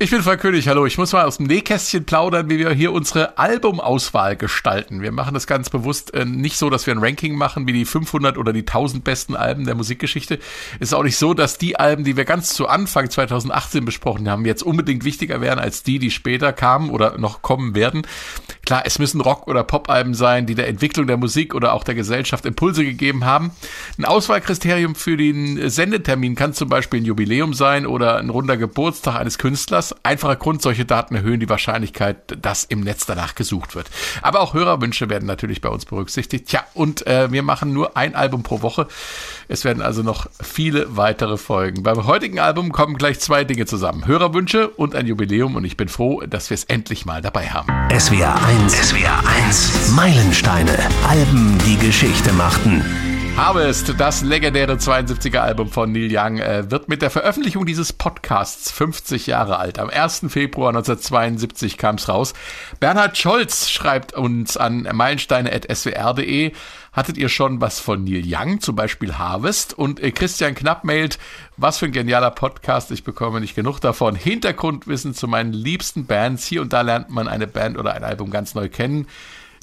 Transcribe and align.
Ich 0.00 0.12
bin 0.12 0.22
Frank 0.22 0.40
König, 0.40 0.68
hallo. 0.68 0.86
Ich 0.86 0.96
muss 0.96 1.12
mal 1.12 1.24
aus 1.24 1.38
dem 1.38 1.46
Nähkästchen 1.46 2.04
plaudern, 2.04 2.48
wie 2.48 2.60
wir 2.60 2.70
hier 2.70 2.92
unsere 2.92 3.36
Albumauswahl 3.36 4.36
gestalten. 4.36 5.02
Wir 5.02 5.10
machen 5.10 5.34
das 5.34 5.48
ganz 5.48 5.70
bewusst 5.70 6.14
äh, 6.14 6.24
nicht 6.24 6.56
so, 6.56 6.70
dass 6.70 6.86
wir 6.86 6.94
ein 6.94 7.02
Ranking 7.02 7.34
machen 7.34 7.66
wie 7.66 7.72
die 7.72 7.84
500 7.84 8.38
oder 8.38 8.52
die 8.52 8.60
1000 8.60 9.02
besten 9.02 9.34
Alben 9.34 9.64
der 9.64 9.74
Musikgeschichte. 9.74 10.38
Es 10.78 10.90
ist 10.90 10.94
auch 10.94 11.02
nicht 11.02 11.16
so, 11.16 11.34
dass 11.34 11.58
die 11.58 11.80
Alben, 11.80 12.04
die 12.04 12.16
wir 12.16 12.24
ganz 12.24 12.54
zu 12.54 12.68
Anfang 12.68 13.10
2018 13.10 13.84
besprochen 13.84 14.30
haben, 14.30 14.46
jetzt 14.46 14.62
unbedingt 14.62 15.04
wichtiger 15.04 15.40
wären 15.40 15.58
als 15.58 15.82
die, 15.82 15.98
die 15.98 16.12
später 16.12 16.52
kamen 16.52 16.90
oder 16.90 17.18
noch 17.18 17.42
kommen 17.42 17.74
werden. 17.74 18.06
Klar, 18.64 18.82
es 18.84 19.00
müssen 19.00 19.20
Rock- 19.20 19.48
oder 19.48 19.64
Pop-Alben 19.64 20.14
sein, 20.14 20.46
die 20.46 20.54
der 20.54 20.68
Entwicklung 20.68 21.08
der 21.08 21.16
Musik 21.16 21.56
oder 21.56 21.72
auch 21.72 21.82
der 21.82 21.96
Gesellschaft 21.96 22.46
Impulse 22.46 22.84
gegeben 22.84 23.24
haben. 23.24 23.50
Ein 23.98 24.04
Auswahlkriterium 24.04 24.94
für 24.94 25.16
den 25.16 25.68
Sendetermin 25.68 26.36
kann 26.36 26.54
zum 26.54 26.68
Beispiel 26.68 27.00
ein 27.00 27.04
Jubiläum 27.04 27.52
sein 27.52 27.84
oder 27.84 28.18
ein 28.18 28.30
runder 28.30 28.56
Geburtstag 28.56 29.16
eines 29.16 29.38
Künstlers. 29.38 29.87
Einfacher 30.02 30.36
Grund, 30.36 30.62
solche 30.62 30.84
Daten 30.84 31.14
erhöhen 31.14 31.40
die 31.40 31.48
Wahrscheinlichkeit, 31.48 32.38
dass 32.40 32.64
im 32.64 32.80
Netz 32.80 33.06
danach 33.06 33.34
gesucht 33.34 33.74
wird. 33.74 33.88
Aber 34.22 34.40
auch 34.40 34.54
Hörerwünsche 34.54 35.08
werden 35.08 35.26
natürlich 35.26 35.60
bei 35.60 35.68
uns 35.68 35.84
berücksichtigt. 35.84 36.48
Tja, 36.48 36.64
und 36.74 37.06
äh, 37.06 37.30
wir 37.30 37.42
machen 37.42 37.72
nur 37.72 37.96
ein 37.96 38.14
Album 38.14 38.42
pro 38.42 38.62
Woche. 38.62 38.88
Es 39.48 39.64
werden 39.64 39.82
also 39.82 40.02
noch 40.02 40.26
viele 40.40 40.96
weitere 40.96 41.36
Folgen. 41.36 41.82
Beim 41.82 42.06
heutigen 42.06 42.38
Album 42.38 42.72
kommen 42.72 42.96
gleich 42.96 43.20
zwei 43.20 43.44
Dinge 43.44 43.66
zusammen. 43.66 44.06
Hörerwünsche 44.06 44.68
und 44.68 44.94
ein 44.94 45.06
Jubiläum 45.06 45.56
und 45.56 45.64
ich 45.64 45.76
bin 45.76 45.88
froh, 45.88 46.22
dass 46.22 46.50
wir 46.50 46.54
es 46.54 46.64
endlich 46.64 47.06
mal 47.06 47.22
dabei 47.22 47.48
haben. 47.48 47.72
SWR 47.98 48.42
1, 48.44 48.90
SWR 48.90 49.22
1, 49.46 49.92
Meilensteine, 49.92 50.78
Alben, 51.06 51.58
die 51.66 51.76
Geschichte 51.78 52.32
machten. 52.32 53.17
Harvest, 53.38 53.94
das 53.98 54.22
legendäre 54.22 54.72
72er 54.72 55.38
Album 55.38 55.70
von 55.70 55.92
Neil 55.92 56.10
Young, 56.10 56.38
äh, 56.38 56.72
wird 56.72 56.88
mit 56.88 57.02
der 57.02 57.10
Veröffentlichung 57.10 57.66
dieses 57.66 57.92
Podcasts 57.92 58.72
50 58.72 59.28
Jahre 59.28 59.60
alt. 59.60 59.78
Am 59.78 59.88
1. 59.88 60.28
Februar 60.28 60.70
1972 60.70 61.78
kam 61.78 61.94
es 61.94 62.08
raus. 62.08 62.34
Bernhard 62.80 63.16
Scholz 63.16 63.70
schreibt 63.70 64.12
uns 64.14 64.56
an 64.56 64.88
meilensteine.swr.de. 64.92 66.52
Hattet 66.92 67.16
ihr 67.16 67.28
schon 67.28 67.60
was 67.60 67.78
von 67.78 68.02
Neil 68.02 68.24
Young, 68.26 68.60
zum 68.60 68.74
Beispiel 68.74 69.14
Harvest? 69.18 69.72
Und 69.72 70.00
äh, 70.00 70.10
Christian 70.10 70.56
Knapp 70.56 70.82
mailt, 70.82 71.20
was 71.56 71.78
für 71.78 71.86
ein 71.86 71.92
genialer 71.92 72.32
Podcast, 72.32 72.90
ich 72.90 73.04
bekomme 73.04 73.40
nicht 73.40 73.54
genug 73.54 73.78
davon. 73.78 74.16
Hintergrundwissen 74.16 75.14
zu 75.14 75.28
meinen 75.28 75.52
liebsten 75.52 76.06
Bands. 76.06 76.44
Hier 76.44 76.60
und 76.60 76.72
da 76.72 76.80
lernt 76.80 77.10
man 77.10 77.28
eine 77.28 77.46
Band 77.46 77.78
oder 77.78 77.94
ein 77.94 78.02
Album 78.02 78.32
ganz 78.32 78.56
neu 78.56 78.68
kennen. 78.68 79.06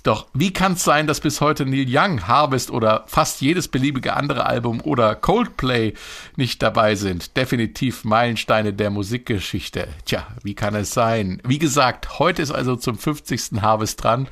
Doch 0.06 0.28
wie 0.36 0.54
kann 0.54 0.74
es 0.74 0.84
sein, 0.84 1.08
dass 1.08 1.20
bis 1.20 1.42
heute 1.42 1.66
Neil 1.66 1.88
Young, 1.90 2.28
Harvest 2.28 2.70
oder 2.70 3.06
fast 3.08 3.42
jedes 3.42 3.68
beliebige 3.68 4.14
andere 4.14 4.46
Album 4.46 4.80
oder 4.82 5.16
Coldplay 5.16 5.96
nicht 6.36 6.62
dabei 6.62 6.94
sind? 6.94 7.36
Definitiv 7.36 8.04
Meilensteine 8.04 8.72
der 8.72 8.92
Musikgeschichte. 8.92 9.88
Tja, 10.06 10.28
wie 10.44 10.54
kann 10.54 10.76
es 10.76 10.94
sein? 10.94 11.42
Wie 11.44 11.58
gesagt, 11.58 12.20
heute 12.20 12.44
ist 12.44 12.52
also 12.52 12.76
zum 12.76 13.00
50. 13.00 13.64
Harvest 13.64 14.04
dran 14.04 14.28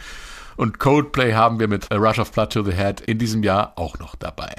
und 0.57 0.77
Coldplay 0.77 1.33
haben 1.33 1.59
wir 1.59 1.67
mit 1.67 1.91
A 1.91 1.95
Rush 1.95 2.19
of 2.19 2.31
Blood 2.31 2.53
to 2.53 2.63
the 2.63 2.73
Head 2.73 3.01
in 3.01 3.17
diesem 3.17 3.41
Jahr 3.41 3.73
auch 3.75 3.97
noch 3.97 4.13
dabei. 4.13 4.53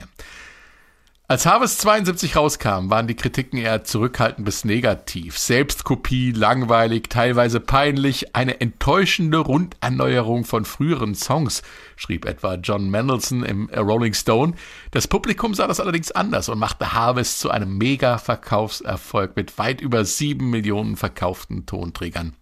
Als 1.27 1.47
Harvest 1.47 1.81
72 1.81 2.37
rauskam, 2.37 2.91
waren 2.91 3.07
die 3.07 3.17
Kritiken 3.17 3.59
eher 3.59 3.83
zurückhaltend 3.83 4.45
bis 4.45 4.67
negativ. 4.67 5.39
Selbstkopie, 5.39 6.33
langweilig, 6.33 7.09
teilweise 7.09 7.61
peinlich, 7.61 8.37
eine 8.37 8.61
enttäuschende 8.61 9.39
Runderneuerung 9.39 10.45
von 10.45 10.67
früheren 10.67 11.15
Songs, 11.15 11.63
schrieb 11.97 12.27
etwa 12.27 12.57
John 12.57 12.91
Mendelssohn 12.91 13.43
im 13.43 13.71
Rolling 13.71 14.13
Stone. 14.13 14.53
Das 14.91 15.09
Publikum 15.09 15.55
sah 15.55 15.67
das 15.67 15.81
allerdings 15.81 16.13
anders 16.13 16.51
und 16.51 16.59
machte 16.59 16.93
Harvest 16.93 17.41
zu 17.41 17.51
einem 17.51 17.79
Mega-Verkaufserfolg 17.79 19.35
mit 19.35 19.57
weit 19.57 19.81
über 19.81 20.05
sieben 20.05 20.51
Millionen 20.51 20.99
verkauften 20.99 21.65
Tonträgern. 21.65 22.37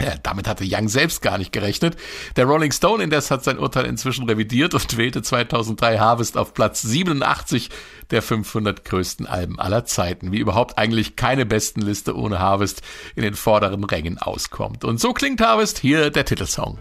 Ja, 0.00 0.14
damit 0.22 0.46
hatte 0.46 0.64
Young 0.64 0.88
selbst 0.88 1.22
gar 1.22 1.38
nicht 1.38 1.52
gerechnet. 1.52 1.96
Der 2.36 2.44
Rolling 2.44 2.70
Stone 2.70 3.02
indes 3.02 3.32
hat 3.32 3.42
sein 3.42 3.58
Urteil 3.58 3.84
inzwischen 3.84 4.26
revidiert 4.28 4.74
und 4.74 4.96
wählte 4.96 5.22
2003 5.22 5.98
Harvest 5.98 6.36
auf 6.36 6.54
Platz 6.54 6.82
87 6.82 7.68
der 8.10 8.22
500 8.22 8.84
größten 8.84 9.26
Alben 9.26 9.58
aller 9.58 9.84
Zeiten. 9.84 10.30
Wie 10.30 10.38
überhaupt 10.38 10.78
eigentlich 10.78 11.16
keine 11.16 11.46
Bestenliste 11.46 12.16
ohne 12.16 12.38
Harvest 12.38 12.82
in 13.16 13.22
den 13.22 13.34
vorderen 13.34 13.82
Rängen 13.82 14.18
auskommt. 14.18 14.84
Und 14.84 15.00
so 15.00 15.12
klingt 15.12 15.40
Harvest 15.40 15.78
hier 15.78 16.10
der 16.10 16.24
Titelsong. 16.24 16.78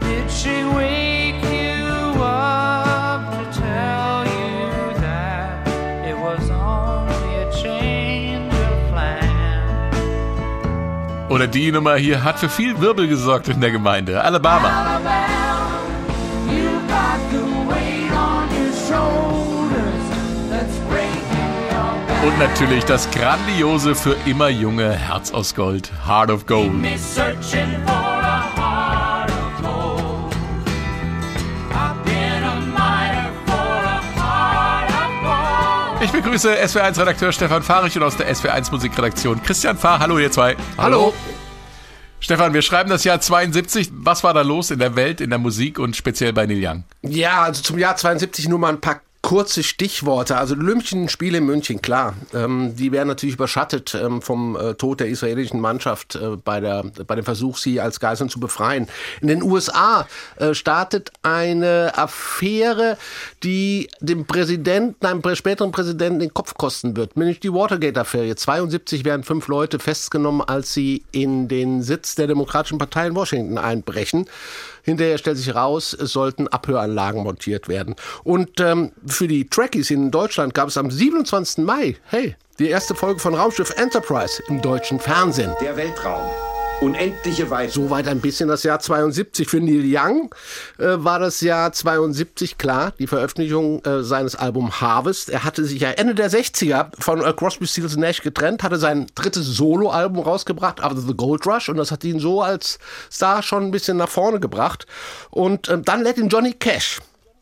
Oder 11.30 11.48
die 11.48 11.72
Nummer 11.72 11.96
hier 11.96 12.24
hat 12.24 12.40
für 12.40 12.50
viel 12.50 12.80
Wirbel 12.80 13.08
gesorgt 13.08 13.50
in 13.50 13.60
der 13.60 13.72
Gemeinde. 13.72 14.24
Alabama. 14.24 15.00
Und 22.26 22.40
natürlich 22.40 22.84
das 22.86 23.10
grandiose 23.12 23.96
für 23.96 24.16
immer 24.26 24.50
junge 24.50 24.92
Herz 24.92 25.32
aus 25.32 25.54
Gold, 25.54 25.92
Heart 26.06 26.32
of 26.32 26.46
Gold. 26.46 26.72
Ich 36.18 36.24
begrüße 36.24 36.52
SW1-Redakteur 36.52 37.32
Stefan 37.32 37.62
Fahrich 37.62 37.96
und 37.96 38.02
aus 38.02 38.18
der 38.18 38.28
SW1 38.34 38.72
Musikredaktion 38.72 39.40
Christian 39.44 39.78
Fahr. 39.78 40.00
Hallo 40.00 40.18
ihr 40.18 40.32
zwei. 40.32 40.58
Hallo. 40.76 41.14
Stefan, 42.20 42.56
wir 42.56 42.64
schreiben 42.64 42.90
das 42.90 43.04
Jahr 43.04 43.22
72. 43.22 43.92
Was 43.94 44.24
war 44.24 44.34
da 44.34 44.42
los 44.42 44.72
in 44.72 44.80
der 44.80 44.96
Welt, 44.96 45.22
in 45.22 45.30
der 45.30 45.38
Musik 45.38 45.78
und 45.78 45.96
speziell 45.96 46.34
bei 46.34 46.48
Neil 46.48 46.60
Young? 46.60 46.84
Ja, 47.04 47.44
also 47.44 47.62
zum 47.62 47.78
Jahr 47.78 47.96
72 47.96 48.48
nur 48.48 48.58
mal 48.58 48.70
ein 48.70 48.82
paar 48.82 49.02
kurze 49.28 49.62
Stichworte. 49.62 50.38
Also 50.38 50.56
Olympische 50.56 50.96
in 50.96 51.46
München, 51.46 51.82
klar. 51.82 52.14
Ähm, 52.34 52.78
die 52.78 52.94
werden 52.94 53.10
natürlich 53.10 53.36
überschattet 53.36 53.94
ähm, 53.94 54.22
vom 54.22 54.56
äh, 54.56 54.76
Tod 54.76 55.02
der 55.02 55.08
israelischen 55.08 55.60
Mannschaft 55.60 56.16
äh, 56.16 56.38
bei, 56.38 56.62
der, 56.62 56.84
bei 57.06 57.16
dem 57.16 57.26
Versuch, 57.26 57.58
sie 57.58 57.82
als 57.82 58.00
Geiseln 58.00 58.30
zu 58.30 58.40
befreien. 58.40 58.88
In 59.20 59.28
den 59.28 59.44
USA 59.44 60.08
äh, 60.38 60.54
startet 60.54 61.12
eine 61.24 61.92
Affäre, 61.98 62.98
die 63.44 63.90
dem 64.00 64.26
Präsidenten, 64.26 65.06
einem 65.06 65.22
späteren 65.36 65.74
Präsidenten 65.74 66.20
den 66.20 66.34
Kopf 66.34 66.54
kosten 66.54 66.96
wird. 66.96 67.18
Nämlich 67.18 67.42
die 67.42 67.52
Watergate-Affäre. 67.52 68.34
72 68.34 69.04
werden 69.04 69.26
fünf 69.26 69.50
Leute 69.50 69.80
festgenommen, 69.80 70.40
als 70.42 70.74
sie 70.74 71.04
in 71.12 71.50
den 71.50 71.84
Sitz 71.84 72.16
der 72.16 72.28
Demokratischen 72.28 72.78
Partei 72.78 73.08
in 73.08 73.16
Washington 73.16 73.58
einbrechen. 73.58 74.30
Hinterher 74.88 75.18
stellt 75.18 75.38
sich 75.38 75.54
raus, 75.54 75.92
es 75.94 76.14
sollten 76.14 76.48
Abhöranlagen 76.48 77.22
montiert 77.22 77.68
werden. 77.68 77.96
Und 78.24 78.62
ähm, 78.62 78.94
für 79.06 79.28
die 79.28 79.50
Trekkies 79.50 79.92
in 79.92 80.12
Deutschland 80.12 80.54
gab 80.54 80.70
es 80.70 80.78
am 80.78 80.90
27. 80.90 81.66
Mai, 81.66 81.98
hey, 82.06 82.38
die 82.58 82.70
erste 82.70 82.96
Folge 82.96 83.20
von 83.20 83.36
Raumschiff 83.36 83.72
Enterprise 83.78 84.42
im 84.48 84.62
deutschen 84.62 85.02
Fernsehen. 85.02 85.52
Der 85.62 85.76
Weltraum 85.76 86.30
unendliche 86.82 87.50
Weite. 87.50 87.74
Soweit 87.74 88.08
ein 88.08 88.22
bisschen 88.22 88.50
das 88.50 88.64
Jahr 88.64 88.80
72. 88.80 89.50
Für 89.50 89.60
Neil 89.60 89.84
Young 89.86 90.34
äh, 90.78 90.86
war 90.98 91.20
das 91.20 91.42
Jahr 91.42 91.72
72 91.72 92.58
klar, 92.58 92.94
die 93.00 93.08
Veröffentlichung 93.08 93.84
äh, 93.84 94.04
seines 94.04 94.36
Albums 94.36 94.80
Harvest. 94.80 95.30
Er 95.30 95.44
hatte 95.44 95.64
sich 95.66 95.82
ja 95.82 95.92
Ende 95.92 96.14
der 96.14 96.30
60er 96.30 96.92
von 97.00 97.22
äh, 97.22 97.34
Crosby, 97.34 97.66
Stills 97.66 97.98
Nash 97.98 98.22
getrennt, 98.22 98.64
hatte 98.64 98.78
sein 98.78 99.08
drittes 99.16 99.46
Soloalbum 99.46 100.24
rausgebracht, 100.24 100.84
After 100.84 101.02
the 101.02 101.16
Gold 101.16 101.46
Rush, 101.48 101.70
und 101.70 101.78
das 101.78 101.92
hat 101.92 102.04
ihn 102.04 102.20
so 102.20 102.42
als 102.42 102.78
Star 103.12 103.42
schon 103.42 103.64
ein 103.64 103.72
bisschen 103.72 103.98
nach 103.98 104.10
vorne 104.10 104.40
gebracht. 104.40 104.86
Und 105.32 105.70
äh, 105.70 105.80
dann 105.82 106.04
lädt 106.04 106.18
ihn 106.18 106.30
Johnny 106.30 106.54
Cash 106.54 107.00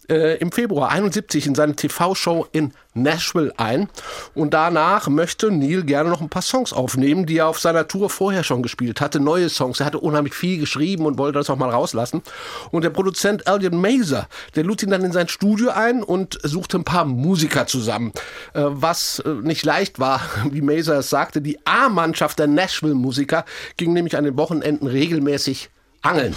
äh, 0.09 0.37
im 0.37 0.51
Februar 0.51 0.89
71 0.89 1.47
in 1.47 1.55
seine 1.55 1.75
TV-Show 1.75 2.47
in 2.51 2.73
Nashville 2.93 3.53
ein. 3.57 3.89
Und 4.33 4.53
danach 4.53 5.07
möchte 5.07 5.51
Neil 5.51 5.83
gerne 5.83 6.09
noch 6.09 6.21
ein 6.21 6.29
paar 6.29 6.41
Songs 6.41 6.73
aufnehmen, 6.73 7.25
die 7.25 7.37
er 7.37 7.47
auf 7.47 7.59
seiner 7.59 7.87
Tour 7.87 8.09
vorher 8.09 8.43
schon 8.43 8.63
gespielt 8.63 9.01
hatte. 9.01 9.19
Neue 9.19 9.49
Songs. 9.49 9.79
Er 9.79 9.85
hatte 9.85 9.99
unheimlich 9.99 10.33
viel 10.33 10.59
geschrieben 10.59 11.05
und 11.05 11.17
wollte 11.17 11.39
das 11.39 11.49
auch 11.49 11.57
mal 11.57 11.69
rauslassen. 11.69 12.23
Und 12.71 12.83
der 12.83 12.89
Produzent 12.89 13.47
Elliot 13.47 13.73
Mazer, 13.73 14.27
der 14.55 14.63
lud 14.63 14.81
ihn 14.81 14.89
dann 14.89 15.03
in 15.03 15.11
sein 15.11 15.27
Studio 15.27 15.69
ein 15.71 16.03
und 16.03 16.39
suchte 16.43 16.77
ein 16.77 16.85
paar 16.85 17.05
Musiker 17.05 17.67
zusammen. 17.67 18.11
Äh, 18.53 18.63
was 18.65 19.19
äh, 19.19 19.29
nicht 19.29 19.65
leicht 19.65 19.99
war, 19.99 20.21
wie 20.51 20.61
Mazer 20.61 20.99
es 20.99 21.09
sagte. 21.09 21.41
Die 21.41 21.59
A-Mannschaft 21.65 22.39
der 22.39 22.47
Nashville-Musiker 22.47 23.45
ging 23.77 23.93
nämlich 23.93 24.17
an 24.17 24.23
den 24.23 24.37
Wochenenden 24.37 24.87
regelmäßig 24.87 25.69
angeln. 26.01 26.35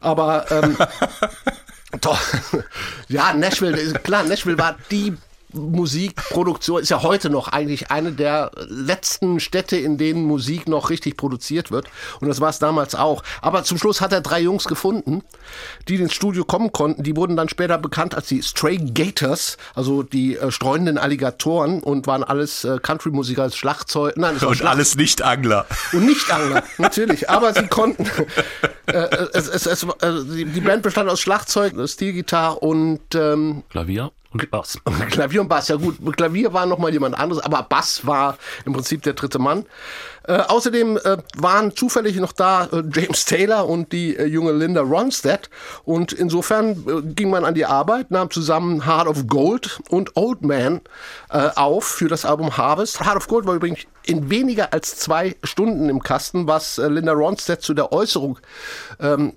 Aber 0.00 0.50
ähm, 0.50 0.76
Doch. 2.00 2.20
Ja, 3.08 3.32
Nashville, 3.32 3.94
klar, 4.00 4.24
Nashville 4.24 4.58
war 4.58 4.76
die 4.90 5.16
Musikproduktion 5.52 6.82
ist 6.82 6.90
ja 6.90 7.02
heute 7.02 7.30
noch 7.30 7.48
eigentlich 7.48 7.90
eine 7.90 8.12
der 8.12 8.50
letzten 8.68 9.40
Städte, 9.40 9.76
in 9.76 9.96
denen 9.96 10.24
Musik 10.24 10.68
noch 10.68 10.90
richtig 10.90 11.16
produziert 11.16 11.70
wird. 11.70 11.86
Und 12.20 12.28
das 12.28 12.40
war 12.40 12.50
es 12.50 12.58
damals 12.58 12.94
auch. 12.94 13.22
Aber 13.40 13.64
zum 13.64 13.78
Schluss 13.78 14.00
hat 14.00 14.12
er 14.12 14.20
drei 14.20 14.40
Jungs 14.40 14.64
gefunden, 14.64 15.22
die 15.88 15.96
ins 15.96 16.12
Studio 16.12 16.44
kommen 16.44 16.72
konnten. 16.72 17.02
Die 17.02 17.16
wurden 17.16 17.36
dann 17.36 17.48
später 17.48 17.78
bekannt 17.78 18.14
als 18.14 18.28
die 18.28 18.42
Stray 18.42 18.76
Gators, 18.76 19.56
also 19.74 20.02
die 20.02 20.36
äh, 20.36 20.50
streunenden 20.50 20.98
Alligatoren 20.98 21.80
und 21.80 22.06
waren 22.06 22.24
alles 22.24 22.64
äh, 22.64 22.78
Country-Musiker 22.78 23.42
als 23.42 23.56
Schlagzeug. 23.56 24.16
Nein, 24.16 24.36
und 24.36 24.56
Schlag 24.56 24.70
alles 24.70 24.96
Nicht-Angler. 24.96 25.66
Und 25.92 26.04
Nicht-Angler, 26.06 26.62
natürlich. 26.76 27.30
Aber 27.30 27.54
sie 27.54 27.66
konnten. 27.66 28.06
Äh, 28.86 29.26
es, 29.34 29.48
es, 29.48 29.66
es, 29.66 29.82
äh, 29.82 30.24
die 30.24 30.62
Band 30.62 30.82
bestand 30.82 31.10
aus 31.10 31.20
Schlagzeug, 31.20 31.74
Stilgitarre 31.86 32.58
und 32.60 33.14
ähm, 33.14 33.62
Klavier. 33.68 34.12
Und 34.30 34.50
Bass. 34.50 34.78
Klavier 35.10 35.40
und 35.40 35.48
Bass, 35.48 35.68
ja 35.68 35.76
gut. 35.76 35.98
Klavier 36.16 36.52
war 36.52 36.66
nochmal 36.66 36.92
jemand 36.92 37.18
anderes, 37.18 37.42
aber 37.42 37.62
Bass 37.62 38.06
war 38.06 38.36
im 38.66 38.74
Prinzip 38.74 39.02
der 39.02 39.14
dritte 39.14 39.38
Mann. 39.38 39.64
Äh, 40.28 40.42
außerdem 40.46 40.98
äh, 40.98 41.16
waren 41.38 41.74
zufällig 41.74 42.16
noch 42.16 42.32
da 42.32 42.66
äh, 42.66 42.82
James 42.92 43.24
Taylor 43.24 43.66
und 43.66 43.92
die 43.92 44.14
äh, 44.14 44.26
junge 44.26 44.52
Linda 44.52 44.82
Ronstadt. 44.82 45.48
Und 45.84 46.12
insofern 46.12 46.72
äh, 46.86 47.14
ging 47.14 47.30
man 47.30 47.46
an 47.46 47.54
die 47.54 47.64
Arbeit, 47.64 48.10
nahm 48.10 48.30
zusammen 48.30 48.84
Heart 48.84 49.08
of 49.08 49.26
Gold 49.26 49.80
und 49.88 50.16
Old 50.16 50.42
Man 50.42 50.82
äh, 51.30 51.48
auf 51.56 51.84
für 51.84 52.08
das 52.08 52.26
Album 52.26 52.58
Harvest. 52.58 53.00
Heart 53.00 53.16
of 53.16 53.28
Gold 53.28 53.46
war 53.46 53.54
übrigens 53.54 53.80
in 54.04 54.28
weniger 54.28 54.72
als 54.72 54.96
zwei 54.96 55.36
Stunden 55.42 55.88
im 55.88 56.02
Kasten, 56.02 56.46
was 56.46 56.78
Linda 56.78 57.12
Ronstadt 57.12 57.60
zu 57.60 57.74
der 57.74 57.92
Äußerung 57.92 58.38
ähm, 59.00 59.34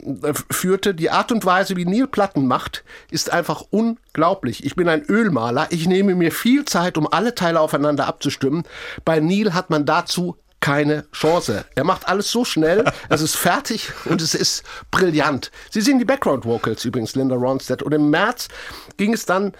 führte. 0.50 0.94
Die 0.94 1.10
Art 1.10 1.32
und 1.34 1.46
Weise, 1.46 1.76
wie 1.76 1.86
Neil 1.86 2.08
Platten 2.08 2.48
macht, 2.48 2.86
ist 3.10 3.34
einfach 3.34 3.66
unglaublich. 3.70 4.66
Ich 4.66 4.76
bin 4.76 4.88
ein 4.88 5.04
Ölmaler. 5.04 5.68
Ich 5.72 5.88
nehme 5.88 6.16
mir 6.16 6.32
viel 6.32 6.64
Zeit, 6.64 6.98
um 6.98 7.06
alle 7.12 7.36
Teile 7.36 7.60
aufeinander 7.60 8.08
abzustimmen. 8.08 8.64
Bei 9.04 9.20
Neil 9.20 9.54
hat 9.54 9.70
man 9.70 9.86
dazu 9.86 10.38
keine 10.62 11.06
Chance. 11.12 11.66
Er 11.75 11.84
macht 11.84 12.08
alles 12.08 12.31
so 12.31 12.46
schnell, 12.46 12.86
es 13.10 13.22
ist 13.22 13.36
fertig 13.36 13.92
und 14.06 14.22
es 14.22 14.34
ist 14.34 14.63
brillant. 14.92 15.52
Sie 15.69 15.81
singen 15.81 16.00
die 16.00 16.06
Background 16.06 16.46
Vocals 16.46 16.86
übrigens, 16.86 17.16
Linda 17.16 17.36
Ronstadt. 17.36 17.84
Und 17.84 17.94
im 17.94 18.10
März 18.10 18.48
ging 18.96 19.13
es 19.13 19.25
dann 19.25 19.54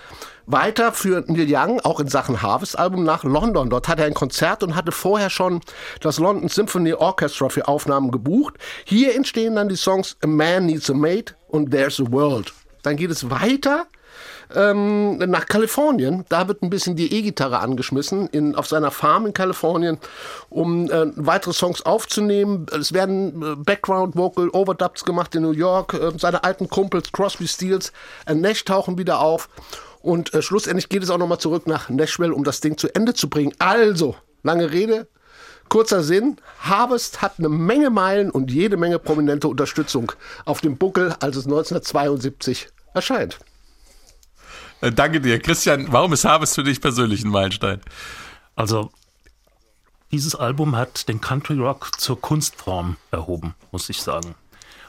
weiter 0.46 0.92
für 0.92 1.24
Neil 1.28 1.48
Young, 1.50 1.80
auch 1.82 2.00
in 2.00 2.08
Sachen 2.08 2.42
Harvest-Album, 2.42 3.04
nach 3.04 3.24
London. 3.24 3.70
Dort 3.70 3.88
hatte 3.88 4.04
er 4.04 4.08
ein 4.08 4.14
Konzert 4.14 4.64
und 4.64 4.76
hatte 4.76 4.92
vorher 4.92 5.30
schon 5.30 5.62
das 6.00 6.20
London 6.20 6.50
Symphony 6.50 6.94
Orchestra 6.94 7.50
für 7.50 7.68
Aufnahmen 7.68 8.12
gebucht. 8.12 8.56
Hier 8.86 9.16
entstehen 9.16 9.56
dann 9.56 9.70
die 9.70 9.76
Songs 9.76 10.18
A 10.24 10.28
Man 10.28 10.68
Needs 10.68 10.90
a 10.90 10.94
Mate 10.94 11.36
und 11.48 11.72
There's 11.72 12.00
a 12.00 12.12
World. 12.12 12.54
Dann 12.84 12.96
geht 12.96 13.12
es 13.12 13.30
weiter 13.30 13.88
ähm, 14.56 15.18
nach 15.18 15.46
Kalifornien. 15.46 16.26
Da 16.30 16.48
wird 16.48 16.62
ein 16.62 16.70
bisschen 16.70 16.96
die 16.96 17.14
E-Gitarre 17.14 17.60
angeschmissen 17.60 18.28
in, 18.28 18.56
auf 18.56 18.68
seiner 18.68 18.92
Farm 18.92 19.26
in 19.26 19.34
Kalifornien, 19.34 19.98
um 20.50 20.90
äh, 20.90 21.12
weitere 21.16 21.54
Songs 21.54 21.82
aufzunehmen. 21.82 22.66
Es 22.78 22.94
werden 22.94 23.42
äh, 23.42 23.56
Background-Vocal 23.56 24.50
Overdubs 24.50 25.06
gemacht 25.06 25.36
in 25.36 25.44
New 25.44 25.52
York. 25.52 25.94
Äh, 25.94 26.12
seine 26.18 26.44
alten 26.44 26.70
Kumpels 26.70 27.12
Crosby, 27.12 27.48
Stills, 27.48 27.92
äh, 28.26 28.36
Nash 28.36 28.66
tauchen 28.66 28.98
wieder 28.98 29.20
auf. 29.20 29.50
Und 30.02 30.34
äh, 30.34 30.42
schlussendlich 30.42 30.90
geht 30.90 31.04
es 31.04 31.10
auch 31.10 31.18
nochmal 31.18 31.40
zurück 31.40 31.68
nach 31.68 31.90
Nashville, 31.90 32.34
um 32.34 32.44
das 32.44 32.62
Ding 32.62 32.78
zu 32.78 32.94
Ende 32.94 33.14
zu 33.14 33.30
bringen. 33.30 33.54
Also, 33.60 34.16
lange 34.44 34.72
Rede, 34.72 35.08
Kurzer 35.72 36.04
Sinn, 36.04 36.36
Harvest 36.60 37.22
hat 37.22 37.36
eine 37.38 37.48
Menge 37.48 37.90
Meilen 37.90 38.30
und 38.30 38.52
jede 38.52 38.76
Menge 38.76 39.00
prominente 39.00 39.48
Unterstützung 39.48 40.12
auf 40.44 40.60
dem 40.60 40.78
Buckel, 40.78 41.16
als 41.22 41.38
es 41.38 41.46
1972 41.46 42.68
erscheint. 42.94 43.40
Äh, 44.82 44.92
danke 44.92 45.22
dir. 45.22 45.40
Christian, 45.40 45.88
warum 45.92 46.12
ist 46.14 46.26
Harvest 46.26 46.56
für 46.56 46.64
dich 46.64 46.82
persönlich 46.82 47.24
ein 47.24 47.30
Meilenstein? 47.30 47.82
Also, 48.56 48.92
dieses 50.12 50.36
Album 50.36 50.76
hat 50.76 51.08
den 51.08 51.22
Country 51.22 51.58
Rock 51.58 52.00
zur 52.00 52.20
Kunstform 52.20 52.98
erhoben, 53.12 53.56
muss 53.72 53.90
ich 53.90 54.02
sagen. 54.02 54.36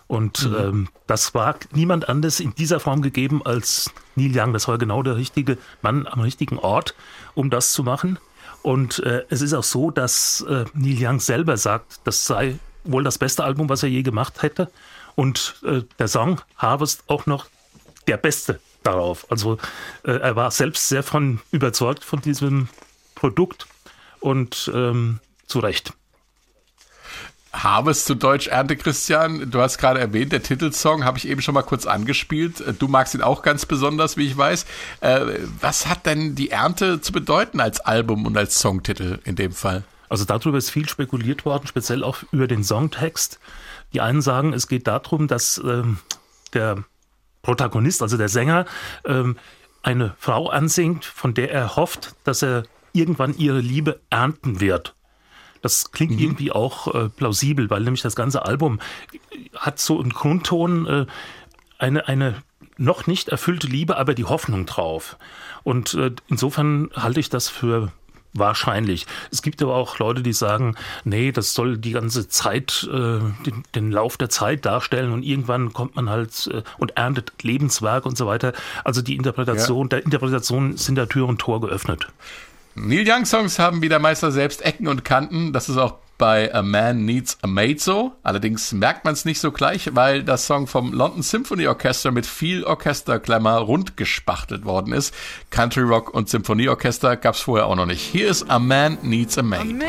Und 0.09 0.51
mhm. 0.51 0.57
ähm, 0.57 0.89
das 1.07 1.33
war 1.35 1.57
niemand 1.73 2.09
anders 2.09 2.41
in 2.41 2.55
dieser 2.55 2.81
Form 2.81 3.03
gegeben 3.03 3.45
als 3.45 3.91
Neil 4.17 4.33
Young. 4.35 4.53
Das 4.53 4.67
war 4.67 4.79
genau 4.79 5.03
der 5.03 5.17
richtige 5.17 5.59
Mann 5.81 6.07
am 6.07 6.21
richtigen 6.21 6.59
Ort, 6.59 6.95
um 7.35 7.51
das 7.51 7.73
zu 7.73 7.83
machen. 7.83 8.19
Und 8.63 8.99
äh, 9.01 9.25
es 9.29 9.41
ist 9.43 9.55
auch 9.55 9.65
so, 9.65 9.91
dass 9.91 10.43
äh, 10.49 10.65
Neil 10.75 10.97
Young 10.99 11.21
selber 11.21 11.57
sagt, 11.57 12.01
das 12.05 12.27
sei 12.27 12.59
wohl 12.85 13.05
das 13.05 13.19
beste 13.19 13.45
Album, 13.45 13.69
was 13.69 13.83
er 13.83 13.89
je 13.89 14.03
gemacht 14.03 14.43
hätte. 14.43 14.71
Und 15.15 15.57
äh, 15.65 15.83
der 15.99 16.09
Song 16.09 16.41
Harvest 16.57 17.05
auch 17.07 17.27
noch 17.27 17.47
der 18.07 18.17
beste 18.17 18.61
darauf. 18.83 19.31
Also 19.31 19.59
äh, 20.05 20.13
er 20.13 20.37
war 20.37 20.51
selbst 20.51 20.89
sehr 20.89 21.03
von 21.03 21.41
überzeugt 21.51 22.05
von 22.05 22.21
diesem 22.21 22.69
Produkt 23.15 23.67
und 24.21 24.71
ähm, 24.75 25.21
zu 25.47 25.61
Recht. 25.61 25.93
Harvest 27.53 28.07
zu 28.07 28.15
Deutsch 28.15 28.47
Ernte, 28.47 28.77
Christian. 28.77 29.51
Du 29.51 29.61
hast 29.61 29.77
gerade 29.77 30.01
erwähnt, 30.01 30.33
der 30.33 30.43
Titelsong 30.43 31.05
habe 31.05 31.19
ich 31.19 31.29
eben 31.29 31.43
schon 31.43 31.55
mal 31.55 31.63
kurz 31.63 31.85
angespielt. 31.85 32.65
Du 32.79 32.89
magst 32.89 33.15
ihn 33.15 33.21
auch 33.21 33.43
ganz 33.43 33.67
besonders, 33.67 34.17
wie 34.17 34.27
ich 34.27 34.37
weiß. 34.37 34.65
Äh, 35.01 35.21
was 35.61 35.87
hat 35.87 36.07
denn 36.07 36.35
die 36.35 36.51
Ernte 36.51 37.01
zu 37.03 37.13
bedeuten 37.13 37.61
als 37.61 37.81
Album 37.81 38.25
und 38.25 38.37
als 38.37 38.59
Songtitel 38.59 39.19
in 39.25 39.37
dem 39.37 39.53
Fall? 39.53 39.85
Also 40.09 40.25
darüber 40.25 40.59
ist 40.59 40.71
viel 40.71 40.89
spekuliert 40.89 41.45
worden, 41.45 41.67
speziell 41.67 42.05
auch 42.05 42.19
über 42.33 42.47
den 42.47 42.65
Songtext. 42.65 43.39
Die 43.93 44.01
einen 44.01 44.23
sagen, 44.23 44.55
es 44.55 44.67
geht 44.67 44.87
darum, 44.87 45.29
dass 45.29 45.59
ähm, 45.59 45.99
der 46.55 46.85
Protagonist, 47.43 48.03
also 48.03 48.17
der 48.17 48.29
Sänger, 48.29 48.65
ähm, 49.05 49.37
eine 49.83 50.15
Frau 50.19 50.49
ansingt, 50.49 51.05
von 51.05 51.35
der 51.35 51.51
er 51.51 51.77
hofft, 51.77 52.15
dass 52.25 52.43
er 52.43 52.65
irgendwann 52.93 53.37
ihre 53.37 53.61
Liebe 53.61 54.01
ernten 54.11 54.61
wird. 54.61 54.95
Das 55.61 55.93
klingt 55.93 56.13
mhm. 56.13 56.19
irgendwie 56.19 56.53
auch 56.53 56.93
äh, 56.95 57.09
plausibel, 57.09 57.71
weil 57.71 57.83
nämlich 57.83 58.03
das 58.03 58.17
ganze 58.17 58.45
Album 58.45 58.81
hat 59.57 59.79
so 59.79 60.01
einen 60.01 60.11
Grundton, 60.11 60.87
äh, 60.87 61.07
eine, 61.79 62.09
eine 62.09 62.43
noch 62.79 63.07
nicht 63.07 63.29
erfüllte 63.29 63.67
Liebe, 63.67 63.97
aber 63.97 64.15
die 64.15 64.25
Hoffnung 64.25 64.67
drauf. 64.67 65.17
Und 65.63 65.95
äh, 65.95 66.11
insofern 66.29 66.91
halte 66.95 67.21
ich 67.21 67.29
das 67.29 67.49
für 67.49 67.93
Wahrscheinlich. 68.35 69.07
Es 69.31 69.43
gibt 69.43 69.63
aber 69.63 69.75
auch 69.75 69.99
Leute, 69.99 70.23
die 70.23 70.33
sagen, 70.33 70.77
nee, 71.05 71.33
das 71.33 71.53
soll 71.53 71.77
die 71.77 71.93
ganze 71.93 72.29
Zeit, 72.29 72.89
äh, 72.91 73.21
den, 73.45 73.63
den, 73.75 73.93
Lauf 73.93 74.17
der 74.17 74.31
Zeit 74.31 74.65
darstellen 74.65 75.13
und 75.13 75.23
irgendwann 75.23 75.75
kommt 75.75 75.97
man 75.97 76.09
halt 76.09 76.47
äh, 76.47 76.63
und 76.79 76.97
erntet 76.97 77.33
Lebenswerk 77.43 78.07
und 78.07 78.17
so 78.17 78.27
weiter. 78.27 78.55
Also 78.85 79.03
die 79.03 79.17
Interpretation, 79.17 79.85
ja. 79.85 79.89
der 79.89 80.05
Interpretation 80.07 80.79
sind 80.79 80.95
da 80.95 81.05
Tür 81.05 81.29
und 81.29 81.43
Tor 81.43 81.61
geöffnet. 81.61 82.09
Neil 82.75 83.05
Young 83.07 83.27
Songs 83.27 83.59
haben 83.59 83.83
wie 83.83 83.91
der 83.91 83.99
Meister 83.99 84.33
selbst 84.33 84.63
Ecken 84.63 84.89
und 84.89 85.05
Kanten. 85.05 85.53
Das 85.53 85.69
ist 85.69 85.77
auch 85.77 85.97
bei 86.23 86.55
A 86.55 86.63
Man 86.63 87.05
Needs 87.05 87.37
a 87.43 87.49
Maid 87.49 87.81
so. 87.81 88.13
Allerdings 88.23 88.71
merkt 88.71 89.05
man 89.05 89.13
es 89.13 89.25
nicht 89.25 89.41
so 89.41 89.51
gleich, 89.51 89.91
weil 89.97 90.23
das 90.23 90.47
Song 90.47 90.69
vom 90.69 90.93
London 90.93 91.21
Symphony 91.21 91.67
Orchestra 91.67 92.13
mit 92.13 92.27
viel 92.27 92.63
Orchesterklammer 92.63 93.57
rund 93.57 93.97
gespachtelt 93.97 94.65
worden 94.65 94.93
ist. 94.93 95.13
Country 95.51 95.83
Rock 95.83 96.15
und 96.15 96.29
Symphonieorchester 96.29 97.17
gab 97.17 97.35
es 97.35 97.41
vorher 97.41 97.67
auch 97.67 97.75
noch 97.75 97.87
nicht. 97.87 98.03
Hier 98.03 98.29
ist 98.29 98.49
A 98.49 98.61
Man 98.61 98.99
Needs 99.03 99.37
a 99.37 99.43
Maid. 99.43 99.83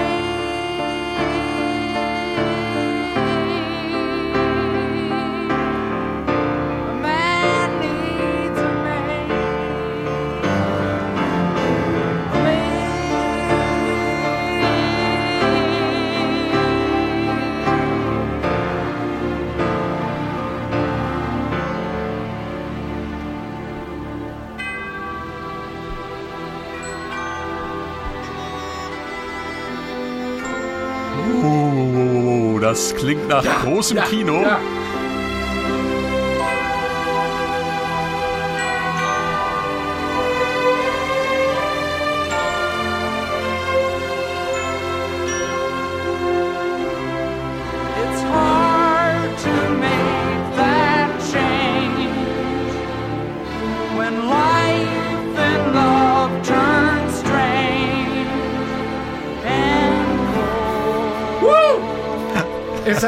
Das 32.84 32.94
klingt 32.96 33.30
nach 33.30 33.46
ja, 33.46 33.62
großem 33.64 33.96
ja, 33.96 34.04
Kino. 34.04 34.42
Ja. 34.42 34.60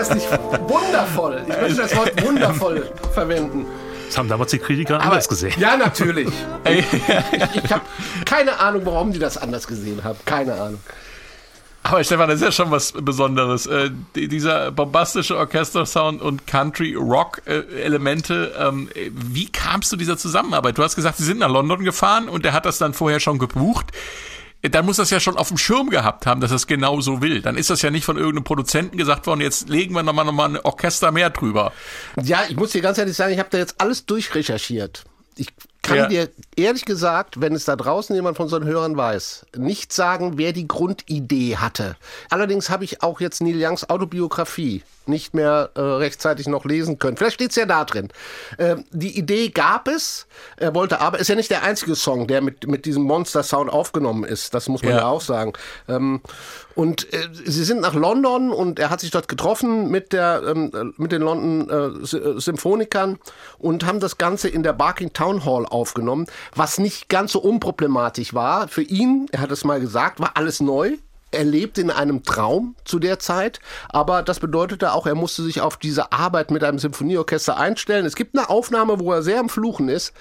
Das 0.09 0.15
nicht 0.15 0.27
wundervoll? 0.67 1.43
Ich 1.47 1.61
möchte 1.61 1.81
das 1.81 1.95
Wort 1.95 2.23
wundervoll 2.23 2.91
verwenden. 3.13 3.65
Das 4.07 4.17
haben 4.17 4.29
damals 4.29 4.51
die 4.51 4.59
Kritiker 4.59 5.01
anders 5.01 5.27
gesehen. 5.27 5.53
Ja, 5.59 5.75
natürlich. 5.77 6.29
ich 6.69 6.85
ich 7.63 7.71
habe 7.71 7.81
keine 8.25 8.59
Ahnung, 8.59 8.85
warum 8.85 9.11
die 9.11 9.19
das 9.19 9.37
anders 9.37 9.67
gesehen 9.67 10.03
haben. 10.03 10.17
Keine 10.25 10.53
Ahnung. 10.53 10.79
Aber 11.83 12.03
Stefan, 12.03 12.29
das 12.29 12.37
ist 12.37 12.43
ja 12.43 12.51
schon 12.51 12.71
was 12.71 12.93
Besonderes. 12.93 13.67
Äh, 13.67 13.91
dieser 14.15 14.71
bombastische 14.71 15.37
Orchestersound 15.37 16.19
und 16.19 16.47
Country-Rock-Elemente. 16.47 18.55
Ähm, 18.57 18.89
wie 19.11 19.51
kamst 19.51 19.91
du 19.91 19.95
dieser 19.95 20.17
Zusammenarbeit? 20.17 20.79
Du 20.79 20.83
hast 20.83 20.95
gesagt, 20.95 21.17
sie 21.17 21.25
sind 21.25 21.37
nach 21.39 21.49
London 21.49 21.83
gefahren 21.83 22.27
und 22.27 22.43
der 22.43 22.53
hat 22.53 22.65
das 22.65 22.79
dann 22.79 22.95
vorher 22.95 23.19
schon 23.19 23.37
gebucht. 23.37 23.91
Dann 24.69 24.85
muss 24.85 24.97
das 24.97 25.09
ja 25.09 25.19
schon 25.19 25.37
auf 25.37 25.49
dem 25.49 25.57
Schirm 25.57 25.89
gehabt 25.89 26.25
haben, 26.25 26.41
dass 26.41 26.51
es 26.51 26.67
genau 26.67 27.01
so 27.01 27.21
will. 27.21 27.41
Dann 27.41 27.57
ist 27.57 27.69
das 27.69 27.81
ja 27.81 27.91
nicht 27.91 28.05
von 28.05 28.17
irgendeinem 28.17 28.43
Produzenten 28.43 28.97
gesagt 28.97 29.27
worden, 29.27 29.41
jetzt 29.41 29.69
legen 29.69 29.93
wir 29.93 30.03
nochmal 30.03 30.25
noch 30.25 30.31
mal 30.33 30.49
ein 30.49 30.59
Orchester 30.59 31.11
mehr 31.11 31.29
drüber. 31.29 31.71
Ja, 32.21 32.43
ich 32.49 32.55
muss 32.55 32.71
dir 32.71 32.81
ganz 32.81 32.97
ehrlich 32.97 33.15
sagen, 33.15 33.33
ich 33.33 33.39
habe 33.39 33.49
da 33.51 33.57
jetzt 33.57 33.75
alles 33.79 34.05
durchrecherchiert. 34.05 35.03
Ich 35.37 35.47
kann 35.81 35.97
Ja. 35.97 36.07
dir 36.07 36.29
ehrlich 36.55 36.85
gesagt, 36.85 37.41
wenn 37.41 37.53
es 37.53 37.65
da 37.65 37.75
draußen 37.75 38.15
jemand 38.15 38.37
von 38.37 38.45
unseren 38.45 38.65
Hörern 38.65 38.97
weiß, 38.97 39.45
nicht 39.57 39.93
sagen, 39.93 40.37
wer 40.37 40.53
die 40.53 40.67
Grundidee 40.67 41.57
hatte. 41.57 41.95
Allerdings 42.29 42.69
habe 42.69 42.83
ich 42.83 43.03
auch 43.03 43.19
jetzt 43.19 43.41
Neil 43.41 43.61
Youngs 43.61 43.89
Autobiografie 43.89 44.83
nicht 45.07 45.33
mehr 45.33 45.69
äh, 45.75 45.81
rechtzeitig 45.81 46.47
noch 46.47 46.65
lesen 46.65 46.99
können. 46.99 47.17
Vielleicht 47.17 47.35
steht 47.35 47.51
es 47.51 47.55
ja 47.55 47.65
da 47.65 47.85
drin. 47.85 48.09
Ähm, 48.57 48.85
die 48.91 49.17
Idee 49.17 49.49
gab 49.49 49.87
es. 49.87 50.27
Er 50.57 50.73
wollte 50.73 51.01
aber, 51.01 51.19
ist 51.19 51.27
ja 51.27 51.35
nicht 51.35 51.51
der 51.51 51.63
einzige 51.63 51.95
Song, 51.95 52.27
der 52.27 52.41
mit, 52.41 52.67
mit 52.67 52.85
diesem 52.85 53.03
Monster-Sound 53.03 53.71
aufgenommen 53.71 54.23
ist. 54.23 54.53
Das 54.53 54.67
muss 54.67 54.81
man 54.81 54.93
Ja. 54.93 54.97
ja, 54.99 55.07
auch 55.07 55.21
sagen. 55.21 55.53
Ähm, 55.87 56.21
und 56.75 57.11
äh, 57.13 57.29
sie 57.31 57.63
sind 57.63 57.81
nach 57.81 57.93
London 57.93 58.51
und 58.51 58.79
er 58.79 58.89
hat 58.89 58.99
sich 58.99 59.11
dort 59.11 59.27
getroffen 59.27 59.89
mit 59.89 60.11
der 60.11 60.41
ähm, 60.45 60.71
äh, 60.73 60.83
mit 61.01 61.13
den 61.13 61.21
London 61.21 61.69
äh, 61.69 62.17
äh, 62.17 62.39
Symphonikern 62.39 63.17
und 63.57 63.85
haben 63.85 64.01
das 64.01 64.17
Ganze 64.17 64.49
in 64.49 64.61
der 64.61 64.73
Barking 64.73 65.13
Town 65.13 65.45
Hall 65.45 65.65
aufgenommen, 65.65 66.25
was 66.53 66.77
nicht 66.77 67.09
ganz 67.09 67.31
so 67.31 67.39
unproblematisch 67.39 68.33
war 68.33 68.67
für 68.67 68.83
ihn. 68.83 69.27
Er 69.31 69.41
hat 69.41 69.51
es 69.51 69.63
mal 69.63 69.79
gesagt, 69.79 70.19
war 70.19 70.31
alles 70.35 70.59
neu. 70.59 70.93
Er 71.31 71.43
lebte 71.43 71.81
in 71.81 71.91
einem 71.91 72.23
Traum 72.23 72.75
zu 72.85 72.97
der 72.97 73.19
Zeit, 73.19 73.59
aber 73.89 74.21
das 74.23 74.39
bedeutete 74.39 74.93
auch, 74.93 75.05
er 75.05 75.15
musste 75.15 75.43
sich 75.43 75.59
auf 75.59 75.75
diese 75.75 76.13
Arbeit 76.13 76.49
mit 76.49 76.63
einem 76.63 76.79
Symphonieorchester 76.79 77.57
einstellen. 77.57 78.05
Es 78.05 78.15
gibt 78.15 78.37
eine 78.37 78.49
Aufnahme, 78.49 79.01
wo 79.01 79.11
er 79.11 79.21
sehr 79.21 79.41
am 79.41 79.49
Fluchen 79.49 79.89
ist, 79.89 80.13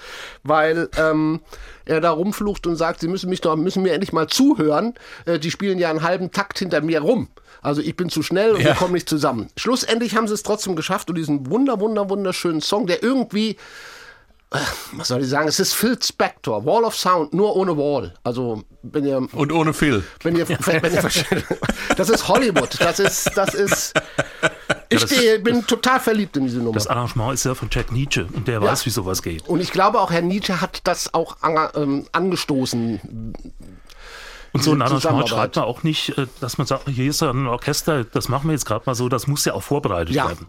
weil 0.43 0.89
ähm, 0.97 1.39
er 1.85 2.01
da 2.01 2.11
rumflucht 2.11 2.67
und 2.67 2.75
sagt, 2.75 2.99
Sie 2.99 3.07
müssen 3.07 3.29
mich 3.29 3.39
doch, 3.39 3.55
müssen 3.55 3.83
mir 3.83 3.93
endlich 3.93 4.11
mal 4.11 4.27
zuhören. 4.27 4.93
Äh, 5.25 5.39
die 5.39 5.51
spielen 5.51 5.79
ja 5.79 5.89
einen 5.89 6.01
halben 6.03 6.31
Takt 6.31 6.59
hinter 6.59 6.81
mir 6.81 6.99
rum. 6.99 7.29
Also 7.61 7.81
ich 7.81 7.95
bin 7.95 8.09
zu 8.09 8.21
schnell 8.21 8.51
und 8.51 8.59
Ja. 8.59 8.65
wir 8.67 8.73
kommen 8.75 8.93
nicht 8.93 9.07
zusammen. 9.07 9.47
Schlussendlich 9.55 10.17
haben 10.17 10.27
sie 10.27 10.33
es 10.33 10.43
trotzdem 10.43 10.75
geschafft 10.75 11.09
und 11.09 11.15
diesen 11.17 11.49
wunder, 11.49 11.79
wunder, 11.79 12.09
wunderschönen 12.09 12.59
Song, 12.61 12.87
der 12.87 13.01
irgendwie 13.01 13.55
was 14.93 15.07
soll 15.09 15.21
ich 15.21 15.29
sagen? 15.29 15.47
Es 15.47 15.59
ist 15.59 15.73
Phil 15.73 15.97
Spector, 16.01 16.65
Wall 16.65 16.83
of 16.85 16.95
Sound, 16.95 17.33
nur 17.33 17.55
ohne 17.55 17.75
Wall. 17.75 18.13
Also, 18.23 18.63
wenn 18.83 19.03
ihr 19.05 19.17
Und 19.33 19.51
ohne 19.51 19.73
Phil. 19.73 20.03
wenn 20.23 20.35
ihr, 20.35 20.47
wenn 20.65 20.93
ihr 20.93 21.01
versteht. 21.01 21.43
Das 21.97 22.09
ist 22.09 22.27
Hollywood. 22.27 22.79
Das 22.79 22.99
ist, 22.99 23.31
das 23.35 23.53
ist. 23.53 23.93
Ich 24.89 25.01
das- 25.01 25.09
stehe, 25.11 25.39
bin 25.39 25.65
total 25.67 25.99
verliebt 25.99 26.37
in 26.37 26.43
diese 26.45 26.59
Nummer. 26.59 26.73
Das 26.75 26.87
Arrangement 26.87 27.33
ist 27.33 27.43
ja 27.45 27.53
von 27.55 27.69
Jack 27.71 27.91
Nietzsche 27.91 28.27
und 28.33 28.47
der 28.47 28.61
weiß, 28.61 28.85
wie 28.85 28.91
sowas 28.91 29.21
geht. 29.23 29.47
Und 29.47 29.59
ich 29.59 29.71
glaube 29.71 29.99
auch, 29.99 30.11
Herr 30.11 30.21
Nietzsche 30.21 30.61
hat 30.61 30.81
das 30.85 31.13
auch 31.13 31.37
an, 31.41 31.69
ähm, 31.75 32.05
angestoßen. 32.11 33.33
Und 34.53 34.63
so 34.63 34.71
ein 34.71 34.81
Arrangement 34.81 35.27
schreibt 35.27 35.57
man 35.57 35.65
auch 35.65 35.83
nicht, 35.83 36.17
äh, 36.17 36.27
dass 36.39 36.57
man 36.57 36.65
sagt, 36.67 36.87
hier 36.87 37.09
ist 37.09 37.19
ja 37.21 37.29
ein 37.31 37.47
Orchester, 37.47 38.05
das 38.05 38.29
machen 38.29 38.47
wir 38.47 38.53
jetzt 38.53 38.65
gerade 38.65 38.83
mal 38.85 38.95
so, 38.95 39.09
das 39.09 39.27
muss 39.27 39.43
ja 39.43 39.53
auch 39.53 39.63
vorbereitet 39.63 40.15
Ja. 40.15 40.29
werden. 40.29 40.47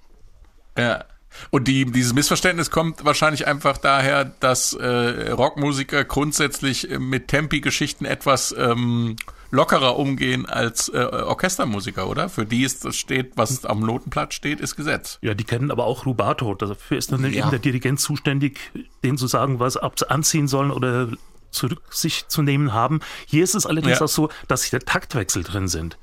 Ja. 0.78 1.04
Und 1.50 1.68
die, 1.68 1.84
dieses 1.84 2.12
Missverständnis 2.14 2.70
kommt 2.70 3.04
wahrscheinlich 3.04 3.46
einfach 3.46 3.78
daher, 3.78 4.24
dass 4.24 4.72
äh, 4.72 5.30
Rockmusiker 5.30 6.04
grundsätzlich 6.04 6.90
äh, 6.90 6.98
mit 6.98 7.28
Tempi-Geschichten 7.28 8.04
etwas 8.04 8.54
ähm, 8.58 9.16
lockerer 9.50 9.96
umgehen 9.96 10.46
als 10.46 10.88
äh, 10.88 10.98
Orchestermusiker, 10.98 12.08
oder? 12.08 12.28
Für 12.28 12.44
die 12.44 12.62
ist 12.64 12.84
das 12.84 12.96
steht, 12.96 13.32
was 13.36 13.64
am 13.64 13.80
Notenblatt 13.80 14.34
steht, 14.34 14.60
ist 14.60 14.76
Gesetz. 14.76 15.18
Ja, 15.22 15.34
die 15.34 15.44
kennen 15.44 15.70
aber 15.70 15.84
auch 15.84 16.04
Rubato. 16.06 16.54
Dafür 16.54 16.98
ist 16.98 17.12
dann 17.12 17.22
Ja. 17.22 17.40
eben 17.42 17.50
der 17.50 17.58
Dirigent 17.60 18.00
zuständig, 18.00 18.58
denen 19.04 19.18
zu 19.18 19.26
sagen, 19.26 19.60
was 19.60 19.76
ab 19.76 19.94
anziehen 20.08 20.48
sollen 20.48 20.70
oder 20.70 21.08
zurück 21.52 21.80
sich 21.90 22.26
zu 22.28 22.42
nehmen 22.42 22.72
haben. 22.74 23.00
Hier 23.26 23.44
ist 23.44 23.54
es 23.54 23.66
allerdings 23.66 24.00
Ja. 24.00 24.04
auch 24.04 24.10
so, 24.10 24.28
dass 24.48 24.64
hier 24.64 24.80
Taktwechsel 24.80 25.42
drin 25.44 25.68
sind. 25.68 25.96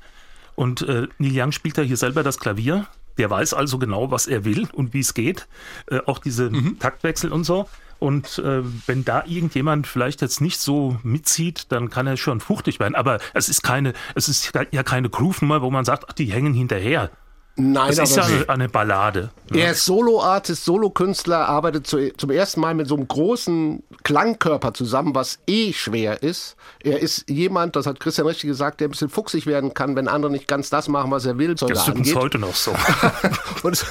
Und 0.56 0.82
äh, 0.82 1.06
Neil 1.18 1.32
Young 1.42 1.52
spielt 1.52 1.76
ja 1.76 1.82
hier 1.82 1.96
selber 1.96 2.22
das 2.22 2.38
Klavier. 2.38 2.86
Der 3.18 3.30
weiß 3.30 3.54
also 3.54 3.78
genau, 3.78 4.10
was 4.10 4.26
er 4.26 4.44
will 4.44 4.68
und 4.72 4.92
wie 4.94 5.00
es 5.00 5.14
geht. 5.14 5.46
Äh, 5.86 6.00
auch 6.06 6.18
diese 6.18 6.50
Taktwechsel 6.78 7.32
und 7.32 7.44
so. 7.44 7.68
Und 7.98 8.38
äh, 8.38 8.62
wenn 8.86 9.04
da 9.04 9.24
irgendjemand 9.24 9.86
vielleicht 9.86 10.20
jetzt 10.20 10.40
nicht 10.40 10.60
so 10.60 10.98
mitzieht, 11.02 11.72
dann 11.72 11.90
kann 11.90 12.06
er 12.06 12.16
schon 12.16 12.40
fuchtig 12.40 12.80
werden. 12.80 12.94
Aber 12.94 13.18
es 13.32 13.48
ist 13.48 13.62
keine, 13.62 13.92
es 14.14 14.28
ist 14.28 14.52
ja 14.72 14.82
keine 14.82 15.08
Groove-Nummer, 15.08 15.62
wo 15.62 15.70
man 15.70 15.84
sagt, 15.84 16.04
ach, 16.08 16.12
die 16.12 16.26
hängen 16.26 16.54
hinterher. 16.54 17.10
Nein, 17.56 17.90
Es 17.90 17.98
ist 17.98 18.16
ja 18.16 18.24
eine, 18.24 18.48
eine 18.48 18.68
Ballade. 18.68 19.30
er 19.52 19.72
ist 19.72 19.84
Solo-Artist, 19.84 20.64
Solo-Künstler, 20.64 21.48
arbeitet 21.48 21.86
zu, 21.86 22.12
zum 22.16 22.30
ersten 22.30 22.60
Mal 22.60 22.74
mit 22.74 22.88
so 22.88 22.96
einem 22.96 23.06
großen 23.06 23.84
Klangkörper 24.02 24.74
zusammen, 24.74 25.14
was 25.14 25.38
eh 25.46 25.72
schwer 25.72 26.22
ist. 26.24 26.56
Er 26.82 26.98
ist 26.98 27.30
jemand, 27.30 27.76
das 27.76 27.86
hat 27.86 28.00
Christian 28.00 28.26
richtig 28.26 28.48
gesagt, 28.48 28.80
der 28.80 28.88
ein 28.88 28.90
bisschen 28.90 29.08
fuchsig 29.08 29.46
werden 29.46 29.72
kann, 29.72 29.94
wenn 29.94 30.08
andere 30.08 30.32
nicht 30.32 30.48
ganz 30.48 30.68
das 30.68 30.88
machen, 30.88 31.12
was 31.12 31.26
er 31.26 31.38
will. 31.38 31.54
Das 31.54 31.70
ist 31.70 31.86
übrigens 31.86 32.14
heute 32.16 32.38
noch 32.38 32.54
so. 32.56 32.74
Und, 33.62 33.86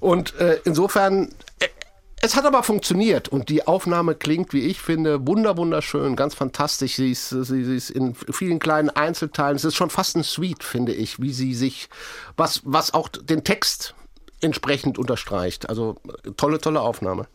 und 0.00 0.34
äh, 0.40 0.58
insofern, 0.64 1.28
es 2.26 2.34
hat 2.34 2.44
aber 2.44 2.64
funktioniert 2.64 3.28
und 3.28 3.48
die 3.48 3.68
Aufnahme 3.68 4.16
klingt, 4.16 4.52
wie 4.52 4.62
ich 4.62 4.80
finde, 4.80 5.28
wunder 5.28 5.56
wunderschön, 5.56 6.16
ganz 6.16 6.34
fantastisch. 6.34 6.96
Sie 6.96 7.12
ist, 7.12 7.28
sie, 7.30 7.64
sie 7.64 7.76
ist 7.76 7.90
in 7.90 8.16
vielen 8.16 8.58
kleinen 8.58 8.90
Einzelteilen. 8.90 9.54
Es 9.54 9.64
ist 9.64 9.76
schon 9.76 9.90
fast 9.90 10.16
ein 10.16 10.24
Suite, 10.24 10.64
finde 10.64 10.92
ich, 10.92 11.20
wie 11.20 11.32
sie 11.32 11.54
sich, 11.54 11.88
was, 12.36 12.62
was 12.64 12.92
auch 12.94 13.08
den 13.08 13.44
Text 13.44 13.94
entsprechend 14.40 14.98
unterstreicht. 14.98 15.68
Also 15.68 15.96
tolle, 16.36 16.58
tolle 16.58 16.80
Aufnahme. 16.80 17.28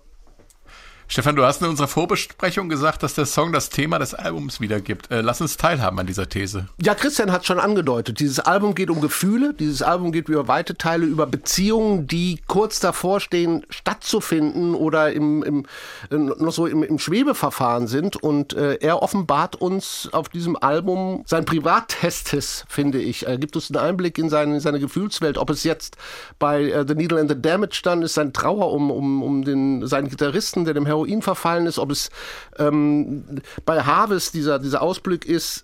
Stefan, 1.11 1.35
du 1.35 1.43
hast 1.43 1.61
in 1.61 1.67
unserer 1.67 1.89
Vorbesprechung 1.89 2.69
gesagt, 2.69 3.03
dass 3.03 3.15
der 3.15 3.25
Song 3.25 3.51
das 3.51 3.69
Thema 3.69 3.99
des 3.99 4.13
Albums 4.13 4.61
wiedergibt. 4.61 5.11
Äh, 5.11 5.19
lass 5.19 5.41
uns 5.41 5.57
teilhaben 5.57 5.99
an 5.99 6.07
dieser 6.07 6.29
These. 6.29 6.69
Ja, 6.81 6.95
Christian 6.95 7.33
hat 7.33 7.45
schon 7.45 7.59
angedeutet, 7.59 8.21
dieses 8.21 8.39
Album 8.39 8.75
geht 8.75 8.89
um 8.89 9.01
Gefühle, 9.01 9.53
dieses 9.53 9.81
Album 9.81 10.13
geht 10.13 10.29
über 10.29 10.47
weite 10.47 10.77
Teile 10.77 11.05
über 11.05 11.25
Beziehungen, 11.25 12.07
die 12.07 12.39
kurz 12.47 12.79
davor 12.79 13.19
stehen, 13.19 13.65
stattzufinden 13.69 14.73
oder 14.73 15.11
im, 15.11 15.43
im, 15.43 15.65
im, 16.11 16.27
noch 16.27 16.53
so 16.53 16.65
im, 16.65 16.81
im 16.81 16.97
Schwebeverfahren 16.97 17.87
sind. 17.87 18.15
Und 18.15 18.53
äh, 18.53 18.75
er 18.75 19.03
offenbart 19.03 19.57
uns 19.57 20.07
auf 20.13 20.29
diesem 20.29 20.55
Album 20.55 21.25
sein 21.27 21.43
Privattestes, 21.43 22.63
finde 22.69 23.01
ich. 23.01 23.27
Er 23.27 23.37
gibt 23.37 23.57
uns 23.57 23.69
einen 23.69 23.85
Einblick 23.85 24.17
in 24.17 24.29
seine, 24.29 24.53
in 24.53 24.59
seine 24.61 24.79
Gefühlswelt, 24.79 25.37
ob 25.37 25.49
es 25.49 25.65
jetzt 25.65 25.97
bei 26.39 26.69
äh, 26.69 26.85
The 26.87 26.95
Needle 26.95 27.19
and 27.19 27.29
the 27.29 27.41
Damage 27.41 27.81
dann 27.83 28.01
ist, 28.01 28.13
sein 28.13 28.31
Trauer 28.31 28.71
um, 28.71 28.89
um, 28.89 29.21
um 29.21 29.43
den, 29.43 29.85
seinen 29.85 30.07
Gitarristen, 30.07 30.63
der 30.63 30.73
dem 30.73 30.85
Heroin 30.85 31.00
verfallen 31.21 31.65
ist, 31.65 31.79
ob 31.79 31.91
es 31.91 32.09
ähm, 32.57 33.41
bei 33.65 33.81
Harvest 33.81 34.33
dieser, 34.33 34.59
dieser 34.59 34.81
Ausblick 34.81 35.25
ist, 35.25 35.63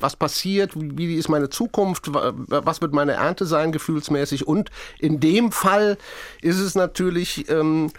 was 0.00 0.16
passiert, 0.16 0.72
wie 0.74 1.14
ist 1.16 1.28
meine 1.28 1.50
Zukunft, 1.50 2.12
wa- 2.14 2.32
was 2.48 2.80
wird 2.80 2.92
meine 2.92 3.12
Ernte 3.12 3.46
sein, 3.46 3.72
gefühlsmäßig. 3.72 4.46
Und 4.46 4.70
in 4.98 5.20
dem 5.20 5.52
Fall 5.52 5.98
ist 6.42 6.58
es 6.58 6.74
natürlich 6.74 7.48
ähm, 7.50 7.92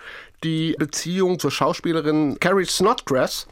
die 0.44 0.76
Beziehung 0.78 1.40
zur 1.40 1.52
Schauspielerin 1.52 2.40
Carrie 2.40 2.66
Snodgrass. 2.66 3.48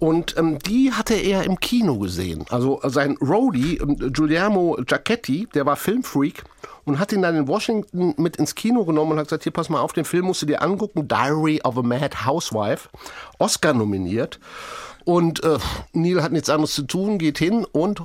Und 0.00 0.36
ähm, 0.38 0.60
die 0.60 0.92
hatte 0.92 1.14
er 1.14 1.42
im 1.42 1.58
Kino 1.58 1.98
gesehen. 1.98 2.44
Also 2.50 2.80
sein 2.84 3.16
Roadie, 3.20 3.78
ähm, 3.78 3.96
Giuliano 4.12 4.76
Giacchetti, 4.86 5.48
der 5.54 5.66
war 5.66 5.74
Filmfreak 5.74 6.44
und 6.88 6.98
hat 6.98 7.12
ihn 7.12 7.22
dann 7.22 7.36
in 7.36 7.48
Washington 7.48 8.14
mit 8.16 8.36
ins 8.36 8.54
Kino 8.54 8.84
genommen 8.84 9.12
und 9.12 9.18
hat 9.18 9.26
gesagt, 9.26 9.42
hier 9.44 9.52
pass 9.52 9.68
mal 9.68 9.80
auf, 9.80 9.92
den 9.92 10.04
Film 10.04 10.26
musst 10.26 10.42
du 10.42 10.46
dir 10.46 10.62
angucken, 10.62 11.08
Diary 11.08 11.60
of 11.64 11.76
a 11.76 11.82
Mad 11.82 12.24
Housewife, 12.24 12.88
Oscar 13.38 13.74
nominiert. 13.74 14.40
Und 15.04 15.42
äh, 15.44 15.58
Neil 15.92 16.22
hat 16.22 16.32
nichts 16.32 16.50
anderes 16.50 16.74
zu 16.74 16.82
tun, 16.82 17.18
geht 17.18 17.38
hin 17.38 17.64
und 17.64 18.02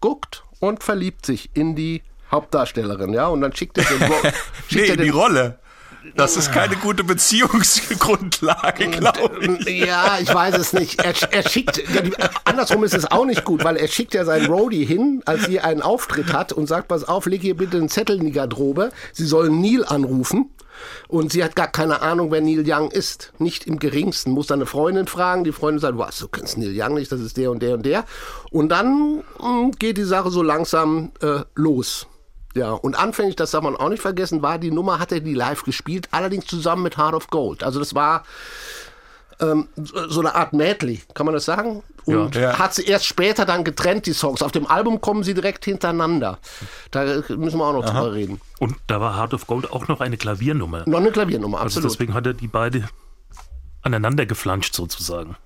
guckt 0.00 0.44
und 0.60 0.82
verliebt 0.82 1.24
sich 1.24 1.50
in 1.54 1.74
die 1.74 2.02
Hauptdarstellerin, 2.30 3.12
ja, 3.12 3.28
und 3.28 3.40
dann 3.40 3.54
schickt 3.54 3.78
er 3.78 3.84
den, 3.84 4.00
schickt 4.68 4.72
Nee, 4.72 4.80
er 4.80 4.94
in 4.94 5.00
die 5.00 5.04
den 5.06 5.14
Rolle. 5.14 5.58
Das 6.16 6.36
ist 6.36 6.52
keine 6.52 6.76
gute 6.76 7.02
Beziehungsgrundlage, 7.02 8.88
glaube 8.88 9.38
ich. 9.40 9.86
Ja, 9.86 10.18
ich 10.20 10.32
weiß 10.32 10.56
es 10.58 10.72
nicht. 10.72 11.02
Er, 11.02 11.14
er 11.30 11.48
schickt, 11.48 11.82
andersrum 12.44 12.84
ist 12.84 12.94
es 12.94 13.10
auch 13.10 13.24
nicht 13.24 13.44
gut, 13.44 13.64
weil 13.64 13.76
er 13.76 13.88
schickt 13.88 14.14
ja 14.14 14.24
seinen 14.24 14.46
Roadie 14.46 14.84
hin, 14.84 15.22
als 15.24 15.46
sie 15.46 15.60
einen 15.60 15.82
Auftritt 15.82 16.32
hat 16.32 16.52
und 16.52 16.66
sagt, 16.66 16.88
pass 16.88 17.04
auf, 17.04 17.26
leg 17.26 17.42
ihr 17.44 17.56
bitte 17.56 17.78
einen 17.78 17.88
Zettel 17.88 18.18
in 18.18 18.26
die 18.26 18.32
Garderobe. 18.32 18.90
Sie 19.12 19.24
sollen 19.24 19.60
Neil 19.60 19.84
anrufen. 19.84 20.50
Und 21.08 21.32
sie 21.32 21.44
hat 21.44 21.54
gar 21.56 21.68
keine 21.68 22.02
Ahnung, 22.02 22.30
wer 22.30 22.40
Neil 22.40 22.64
Young 22.66 22.90
ist. 22.90 23.32
Nicht 23.38 23.66
im 23.66 23.78
geringsten. 23.78 24.32
Muss 24.32 24.48
dann 24.48 24.58
eine 24.58 24.66
Freundin 24.66 25.06
fragen. 25.06 25.44
Die 25.44 25.52
Freundin 25.52 25.80
sagt, 25.80 25.98
was, 25.98 26.18
du 26.18 26.28
kennst 26.28 26.58
Neil 26.58 26.74
Young 26.76 26.94
nicht, 26.94 27.12
das 27.12 27.20
ist 27.20 27.36
der 27.36 27.50
und 27.50 27.62
der 27.62 27.74
und 27.74 27.86
der. 27.86 28.04
Und 28.50 28.70
dann 28.70 29.22
mh, 29.40 29.70
geht 29.78 29.96
die 29.96 30.04
Sache 30.04 30.30
so 30.30 30.42
langsam 30.42 31.12
äh, 31.20 31.40
los. 31.54 32.08
Ja, 32.54 32.72
und 32.72 32.94
anfänglich, 32.96 33.36
das 33.36 33.50
darf 33.50 33.62
man 33.62 33.76
auch 33.76 33.88
nicht 33.88 34.02
vergessen, 34.02 34.42
war 34.42 34.58
die 34.58 34.70
Nummer, 34.70 34.98
hat 35.00 35.10
er 35.12 35.20
die 35.20 35.34
live 35.34 35.64
gespielt, 35.64 36.08
allerdings 36.12 36.46
zusammen 36.46 36.82
mit 36.84 36.96
Heart 36.96 37.14
of 37.14 37.26
Gold. 37.28 37.62
Also 37.64 37.80
das 37.80 37.94
war 37.94 38.24
ähm, 39.40 39.66
so 39.74 40.20
eine 40.20 40.34
Art 40.36 40.52
Medley, 40.52 41.02
kann 41.14 41.26
man 41.26 41.34
das 41.34 41.44
sagen? 41.44 41.82
Und 42.04 42.36
Ja. 42.36 42.40
Ja. 42.52 42.58
hat 42.58 42.74
sie 42.74 42.84
erst 42.84 43.06
später 43.06 43.44
dann 43.44 43.64
getrennt, 43.64 44.06
die 44.06 44.12
Songs. 44.12 44.42
Auf 44.42 44.52
dem 44.52 44.66
Album 44.68 45.00
kommen 45.00 45.24
sie 45.24 45.34
direkt 45.34 45.64
hintereinander. 45.64 46.38
Da 46.92 47.22
müssen 47.30 47.58
wir 47.58 47.64
auch 47.66 47.72
noch 47.72 47.84
drüber 47.84 48.12
reden. 48.12 48.40
Und 48.60 48.76
da 48.86 49.00
war 49.00 49.16
Heart 49.16 49.34
of 49.34 49.46
Gold 49.48 49.72
auch 49.72 49.88
noch 49.88 50.00
eine 50.00 50.16
Klaviernummer. 50.16 50.84
Noch 50.86 50.98
eine 50.98 51.10
Klaviernummer, 51.10 51.58
Also 51.60 51.78
absolut. 51.80 51.92
deswegen 51.92 52.14
hat 52.14 52.26
er 52.26 52.34
die 52.34 52.46
beide 52.46 52.88
aneinander 53.82 54.26
geflanscht 54.26 54.74
sozusagen. 54.74 55.36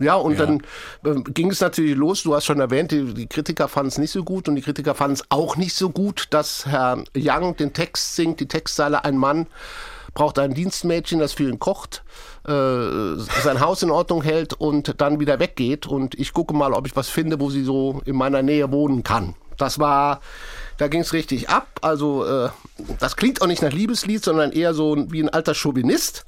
Ja, 0.00 0.14
und 0.14 0.40
dann 0.40 0.62
ähm, 1.04 1.24
ging 1.24 1.50
es 1.50 1.60
natürlich 1.60 1.94
los. 1.96 2.22
Du 2.22 2.34
hast 2.34 2.46
schon 2.46 2.58
erwähnt, 2.60 2.90
die, 2.90 3.12
die 3.14 3.26
Kritiker 3.26 3.68
fanden 3.68 3.88
es 3.88 3.98
nicht 3.98 4.10
so 4.10 4.24
gut 4.24 4.48
und 4.48 4.56
die 4.56 4.62
Kritiker 4.62 4.94
fanden 4.94 5.14
es 5.14 5.24
auch 5.28 5.56
nicht 5.56 5.74
so 5.74 5.90
gut, 5.90 6.26
dass 6.30 6.66
Herr 6.66 7.04
Young 7.16 7.56
den 7.56 7.72
Text 7.72 8.16
singt, 8.16 8.40
die 8.40 8.48
Textzeile, 8.48 9.04
ein 9.04 9.16
Mann 9.16 9.46
braucht 10.14 10.38
ein 10.40 10.54
Dienstmädchen, 10.54 11.20
das 11.20 11.32
für 11.34 11.48
ihn 11.48 11.60
kocht, 11.60 12.02
äh, 12.48 12.50
sein 13.16 13.60
Haus 13.60 13.82
in 13.82 13.90
Ordnung 13.90 14.22
hält 14.22 14.54
und 14.54 15.00
dann 15.00 15.20
wieder 15.20 15.38
weggeht. 15.38 15.86
Und 15.86 16.18
ich 16.18 16.32
gucke 16.32 16.52
mal, 16.54 16.72
ob 16.72 16.86
ich 16.86 16.96
was 16.96 17.08
finde, 17.08 17.38
wo 17.38 17.48
sie 17.50 17.62
so 17.62 18.00
in 18.06 18.16
meiner 18.16 18.42
Nähe 18.42 18.72
wohnen 18.72 19.04
kann. 19.04 19.34
Das 19.56 19.78
war, 19.78 20.20
da 20.78 20.88
ging 20.88 21.02
es 21.02 21.12
richtig 21.12 21.48
ab. 21.50 21.68
Also 21.82 22.24
äh, 22.26 22.48
das 22.98 23.16
klingt 23.16 23.42
auch 23.42 23.46
nicht 23.46 23.62
nach 23.62 23.72
Liebeslied, 23.72 24.24
sondern 24.24 24.50
eher 24.52 24.72
so 24.74 24.96
wie 25.10 25.22
ein 25.22 25.28
alter 25.28 25.54
Chauvinist. 25.54 26.24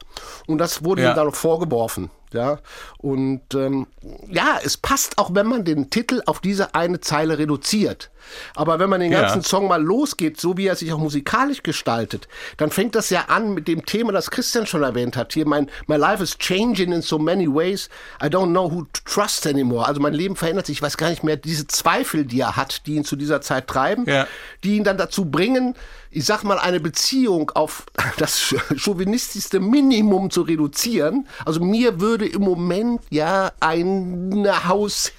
Und 0.46 0.58
das 0.58 0.84
wurde 0.84 1.02
Ja. 1.02 1.12
ihm 1.12 1.16
dann 1.16 1.26
noch 1.26 1.34
vorgeworfen. 1.34 2.10
Ja, 2.32 2.58
und 2.98 3.54
ähm, 3.54 3.86
ja, 4.28 4.58
es 4.64 4.76
passt 4.76 5.18
auch, 5.18 5.34
wenn 5.34 5.46
man 5.46 5.64
den 5.64 5.90
Titel 5.90 6.22
auf 6.26 6.40
diese 6.40 6.74
eine 6.74 7.00
Zeile 7.00 7.38
reduziert. 7.38 8.10
Aber 8.54 8.78
wenn 8.78 8.90
man 8.90 9.00
den 9.00 9.12
Ja. 9.12 9.22
ganzen 9.22 9.42
Song 9.42 9.68
mal 9.68 9.82
losgeht, 9.82 10.40
so 10.40 10.56
wie 10.56 10.66
er 10.66 10.76
sich 10.76 10.92
auch 10.92 10.98
musikalisch 10.98 11.62
gestaltet, 11.62 12.28
dann 12.56 12.70
fängt 12.70 12.94
das 12.94 13.10
ja 13.10 13.26
an 13.28 13.54
mit 13.54 13.68
dem 13.68 13.84
Thema, 13.86 14.12
das 14.12 14.30
Christian 14.30 14.66
schon 14.66 14.82
erwähnt 14.82 15.16
hat. 15.16 15.32
Hier, 15.32 15.46
mein, 15.46 15.70
my 15.86 15.96
life 15.96 16.22
is 16.22 16.36
changing 16.38 16.92
in 16.92 17.02
so 17.02 17.18
many 17.18 17.46
ways. 17.46 17.88
I 18.22 18.26
don't 18.26 18.50
know 18.50 18.70
who 18.70 18.82
to 18.92 19.00
trust 19.04 19.46
anymore. 19.46 19.86
Also 19.86 20.00
mein 20.00 20.14
Leben 20.14 20.36
verändert 20.36 20.66
sich. 20.66 20.76
Ich 20.78 20.82
weiß 20.82 20.96
gar 20.96 21.10
nicht 21.10 21.24
mehr, 21.24 21.36
diese 21.36 21.66
Zweifel, 21.66 22.24
die 22.24 22.40
er 22.40 22.56
hat, 22.56 22.86
die 22.86 22.94
ihn 22.96 23.04
zu 23.04 23.16
dieser 23.16 23.40
Zeit 23.40 23.66
treiben, 23.66 24.04
Ja. 24.06 24.26
die 24.64 24.76
ihn 24.76 24.84
dann 24.84 24.96
dazu 24.98 25.26
bringen, 25.26 25.74
ich 26.14 26.26
sag 26.26 26.44
mal, 26.44 26.58
eine 26.58 26.78
Beziehung 26.78 27.50
auf 27.54 27.86
das 28.18 28.54
chauvinistischste 28.76 29.60
Minimum 29.60 30.30
zu 30.30 30.42
reduzieren. 30.42 31.26
Also 31.46 31.60
mir 31.60 32.00
würde 32.00 32.26
im 32.26 32.42
Moment 32.42 33.00
ja 33.10 33.52
eine 33.60 34.68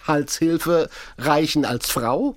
Haushaltshilfe 0.07 0.89
reichen 1.17 1.65
als 1.65 1.89
Frau. 1.89 2.35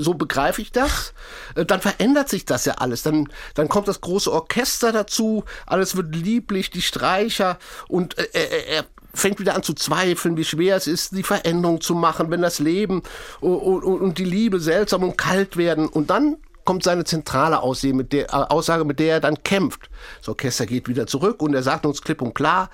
So 0.00 0.14
begreife 0.14 0.62
ich 0.62 0.72
das. 0.72 1.12
Dann 1.54 1.80
verändert 1.80 2.28
sich 2.28 2.44
das 2.44 2.64
ja 2.64 2.74
alles. 2.74 3.02
Dann, 3.02 3.28
dann 3.54 3.68
kommt 3.68 3.88
das 3.88 4.00
große 4.00 4.30
Orchester 4.32 4.92
dazu. 4.92 5.44
Alles 5.66 5.96
wird 5.96 6.14
lieblich, 6.14 6.70
die 6.70 6.82
Streicher 6.82 7.58
und 7.88 8.16
äh, 8.18 8.28
er, 8.32 8.68
er 8.68 8.84
fängt 9.14 9.40
wieder 9.40 9.54
an 9.54 9.62
zu 9.62 9.72
zweifeln, 9.72 10.36
wie 10.36 10.44
schwer 10.44 10.76
es 10.76 10.86
ist, 10.86 11.16
die 11.16 11.22
Veränderung 11.22 11.80
zu 11.80 11.94
machen, 11.94 12.30
wenn 12.30 12.42
das 12.42 12.58
Leben 12.58 13.02
und, 13.40 13.82
und, 13.82 14.00
und 14.00 14.18
die 14.18 14.24
Liebe 14.24 14.60
seltsam 14.60 15.02
und 15.02 15.16
kalt 15.16 15.56
werden. 15.56 15.88
Und 15.88 16.10
dann 16.10 16.36
kommt 16.64 16.82
seine 16.82 17.04
zentrale 17.04 17.60
Aussage 17.62 17.94
mit, 17.94 18.12
der, 18.12 18.26
äh, 18.26 18.32
Aussage, 18.32 18.84
mit 18.84 18.98
der 18.98 19.14
er 19.14 19.20
dann 19.20 19.42
kämpft. 19.42 19.88
Das 20.18 20.28
Orchester 20.28 20.66
geht 20.66 20.88
wieder 20.88 21.06
zurück 21.06 21.42
und 21.42 21.54
er 21.54 21.62
sagt 21.62 21.86
uns 21.86 22.02
klipp 22.02 22.20
und 22.20 22.34
klar, 22.34 22.70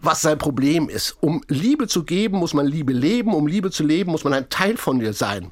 was 0.00 0.22
sein 0.22 0.38
Problem 0.38 0.88
ist. 0.88 1.16
Um 1.20 1.42
Liebe 1.48 1.86
zu 1.86 2.04
geben, 2.04 2.38
muss 2.38 2.52
man 2.52 2.66
Liebe 2.66 2.92
leben. 2.92 3.32
Um 3.34 3.46
Liebe 3.46 3.70
zu 3.70 3.84
leben, 3.84 4.10
muss 4.10 4.24
man 4.24 4.34
ein 4.34 4.48
Teil 4.50 4.76
von 4.76 4.98
dir 4.98 5.12
sein. 5.12 5.50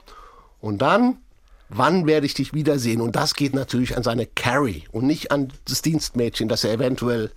Und 0.62 0.78
dann, 0.78 1.18
wann 1.68 2.06
werde 2.06 2.24
ich 2.24 2.34
dich 2.34 2.54
wiedersehen? 2.54 3.00
Und 3.00 3.16
das 3.16 3.34
geht 3.34 3.52
natürlich 3.52 3.96
an 3.96 4.04
seine 4.04 4.26
Carrie 4.26 4.84
und 4.92 5.04
nicht 5.06 5.32
an 5.32 5.52
das 5.68 5.82
Dienstmädchen, 5.82 6.48
das 6.48 6.62
er 6.62 6.72
eventuell. 6.72 7.32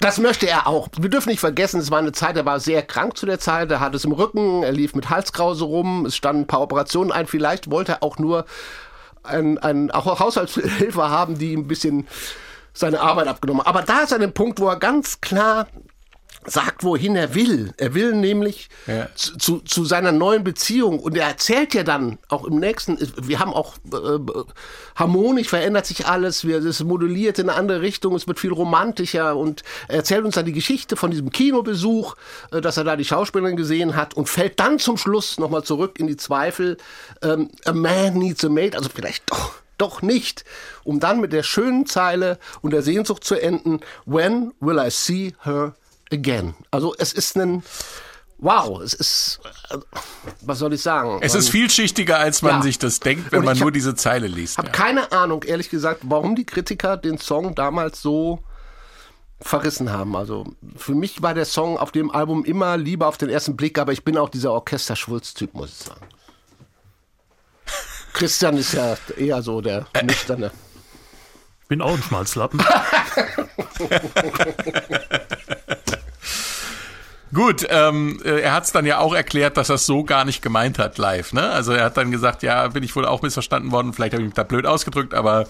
Das 0.00 0.18
möchte 0.18 0.48
er 0.48 0.66
auch. 0.66 0.88
Wir 0.98 1.10
dürfen 1.10 1.30
nicht 1.30 1.38
vergessen, 1.38 1.80
es 1.80 1.92
war 1.92 2.00
eine 2.00 2.12
Zeit, 2.12 2.36
er 2.36 2.44
war 2.44 2.58
sehr 2.58 2.82
krank 2.82 3.16
zu 3.16 3.24
der 3.24 3.38
Zeit, 3.38 3.70
er 3.70 3.78
hat 3.78 3.94
es 3.94 4.04
im 4.04 4.12
Rücken, 4.12 4.64
er 4.64 4.72
lief 4.72 4.96
mit 4.96 5.08
Halskrause 5.08 5.64
rum, 5.64 6.06
es 6.06 6.16
standen 6.16 6.42
ein 6.42 6.46
paar 6.48 6.60
Operationen 6.60 7.12
ein. 7.12 7.28
Vielleicht 7.28 7.70
wollte 7.70 7.92
er 7.92 8.02
auch 8.02 8.18
nur 8.18 8.44
ein, 9.22 9.58
ein, 9.58 9.92
auch 9.92 10.18
Haushaltshilfe 10.18 11.08
haben, 11.08 11.38
die 11.38 11.52
ihm 11.52 11.60
ein 11.60 11.68
bisschen 11.68 12.08
seine 12.72 13.00
Arbeit 13.00 13.28
abgenommen. 13.28 13.62
Aber 13.64 13.82
da 13.82 14.00
ist 14.00 14.10
er 14.10 14.16
an 14.16 14.22
dem 14.22 14.34
Punkt, 14.34 14.58
wo 14.58 14.68
er 14.68 14.76
ganz 14.76 15.20
klar 15.20 15.68
sagt, 16.50 16.84
wohin 16.84 17.16
er 17.16 17.34
will. 17.34 17.72
Er 17.76 17.94
will 17.94 18.14
nämlich 18.14 18.68
Ja. 18.86 19.08
zu, 19.14 19.60
zu, 19.60 19.84
seiner 19.84 20.12
neuen 20.12 20.44
Beziehung. 20.44 20.98
Und 20.98 21.16
er 21.16 21.28
erzählt 21.28 21.74
ja 21.74 21.82
dann 21.82 22.18
auch 22.28 22.44
im 22.44 22.58
nächsten, 22.58 22.98
wir 23.16 23.38
haben 23.38 23.52
auch 23.52 23.76
äh, 23.92 24.18
harmonisch 24.96 25.48
verändert 25.48 25.86
sich 25.86 26.06
alles, 26.06 26.44
wir, 26.44 26.58
es 26.58 26.82
modelliert 26.82 27.38
in 27.38 27.48
eine 27.48 27.58
andere 27.58 27.80
Richtung, 27.80 28.14
es 28.14 28.26
wird 28.26 28.38
viel 28.38 28.52
romantischer 28.52 29.36
und 29.36 29.62
er 29.88 29.96
erzählt 29.96 30.24
uns 30.24 30.34
dann 30.34 30.46
die 30.46 30.52
Geschichte 30.52 30.96
von 30.96 31.10
diesem 31.10 31.30
Kinobesuch, 31.30 32.16
äh, 32.52 32.60
dass 32.60 32.76
er 32.76 32.84
da 32.84 32.96
die 32.96 33.04
Schauspielerin 33.04 33.56
gesehen 33.56 33.96
hat 33.96 34.14
und 34.14 34.28
fällt 34.28 34.58
dann 34.60 34.78
zum 34.78 34.96
Schluss 34.96 35.38
nochmal 35.38 35.62
zurück 35.62 35.98
in 35.98 36.06
die 36.06 36.16
Zweifel, 36.16 36.76
ähm, 37.22 37.50
a 37.64 37.72
man 37.72 38.14
needs 38.14 38.44
a 38.44 38.48
mate, 38.48 38.76
also 38.76 38.88
vielleicht 38.94 39.30
doch 39.30 39.52
doch 39.78 40.02
nicht, 40.02 40.44
um 40.82 40.98
dann 40.98 41.20
mit 41.20 41.32
der 41.32 41.44
schönen 41.44 41.86
Zeile 41.86 42.38
und 42.62 42.72
der 42.72 42.82
Sehnsucht 42.82 43.22
zu 43.22 43.36
enden, 43.36 43.78
when 44.06 44.52
will 44.60 44.78
I 44.84 44.90
see 44.90 45.34
her 45.44 45.74
again? 46.12 46.54
Also 46.70 46.94
es 46.98 47.12
ist 47.12 47.36
ein, 47.36 47.62
wow, 48.38 48.80
es 48.80 48.94
ist, 48.94 49.40
äh, 49.70 49.76
was 50.42 50.58
soll 50.58 50.72
ich 50.74 50.82
sagen? 50.82 51.18
Es 51.22 51.34
ist 51.34 51.48
vielschichtiger, 51.50 52.18
als 52.18 52.42
man 52.42 52.56
Ja. 52.56 52.62
sich 52.62 52.78
das 52.78 53.00
denkt, 53.00 53.32
wenn 53.32 53.44
man 53.44 53.54
ich 53.54 53.60
nur 53.60 53.68
hab- 53.70 53.74
diese 53.74 53.94
Zeile 53.94 54.26
liest. 54.26 54.52
Ich 54.54 54.58
habe 54.58 54.68
Ja. 54.68 54.72
keine 54.72 55.12
Ahnung, 55.12 55.42
ehrlich 55.44 55.70
gesagt, 55.70 56.00
warum 56.04 56.36
die 56.36 56.44
Kritiker 56.46 56.96
den 56.96 57.18
Song 57.18 57.54
damals 57.54 58.00
so 58.02 58.42
verrissen 59.40 59.92
haben. 59.92 60.16
Also 60.16 60.46
für 60.76 60.94
mich 60.94 61.22
war 61.22 61.32
der 61.34 61.44
Song 61.44 61.78
auf 61.78 61.92
dem 61.92 62.10
Album 62.10 62.44
immer 62.44 62.76
lieber 62.76 63.06
auf 63.06 63.18
den 63.18 63.28
ersten 63.28 63.56
Blick, 63.56 63.78
aber 63.78 63.92
ich 63.92 64.02
bin 64.04 64.16
auch 64.18 64.28
dieser 64.30 64.50
Orchesterschwulz-Typ, 64.52 65.54
muss 65.54 65.70
ich 65.70 65.76
sagen. 65.86 66.00
Christian 68.14 68.56
ist 68.56 68.72
ja 68.72 68.96
eher 69.16 69.42
so 69.42 69.60
der 69.60 69.86
nüchterne. 70.02 70.50
Bin 71.68 71.80
auch 71.82 71.92
ein 71.94 72.02
Schmalzlappen. 72.02 72.60
Gut, 77.32 77.66
ähm, 77.68 78.20
äh, 78.24 78.40
er 78.40 78.52
hat 78.52 78.64
es 78.64 78.72
dann 78.72 78.86
ja 78.86 78.98
auch 78.98 79.14
erklärt, 79.14 79.56
dass 79.56 79.68
er 79.68 79.76
es 79.76 79.86
so 79.86 80.04
gar 80.04 80.24
nicht 80.24 80.42
gemeint 80.42 80.78
hat 80.78 80.98
live. 80.98 81.32
Ne? 81.32 81.50
Also 81.50 81.72
er 81.72 81.84
hat 81.84 81.96
dann 81.96 82.10
gesagt, 82.10 82.42
ja, 82.42 82.68
bin 82.68 82.82
ich 82.82 82.94
wohl 82.96 83.04
auch 83.04 83.22
missverstanden 83.22 83.72
worden. 83.72 83.92
Vielleicht 83.92 84.14
habe 84.14 84.22
ich 84.22 84.28
mich 84.28 84.34
da 84.34 84.44
blöd 84.44 84.66
ausgedrückt, 84.66 85.14
aber 85.14 85.46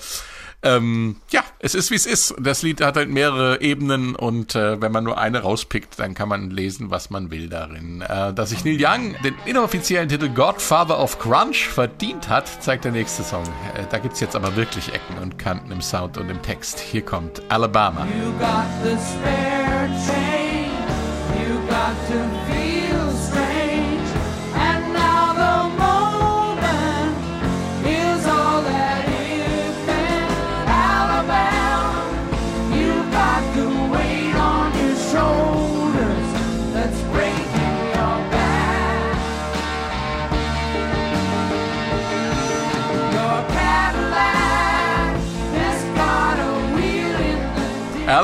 ähm, 0.62 1.16
ja, 1.30 1.44
es 1.60 1.74
ist 1.76 1.92
wie 1.92 1.94
es 1.94 2.04
ist. 2.04 2.34
Das 2.40 2.62
Lied 2.62 2.80
hat 2.80 2.96
halt 2.96 3.08
mehrere 3.08 3.60
Ebenen 3.60 4.16
und 4.16 4.56
äh, 4.56 4.80
wenn 4.80 4.90
man 4.90 5.04
nur 5.04 5.16
eine 5.16 5.40
rauspickt, 5.40 6.00
dann 6.00 6.14
kann 6.14 6.28
man 6.28 6.50
lesen, 6.50 6.90
was 6.90 7.10
man 7.10 7.30
will 7.30 7.48
darin. 7.48 8.02
Äh, 8.02 8.34
dass 8.34 8.50
sich 8.50 8.64
Neil 8.64 8.76
Young 8.80 9.14
den 9.22 9.36
inoffiziellen 9.46 10.08
Titel 10.08 10.28
Godfather 10.28 10.98
of 10.98 11.20
Grunge 11.20 11.54
verdient 11.54 12.28
hat, 12.28 12.48
zeigt 12.60 12.84
der 12.84 12.92
nächste 12.92 13.22
Song. 13.22 13.44
Äh, 13.76 13.84
da 13.90 13.98
gibt's 13.98 14.18
jetzt 14.18 14.34
aber 14.34 14.56
wirklich 14.56 14.92
Ecken 14.92 15.18
und 15.22 15.38
Kanten 15.38 15.70
im 15.70 15.80
Sound 15.80 16.18
und 16.18 16.28
im 16.28 16.42
Text. 16.42 16.80
Hier 16.80 17.02
kommt 17.02 17.40
Alabama. 17.48 18.06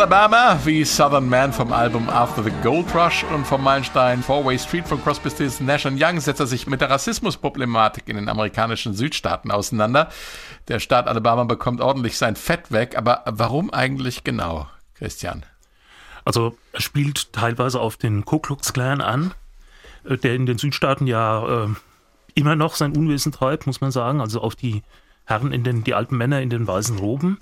Alabama, 0.04 0.60
wie 0.66 0.84
Southern 0.84 1.30
Man 1.30 1.50
vom 1.50 1.72
Album 1.72 2.10
After 2.10 2.42
the 2.42 2.52
Gold 2.62 2.94
Rush 2.94 3.24
und 3.32 3.46
vom 3.46 3.64
Meilenstein 3.64 4.22
Four-Way 4.22 4.58
Street 4.58 4.86
von 4.86 5.02
Crosby, 5.02 5.30
Stills 5.30 5.60
Nash 5.60 5.86
Young 5.86 6.20
setzt 6.20 6.40
er 6.40 6.46
sich 6.46 6.66
mit 6.66 6.82
der 6.82 6.90
Rassismusproblematik 6.90 8.06
in 8.06 8.16
den 8.16 8.28
amerikanischen 8.28 8.92
Südstaaten 8.92 9.50
auseinander. 9.50 10.10
Der 10.68 10.78
Staat 10.78 11.08
Alabama 11.08 11.44
bekommt 11.44 11.80
ordentlich 11.80 12.18
sein 12.18 12.36
Fett 12.36 12.70
weg, 12.70 12.98
aber 12.98 13.22
warum 13.24 13.72
eigentlich 13.72 14.24
genau, 14.24 14.68
Christian? 14.92 15.46
Also 16.26 16.54
er 16.74 16.82
spielt 16.82 17.32
teilweise 17.32 17.80
auf 17.80 17.96
den 17.96 18.26
Ku 18.26 18.40
Klux 18.40 18.74
Klan 18.74 19.00
an, 19.00 19.32
äh, 20.06 20.18
der 20.18 20.34
in 20.34 20.44
den 20.44 20.58
Südstaaten 20.58 21.06
ja 21.06 21.64
äh, 21.64 21.68
immer 22.34 22.56
noch 22.56 22.74
sein 22.74 22.94
Unwesen 22.94 23.32
treibt, 23.32 23.66
muss 23.66 23.80
man 23.80 23.90
sagen. 23.90 24.20
Also 24.20 24.42
auf 24.42 24.54
die 24.54 24.82
Herren 25.24 25.52
in 25.52 25.64
den, 25.64 25.84
die 25.84 25.94
alten 25.94 26.16
Männer 26.16 26.40
in 26.42 26.50
den 26.50 26.66
weißen 26.66 26.98
Roben. 26.98 27.38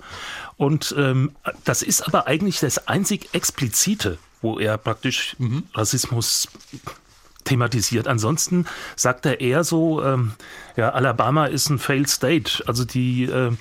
Und 0.57 0.95
ähm, 0.97 1.31
das 1.63 1.81
ist 1.81 2.01
aber 2.01 2.27
eigentlich 2.27 2.59
das 2.59 2.87
einzig 2.87 3.29
explizite, 3.33 4.17
wo 4.41 4.59
er 4.59 4.77
praktisch 4.77 5.35
Rassismus 5.73 6.47
thematisiert. 7.43 8.07
Ansonsten 8.07 8.65
sagt 8.95 9.25
er 9.25 9.41
eher 9.41 9.63
so, 9.63 10.03
ähm, 10.03 10.33
ja, 10.75 10.91
Alabama 10.91 11.45
ist 11.45 11.69
ein 11.69 11.79
failed 11.79 12.09
state. 12.09 12.63
Also 12.67 12.85
die, 12.85 13.23
äh, 13.25 13.51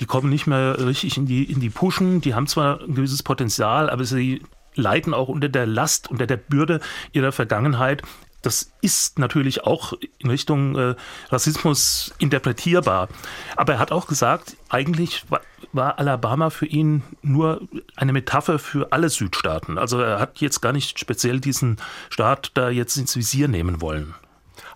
die 0.00 0.06
kommen 0.06 0.30
nicht 0.30 0.46
mehr 0.46 0.78
richtig 0.78 1.16
in 1.16 1.26
die, 1.26 1.44
in 1.44 1.60
die 1.60 1.70
Pushen. 1.70 2.20
Die 2.20 2.34
haben 2.34 2.46
zwar 2.46 2.80
ein 2.80 2.94
gewisses 2.94 3.22
Potenzial, 3.22 3.90
aber 3.90 4.04
sie 4.04 4.42
leiden 4.74 5.12
auch 5.12 5.28
unter 5.28 5.48
der 5.48 5.66
Last, 5.66 6.10
unter 6.10 6.26
der 6.26 6.36
Bürde 6.36 6.80
ihrer 7.12 7.32
Vergangenheit. 7.32 8.02
Das 8.42 8.72
ist 8.80 9.18
natürlich 9.18 9.64
auch 9.64 9.94
in 10.18 10.30
Richtung 10.30 10.76
äh, 10.76 10.94
Rassismus 11.30 12.12
interpretierbar. 12.18 13.08
Aber 13.56 13.74
er 13.74 13.78
hat 13.78 13.92
auch 13.92 14.06
gesagt, 14.06 14.56
eigentlich 14.68 15.24
war, 15.30 15.40
war 15.72 15.98
Alabama 15.98 16.50
für 16.50 16.66
ihn 16.66 17.02
nur 17.22 17.62
eine 17.96 18.12
Metapher 18.12 18.58
für 18.58 18.92
alle 18.92 19.08
Südstaaten. 19.08 19.78
Also 19.78 20.00
er 20.00 20.18
hat 20.18 20.40
jetzt 20.40 20.60
gar 20.60 20.72
nicht 20.72 20.98
speziell 20.98 21.40
diesen 21.40 21.78
Staat 22.10 22.50
da 22.54 22.68
jetzt 22.68 22.96
ins 22.96 23.16
Visier 23.16 23.48
nehmen 23.48 23.80
wollen. 23.80 24.14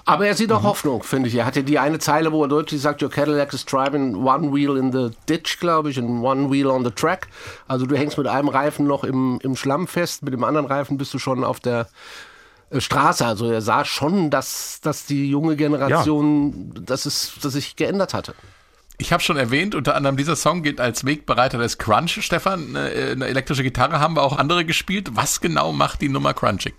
Aber 0.08 0.24
er 0.24 0.34
sieht 0.34 0.52
auch 0.52 0.62
Hoffnung, 0.62 1.02
finde 1.02 1.28
ich. 1.28 1.34
Er 1.34 1.44
hatte 1.44 1.64
die 1.64 1.80
eine 1.80 1.98
Zeile, 1.98 2.30
wo 2.30 2.44
er 2.44 2.48
deutlich 2.48 2.80
sagt, 2.80 3.02
Your 3.02 3.10
Cadillac 3.10 3.52
is 3.52 3.64
driving 3.64 4.14
one 4.14 4.54
wheel 4.54 4.76
in 4.76 4.92
the 4.92 5.10
ditch, 5.28 5.58
glaube 5.58 5.90
ich, 5.90 5.98
and 5.98 6.22
one 6.22 6.48
wheel 6.48 6.68
on 6.68 6.84
the 6.84 6.92
track. 6.92 7.26
Also 7.66 7.86
du 7.86 7.96
hängst 7.96 8.16
mit 8.16 8.28
einem 8.28 8.48
Reifen 8.48 8.86
noch 8.86 9.02
im, 9.02 9.40
im 9.42 9.56
Schlamm 9.56 9.88
fest, 9.88 10.22
mit 10.22 10.32
dem 10.32 10.44
anderen 10.44 10.66
Reifen 10.66 10.96
bist 10.96 11.12
du 11.12 11.18
schon 11.18 11.42
auf 11.42 11.58
der 11.58 11.88
Straße. 12.76 13.24
Also 13.24 13.50
er 13.50 13.62
sah 13.62 13.84
schon, 13.84 14.30
dass, 14.30 14.80
dass 14.82 15.06
die 15.06 15.28
junge 15.30 15.56
Generation, 15.56 16.72
dass 16.84 17.06
es 17.06 17.32
dass 17.42 17.52
sich 17.52 17.76
geändert 17.76 18.14
hatte. 18.14 18.34
Ich 18.98 19.12
habe 19.12 19.22
schon 19.22 19.36
erwähnt, 19.36 19.74
unter 19.74 19.94
anderem 19.94 20.16
dieser 20.16 20.36
Song 20.36 20.62
gilt 20.62 20.80
als 20.80 21.04
Wegbereiter 21.04 21.58
des 21.58 21.76
Crunch. 21.76 22.22
Stefan, 22.22 22.74
äh, 22.74 23.12
eine 23.12 23.26
elektrische 23.26 23.62
Gitarre 23.62 24.00
haben 24.00 24.14
wir 24.14 24.22
auch 24.22 24.38
andere 24.38 24.64
gespielt. 24.64 25.10
Was 25.12 25.40
genau 25.40 25.72
macht 25.72 26.00
die 26.00 26.08
Nummer 26.08 26.32
crunchig? 26.32 26.74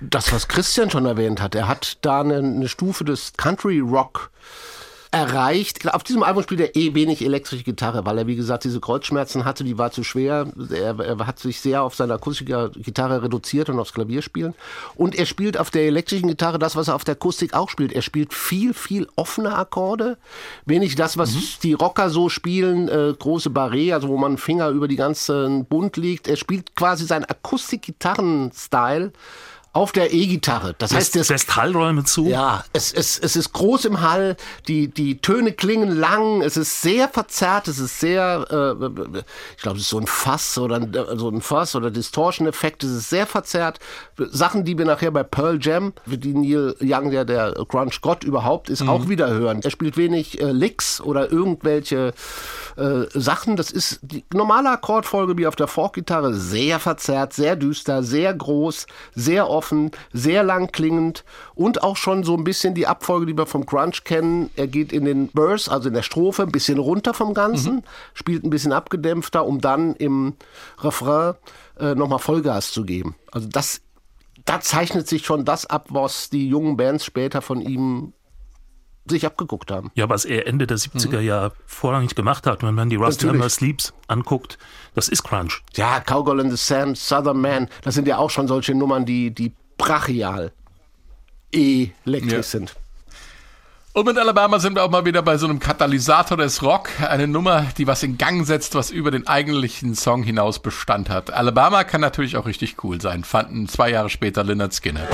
Das, 0.00 0.32
was 0.32 0.48
Christian 0.48 0.90
schon 0.90 1.06
erwähnt 1.06 1.40
hat, 1.40 1.54
er 1.54 1.68
hat 1.68 1.98
da 2.02 2.20
eine, 2.20 2.38
eine 2.38 2.68
Stufe 2.68 3.04
des 3.04 3.32
Country 3.36 3.78
Rock 3.78 4.30
erreicht. 5.16 5.92
Auf 5.94 6.04
diesem 6.04 6.22
Album 6.22 6.42
spielt 6.42 6.60
er 6.60 6.76
eh 6.76 6.94
wenig 6.94 7.24
elektrische 7.24 7.64
Gitarre, 7.64 8.04
weil 8.04 8.18
er, 8.18 8.26
wie 8.26 8.36
gesagt, 8.36 8.64
diese 8.64 8.80
Kreuzschmerzen 8.80 9.44
hatte, 9.44 9.64
die 9.64 9.78
war 9.78 9.90
zu 9.90 10.04
schwer. 10.04 10.46
Er, 10.70 10.98
er 10.98 11.26
hat 11.26 11.38
sich 11.38 11.60
sehr 11.60 11.82
auf 11.82 11.94
seine 11.94 12.14
Akustikgitarre 12.14 13.22
reduziert 13.22 13.70
und 13.70 13.78
aufs 13.78 13.94
Klavier 13.94 14.20
spielen. 14.20 14.54
Und 14.94 15.14
er 15.14 15.24
spielt 15.24 15.58
auf 15.58 15.70
der 15.70 15.82
elektrischen 15.86 16.28
Gitarre 16.28 16.58
das, 16.58 16.76
was 16.76 16.88
er 16.88 16.94
auf 16.94 17.04
der 17.04 17.14
Akustik 17.14 17.54
auch 17.54 17.70
spielt. 17.70 17.92
Er 17.92 18.02
spielt 18.02 18.34
viel, 18.34 18.74
viel 18.74 19.08
offene 19.16 19.56
Akkorde. 19.56 20.18
Wenig 20.66 20.96
das, 20.96 21.16
was 21.16 21.58
die 21.62 21.72
Rocker 21.72 22.10
so 22.10 22.28
spielen, 22.28 22.88
äh, 22.88 23.14
große 23.18 23.48
Barré, 23.48 23.94
also 23.94 24.08
wo 24.08 24.18
man 24.18 24.36
Finger 24.36 24.68
über 24.68 24.86
die 24.86 24.96
ganzen 24.96 25.64
Bund 25.64 25.96
liegt. 25.96 26.28
Er 26.28 26.36
spielt 26.36 26.76
quasi 26.76 27.06
seinen 27.06 27.24
Akustik-Gitarren-Style 27.24 29.12
auf 29.76 29.92
der 29.92 30.12
E-Gitarre. 30.12 30.74
Das 30.78 30.94
heißt, 30.94 31.16
das 31.16 31.28
lässt 31.28 31.54
Hallräume 31.54 32.04
zu. 32.04 32.26
ja, 32.26 32.64
es, 32.72 32.94
es, 32.94 33.18
es 33.18 33.36
ist 33.36 33.52
groß 33.52 33.84
im 33.84 34.00
Hall, 34.00 34.38
die, 34.68 34.88
die 34.88 35.18
Töne 35.18 35.52
klingen 35.52 35.90
lang, 35.90 36.40
es 36.40 36.56
ist 36.56 36.80
sehr 36.80 37.10
verzerrt, 37.10 37.68
es 37.68 37.78
ist 37.78 38.00
sehr, 38.00 38.46
äh, 38.50 38.86
ich 39.54 39.62
glaube, 39.62 39.76
es 39.76 39.82
ist 39.82 39.90
so 39.90 39.98
ein 39.98 40.06
Fass 40.06 40.56
oder 40.56 40.76
ein, 40.76 40.96
so 41.16 41.28
ein 41.28 41.42
Fass 41.42 41.76
oder 41.76 41.90
Distortion-Effekt, 41.90 42.84
es 42.84 42.90
ist 42.90 43.10
sehr 43.10 43.26
verzerrt. 43.26 43.78
Sachen, 44.16 44.64
die 44.64 44.78
wir 44.78 44.86
nachher 44.86 45.10
bei 45.10 45.22
Pearl 45.22 45.58
Jam, 45.60 45.92
die 46.06 46.32
Neil 46.32 46.74
Young, 46.80 47.10
der 47.10 47.26
der 47.26 47.52
Grunge-Gott 47.52 48.24
überhaupt 48.24 48.70
ist, 48.70 48.80
auch 48.88 49.08
wieder 49.10 49.28
hören. 49.28 49.60
Er 49.62 49.70
spielt 49.70 49.98
wenig 49.98 50.40
äh, 50.40 50.52
Licks 50.52 51.02
oder 51.02 51.30
irgendwelche 51.30 52.14
äh, 52.76 53.04
Sachen. 53.12 53.56
Das 53.56 53.70
ist 53.70 54.00
die 54.02 54.24
normale 54.32 54.70
Akkordfolge 54.70 55.36
wie 55.36 55.46
auf 55.46 55.56
der 55.56 55.66
Forkgitarre, 55.66 56.32
sehr 56.32 56.80
verzerrt, 56.80 57.34
sehr 57.34 57.56
düster, 57.56 58.02
sehr 58.02 58.32
groß, 58.32 58.86
sehr 59.14 59.50
offen, 59.66 59.90
sehr 60.12 60.42
lang 60.42 60.70
klingend 60.70 61.24
und 61.54 61.82
auch 61.82 61.96
schon 61.96 62.22
so 62.22 62.36
ein 62.36 62.44
bisschen 62.44 62.74
die 62.74 62.86
Abfolge, 62.86 63.26
die 63.26 63.36
wir 63.36 63.46
vom 63.46 63.66
Grunge 63.66 63.76
kennen. 64.04 64.50
Er 64.56 64.68
geht 64.68 64.92
in 64.92 65.04
den 65.04 65.28
Verse, 65.30 65.70
also 65.70 65.88
in 65.88 65.94
der 65.94 66.02
Strophe, 66.02 66.42
ein 66.42 66.52
bisschen 66.52 66.78
runter 66.78 67.14
vom 67.14 67.34
Ganzen, 67.34 67.82
spielt 68.14 68.44
ein 68.44 68.50
bisschen 68.50 68.72
abgedämpfter, 68.72 69.44
um 69.44 69.60
dann 69.60 69.94
im 69.96 70.34
Refrain 70.78 71.34
äh, 71.78 71.94
nochmal 71.94 72.20
Vollgas 72.20 72.70
zu 72.70 72.84
geben. 72.84 73.16
Also 73.32 73.48
das, 73.48 73.80
da 74.44 74.60
zeichnet 74.60 75.08
sich 75.08 75.26
schon 75.26 75.44
das 75.44 75.66
ab, 75.66 75.88
was 75.90 76.30
die 76.30 76.48
jungen 76.48 76.76
Bands 76.76 77.04
später 77.04 77.42
von 77.42 77.60
ihm 77.60 78.12
sich 79.08 79.26
abgeguckt 79.26 79.70
haben. 79.70 79.90
Ja, 79.94 80.08
was 80.08 80.24
er 80.24 80.46
Ende 80.46 80.66
der 80.66 80.78
70er 80.78 81.20
Jahre 81.20 81.52
vorrangig 81.66 82.14
gemacht 82.14 82.46
hat, 82.46 82.62
wenn 82.62 82.74
man 82.74 82.90
die 82.90 82.96
Rusty. 82.96 83.26
Hammer 83.26 83.48
Sleeps 83.48 83.92
anguckt, 84.08 84.58
das 84.94 85.08
ist 85.08 85.22
Crunch. 85.22 85.62
Ja, 85.74 86.00
Cowgirl 86.00 86.40
in 86.40 86.50
the 86.50 86.56
Sand, 86.56 86.98
Southern 86.98 87.40
Man, 87.40 87.68
das 87.82 87.94
sind 87.94 88.06
ja 88.08 88.18
auch 88.18 88.30
schon 88.30 88.48
solche 88.48 88.74
Nummern, 88.74 89.04
die, 89.06 89.30
die 89.30 89.52
brachial 89.78 90.52
elektrisch 91.52 92.32
Ja. 92.32 92.42
sind. 92.42 92.74
Und 93.92 94.04
mit 94.04 94.18
Alabama 94.18 94.58
sind 94.58 94.74
wir 94.74 94.84
auch 94.84 94.90
mal 94.90 95.06
wieder 95.06 95.22
bei 95.22 95.38
so 95.38 95.46
einem 95.46 95.58
Katalysator 95.58 96.36
des 96.36 96.62
Rock. 96.62 96.90
Eine 97.00 97.26
Nummer, 97.26 97.64
die 97.78 97.86
was 97.86 98.02
in 98.02 98.18
Gang 98.18 98.46
setzt, 98.46 98.74
was 98.74 98.90
über 98.90 99.10
den 99.10 99.26
eigentlichen 99.26 99.94
Song 99.94 100.22
hinaus 100.22 100.58
Bestand 100.58 101.08
hat. 101.08 101.30
Alabama 101.32 101.82
kann 101.82 102.02
natürlich 102.02 102.36
auch 102.36 102.44
richtig 102.44 102.84
cool 102.84 103.00
sein, 103.00 103.24
fanden 103.24 103.68
zwei 103.68 103.90
Jahre 103.90 104.10
später 104.10 104.44
Lynyrd 104.44 104.74
Skynyrd. 104.74 105.08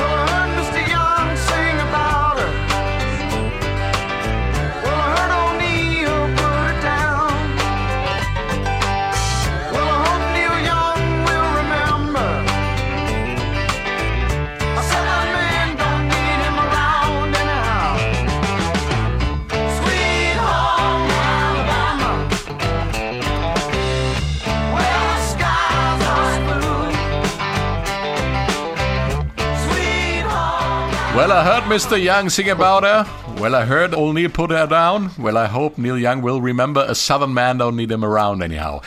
Well, 31.22 31.30
I 31.30 31.44
heard 31.44 31.62
Mr. 31.70 31.96
Young 31.96 32.30
sing 32.30 32.50
about 32.50 32.82
her. 32.82 33.06
Well, 33.38 33.54
I 33.54 33.64
heard 33.64 33.94
old 33.94 34.16
Neil 34.16 34.28
put 34.28 34.50
her 34.50 34.66
down. 34.66 35.12
Well, 35.16 35.38
I 35.38 35.46
hope 35.46 35.78
Neil 35.78 35.96
Young 35.96 36.20
will 36.20 36.40
remember 36.40 36.84
a 36.84 36.96
Southern 36.96 37.32
man 37.32 37.58
don't 37.58 37.76
need 37.76 37.92
him 37.92 38.04
around 38.04 38.42
anyhow. 38.42 38.80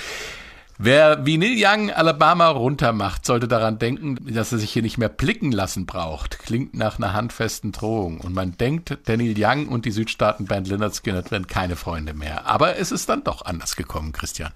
Wer 0.78 1.26
wie 1.26 1.38
Neil 1.38 1.56
Young 1.56 1.92
Alabama 1.92 2.50
runtermacht, 2.50 3.26
sollte 3.26 3.48
daran 3.48 3.80
denken, 3.80 4.18
dass 4.34 4.52
er 4.52 4.58
sich 4.58 4.74
hier 4.74 4.82
nicht 4.82 4.98
mehr 4.98 5.08
blicken 5.08 5.54
lassen 5.54 5.86
braucht. 5.86 6.40
Klingt 6.40 6.74
nach 6.74 6.98
einer 6.98 7.14
handfesten 7.14 7.72
Drohung. 7.72 8.20
Und 8.20 8.34
man 8.34 8.58
denkt, 8.58 8.98
der 9.08 9.16
Neil 9.16 9.36
Young 9.38 9.70
und 9.70 9.86
die 9.86 9.92
Südstaatenband 9.92 10.68
Lynyrd 10.68 10.94
Skynyrd 10.94 11.32
werden 11.32 11.48
keine 11.48 11.78
Freunde 11.78 12.14
mehr. 12.14 12.46
Aber 12.48 12.76
es 12.76 12.92
ist 12.92 13.08
dann 13.08 13.24
doch 13.24 13.46
anders 13.46 13.78
gekommen, 13.78 14.12
Christian. 14.12 14.52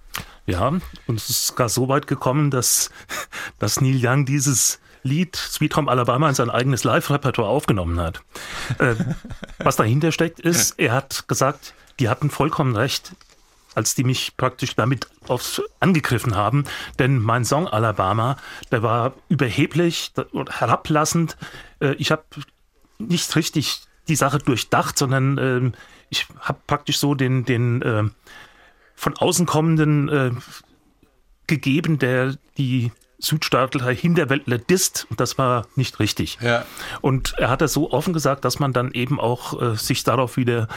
Ja, 0.45 0.67
und 0.67 1.15
es 1.15 1.29
ist 1.29 1.47
sogar 1.47 1.69
so 1.69 1.87
weit 1.87 2.07
gekommen, 2.07 2.51
dass, 2.51 2.89
dass 3.57 3.79
Neil 3.79 4.05
Young 4.05 4.25
dieses 4.25 4.81
Lied 5.03 5.35
Sweet 5.35 5.75
Home 5.75 5.89
Alabama 5.89 6.29
in 6.29 6.35
sein 6.35 6.49
eigenes 6.49 6.83
Live-Repertoire 6.83 7.49
aufgenommen 7.49 7.99
hat. 7.99 8.21
Äh, 8.79 8.95
was 9.59 9.75
dahinter 9.75 10.11
steckt, 10.11 10.39
ist, 10.39 10.79
er 10.79 10.93
hat 10.93 11.27
gesagt, 11.27 11.73
die 11.99 12.09
hatten 12.09 12.29
vollkommen 12.29 12.75
recht, 12.75 13.13
als 13.75 13.95
die 13.95 14.03
mich 14.03 14.35
praktisch 14.37 14.75
damit 14.75 15.07
aufs 15.27 15.61
angegriffen 15.79 16.35
haben. 16.35 16.65
Denn 16.97 17.19
mein 17.19 17.45
Song 17.45 17.67
Alabama, 17.67 18.37
der 18.71 18.83
war 18.83 19.13
überheblich 19.29 20.11
und 20.31 20.59
herablassend. 20.59 21.37
Äh, 21.79 21.93
ich 21.93 22.11
habe 22.11 22.23
nicht 22.97 23.35
richtig 23.35 23.81
die 24.07 24.15
Sache 24.15 24.39
durchdacht, 24.39 24.97
sondern 24.97 25.37
ähm, 25.37 25.73
ich 26.09 26.27
habe 26.39 26.59
praktisch 26.67 26.99
so 26.99 27.15
den, 27.15 27.45
den 27.45 27.81
äh, 27.81 28.03
von 28.95 29.15
außen 29.15 29.45
kommenden 29.45 30.09
äh, 30.09 30.31
gegeben, 31.47 31.99
der 31.99 32.35
die 32.57 32.91
Südstaatler 33.19 33.89
Hinterwäldler 33.89 34.57
disst. 34.57 35.07
Und 35.09 35.19
das 35.19 35.37
war 35.37 35.67
nicht 35.75 35.99
richtig. 35.99 36.37
Ja. 36.41 36.65
Und 37.01 37.33
er 37.37 37.49
hat 37.49 37.61
das 37.61 37.73
so 37.73 37.91
offen 37.91 38.13
gesagt, 38.13 38.45
dass 38.45 38.59
man 38.59 38.73
dann 38.73 38.91
eben 38.91 39.19
auch 39.19 39.61
äh, 39.61 39.75
sich 39.75 40.03
darauf 40.03 40.37
wieder 40.37 40.67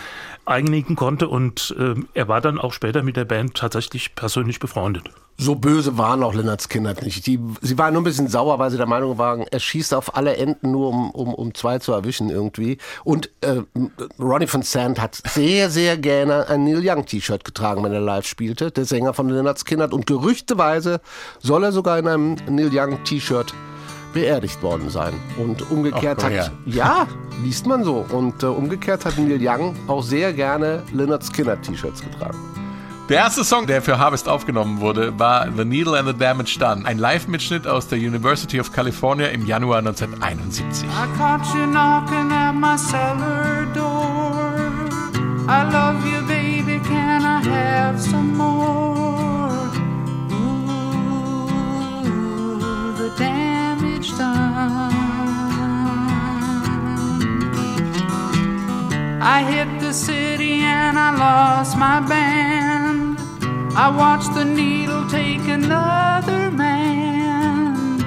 einigen 0.45 0.97
konnte. 0.97 1.29
Und 1.29 1.75
ähm, 1.79 2.09
er 2.15 2.29
war 2.29 2.41
dann 2.41 2.59
auch 2.59 2.73
später 2.73 3.03
mit 3.03 3.17
der 3.17 3.25
Band 3.25 3.55
tatsächlich 3.55 4.15
persönlich 4.15 4.61
befreundet. 4.61 5.11
So 5.39 5.55
böse 5.55 5.99
waren 5.99 6.23
auch 6.23 6.35
Lennart 6.35 6.61
Skynyrd 6.61 7.03
nicht. 7.03 7.27
Die, 7.27 7.41
sie 7.61 7.79
waren 7.79 7.95
nur 7.95 8.03
ein 8.03 8.05
bisschen 8.05 8.29
sauer, 8.29 8.59
weil 8.59 8.71
sie 8.71 8.77
der 8.77 8.87
Meinung 8.87 9.19
waren, 9.19 9.45
er 9.51 9.59
schießt 9.59 9.95
auf 9.95 10.17
alle 10.17 10.37
Enden 10.37 10.71
nur, 10.71 10.89
um, 10.89 11.11
um, 11.11 11.35
um 11.35 11.55
zwei 11.55 11.79
zu 11.79 11.93
erwischen 11.93 12.31
irgendwie. 12.31 12.79
Und 13.03 13.31
äh, 13.41 13.63
Ronnie 14.19 14.47
von 14.47 14.63
Sant 14.63 15.01
hat 15.01 15.21
sehr, 15.29 15.71
sehr 15.71 15.97
gerne 15.97 16.49
ein 16.49 16.65
Neil 16.65 16.83
Young 16.85 17.07
T-Shirt 17.07 17.45
getragen, 17.45 17.83
wenn 17.83 17.93
er 17.93 18.01
live 18.01 18.27
spielte, 18.27 18.71
der 18.71 18.85
Sänger 18.85 19.15
von 19.15 19.29
Lennart 19.29 19.59
Skynyrd. 19.59 19.93
Und 19.93 20.07
gerüchteweise 20.07 21.01
soll 21.41 21.65
er 21.65 21.73
sogar 21.73 21.99
in 21.99 22.07
einem 22.07 22.37
Neil 22.49 22.71
Young 22.73 23.03
T-Shirt 23.05 23.53
beerdigt 24.13 24.63
worden 24.63 24.91
sein. 24.91 25.15
Und 25.39 25.71
umgekehrt 25.71 26.21
Ach, 26.21 26.31
hat, 26.31 26.53
ja, 26.67 27.07
liest 27.43 27.67
man 27.67 27.83
so. 27.83 28.05
Und 28.11 28.43
äh, 28.43 28.47
umgekehrt 28.47 29.05
hat 29.05 29.19
Neil 29.19 29.41
Young 29.41 29.75
auch 29.89 30.03
sehr 30.03 30.33
gerne 30.33 30.83
Lennart 30.93 31.25
Skynyrd 31.25 31.63
T-Shirts 31.63 32.03
getragen. 32.03 32.52
Der 33.09 33.19
erste 33.19 33.45
Song, 33.45 33.67
der 33.67 33.83
für 33.83 33.99
Harvest 33.99 34.29
aufgenommen 34.29 34.81
wurde, 34.81 35.19
war 35.19 35.49
The 35.55 35.65
Needle 35.65 35.99
and 35.99 36.09
the 36.09 36.15
Damage 36.15 36.57
Done, 36.59 36.87
ein 36.87 36.99
Live-Mitschnitt 36.99 37.67
aus 37.67 37.89
der 37.89 37.99
University 37.99 38.61
of 38.61 38.73
California 38.73 39.27
im 39.27 39.45
Januar 39.45 39.79
1971. 39.79 40.89
I 40.89 41.19
caught 41.19 41.45
you 41.55 41.67
knocking 41.67 42.31
at 42.31 42.55
my 42.55 42.77
cellar 42.77 43.67
door. 43.75 44.63
I 45.49 45.65
love 45.71 46.07
you, 46.07 46.23
baby. 46.29 46.79
Can 46.89 47.23
I 47.23 47.43
have 47.45 48.01
some 48.01 48.37
more? 48.37 49.69
The 52.97 53.11
damage 53.19 54.17
done. 54.17 54.93
I 59.21 59.43
hit 59.45 59.81
the 59.81 59.93
city 59.93 60.63
and 60.63 60.97
I 60.97 61.11
lost 61.17 61.77
my 61.77 62.01
band. 62.01 62.32
I 63.75 63.89
watched 63.89 64.35
the 64.35 64.45
needle 64.45 65.09
take 65.09 65.49
another 65.49 66.51
man. 66.51 67.99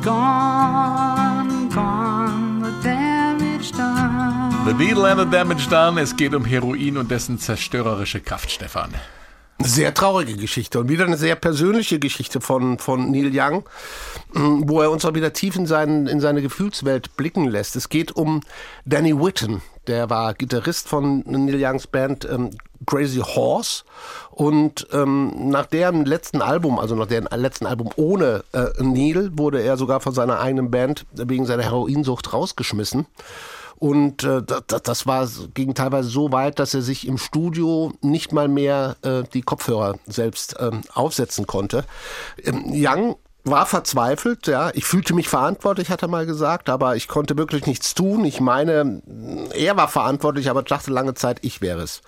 Gone, 0.00 1.68
gone, 1.70 2.60
the 2.62 2.70
damage 2.82 3.72
done. 3.72 4.64
The 4.64 4.74
Needle 4.74 5.06
and 5.06 5.18
the 5.18 5.24
Damage 5.24 5.68
Done, 5.68 6.00
es 6.00 6.14
geht 6.14 6.34
um 6.34 6.44
Heroin 6.44 6.98
und 6.98 7.10
dessen 7.10 7.38
zerstörerische 7.38 8.20
Kraft, 8.20 8.50
Stefan. 8.50 8.94
Sehr 9.60 9.92
traurige 9.92 10.36
Geschichte 10.36 10.78
und 10.78 10.88
wieder 10.88 11.04
eine 11.04 11.16
sehr 11.16 11.34
persönliche 11.34 11.98
Geschichte 11.98 12.40
von, 12.40 12.78
von 12.78 13.10
Neil 13.10 13.32
Young, 13.34 13.64
mh, 14.34 14.68
wo 14.68 14.82
er 14.82 14.92
uns 14.92 15.04
auch 15.04 15.14
wieder 15.14 15.32
tief 15.32 15.56
in, 15.56 15.66
seinen, 15.66 16.06
in 16.06 16.20
seine 16.20 16.42
Gefühlswelt 16.42 17.16
blicken 17.16 17.46
lässt. 17.48 17.74
Es 17.74 17.88
geht 17.88 18.14
um 18.14 18.40
Danny 18.84 19.18
Whitten, 19.18 19.62
der 19.88 20.10
war 20.10 20.34
Gitarrist 20.34 20.88
von 20.88 21.24
Neil 21.26 21.58
Youngs 21.60 21.86
Band 21.86 22.28
ähm, 22.30 22.50
Crazy 22.86 23.20
Horse 23.20 23.84
und 24.30 24.86
ähm, 24.92 25.50
nach 25.50 25.66
deren 25.66 26.04
letzten 26.04 26.42
Album, 26.42 26.78
also 26.78 26.94
nach 26.94 27.06
deren 27.06 27.26
letzten 27.38 27.66
Album 27.66 27.90
ohne 27.96 28.44
äh, 28.52 28.66
Neil, 28.82 29.30
wurde 29.36 29.60
er 29.62 29.76
sogar 29.76 30.00
von 30.00 30.14
seiner 30.14 30.40
eigenen 30.40 30.70
Band 30.70 31.06
wegen 31.12 31.44
seiner 31.46 31.64
Heroinsucht 31.64 32.32
rausgeschmissen. 32.32 33.06
Und 33.76 34.24
äh, 34.24 34.42
das, 34.42 34.82
das 34.82 35.06
war, 35.06 35.28
ging 35.54 35.74
teilweise 35.74 36.08
so 36.08 36.32
weit, 36.32 36.58
dass 36.58 36.74
er 36.74 36.82
sich 36.82 37.06
im 37.06 37.16
Studio 37.16 37.92
nicht 38.00 38.32
mal 38.32 38.48
mehr 38.48 38.96
äh, 39.02 39.22
die 39.32 39.42
Kopfhörer 39.42 39.98
selbst 40.06 40.56
ähm, 40.58 40.82
aufsetzen 40.94 41.46
konnte. 41.46 41.84
Ähm, 42.42 42.64
Young 42.66 43.16
war 43.50 43.66
verzweifelt, 43.66 44.46
ja. 44.46 44.70
Ich 44.74 44.84
fühlte 44.84 45.14
mich 45.14 45.28
verantwortlich, 45.28 45.90
hat 45.90 46.02
er 46.02 46.08
mal 46.08 46.26
gesagt, 46.26 46.68
aber 46.68 46.96
ich 46.96 47.08
konnte 47.08 47.36
wirklich 47.36 47.66
nichts 47.66 47.94
tun. 47.94 48.24
Ich 48.24 48.40
meine, 48.40 49.02
er 49.54 49.76
war 49.76 49.88
verantwortlich, 49.88 50.50
aber 50.50 50.62
dachte 50.62 50.90
lange 50.90 51.14
Zeit, 51.14 51.38
ich 51.42 51.60
wäre 51.60 51.80
es. 51.80 52.02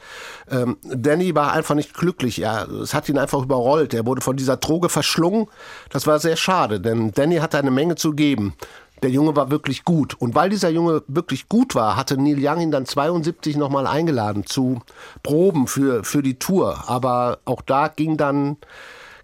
Ähm, 0.50 0.76
Danny 0.82 1.34
war 1.34 1.52
einfach 1.52 1.74
nicht 1.74 1.94
glücklich. 1.94 2.40
Er, 2.40 2.68
es 2.68 2.94
hat 2.94 3.08
ihn 3.08 3.18
einfach 3.18 3.42
überrollt. 3.42 3.94
Er 3.94 4.06
wurde 4.06 4.20
von 4.20 4.36
dieser 4.36 4.56
Droge 4.56 4.88
verschlungen. 4.88 5.46
Das 5.90 6.06
war 6.06 6.18
sehr 6.18 6.36
schade, 6.36 6.80
denn 6.80 7.12
Danny 7.12 7.36
hatte 7.36 7.58
eine 7.58 7.70
Menge 7.70 7.96
zu 7.96 8.12
geben. 8.12 8.54
Der 9.02 9.10
Junge 9.10 9.34
war 9.34 9.50
wirklich 9.50 9.84
gut. 9.84 10.14
Und 10.14 10.34
weil 10.34 10.50
dieser 10.50 10.68
Junge 10.68 11.02
wirklich 11.08 11.48
gut 11.48 11.74
war, 11.74 11.96
hatte 11.96 12.18
Neil 12.18 12.38
Young 12.38 12.60
ihn 12.60 12.70
dann 12.70 12.84
72 12.84 13.56
nochmal 13.56 13.86
eingeladen 13.86 14.44
zu 14.44 14.82
Proben 15.22 15.66
für, 15.66 16.04
für 16.04 16.22
die 16.22 16.38
Tour. 16.38 16.84
Aber 16.86 17.38
auch 17.46 17.62
da 17.62 17.88
ging 17.88 18.16
dann 18.16 18.58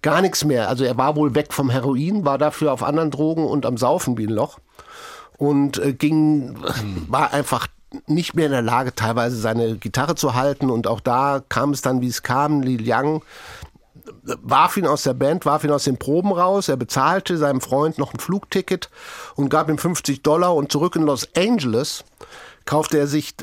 gar 0.07 0.23
nichts 0.23 0.45
mehr. 0.45 0.69
Also 0.69 0.85
er 0.85 0.97
war 0.97 1.16
wohl 1.16 1.35
weg 1.35 1.53
vom 1.53 1.69
Heroin, 1.69 2.25
war 2.25 2.38
dafür 2.38 2.73
auf 2.73 2.85
anderen 2.85 3.11
Drogen 3.11 3.45
und 3.45 3.66
am 3.66 3.77
Saufen 3.77 4.16
wie 4.16 4.29
ein 4.29 4.33
Loch. 4.33 4.61
Und 5.37 5.79
äh, 5.79 5.95
ging, 5.95 6.57
war 7.09 7.33
einfach 7.33 7.66
nicht 8.07 8.37
mehr 8.37 8.47
in 8.47 8.53
der 8.53 8.62
Lage, 8.62 8.95
teilweise 8.95 9.37
seine 9.37 9.77
Gitarre 9.79 10.14
zu 10.14 10.35
halten. 10.35 10.71
Und 10.71 10.87
auch 10.87 11.01
da 11.01 11.42
kam 11.49 11.73
es 11.73 11.83
dann, 11.83 12.03
wie 12.03 12.07
es 12.07 12.23
kam. 12.23 12.61
Neil 12.61 12.85
Young 12.87 13.25
warf 14.23 14.77
ihn 14.77 14.87
aus 14.87 15.03
der 15.03 15.14
Band, 15.14 15.45
warf 15.45 15.64
ihn 15.64 15.73
aus 15.73 15.83
den 15.83 15.99
Proben 15.99 16.31
raus. 16.31 16.69
Er 16.69 16.77
bezahlte 16.77 17.37
seinem 17.37 17.61
Freund 17.61 17.99
noch 17.99 18.14
ein 18.14 18.21
Flugticket 18.21 18.90
und 19.35 19.49
gab 19.49 19.69
ihm 19.69 19.79
50 19.79 20.23
Dollar. 20.23 20.55
Und 20.55 20.71
zurück 20.71 20.95
in 20.95 21.03
Los 21.03 21.29
Angeles 21.37 22.05
kaufte 22.64 22.97
er 22.97 23.09
sich 23.09 23.35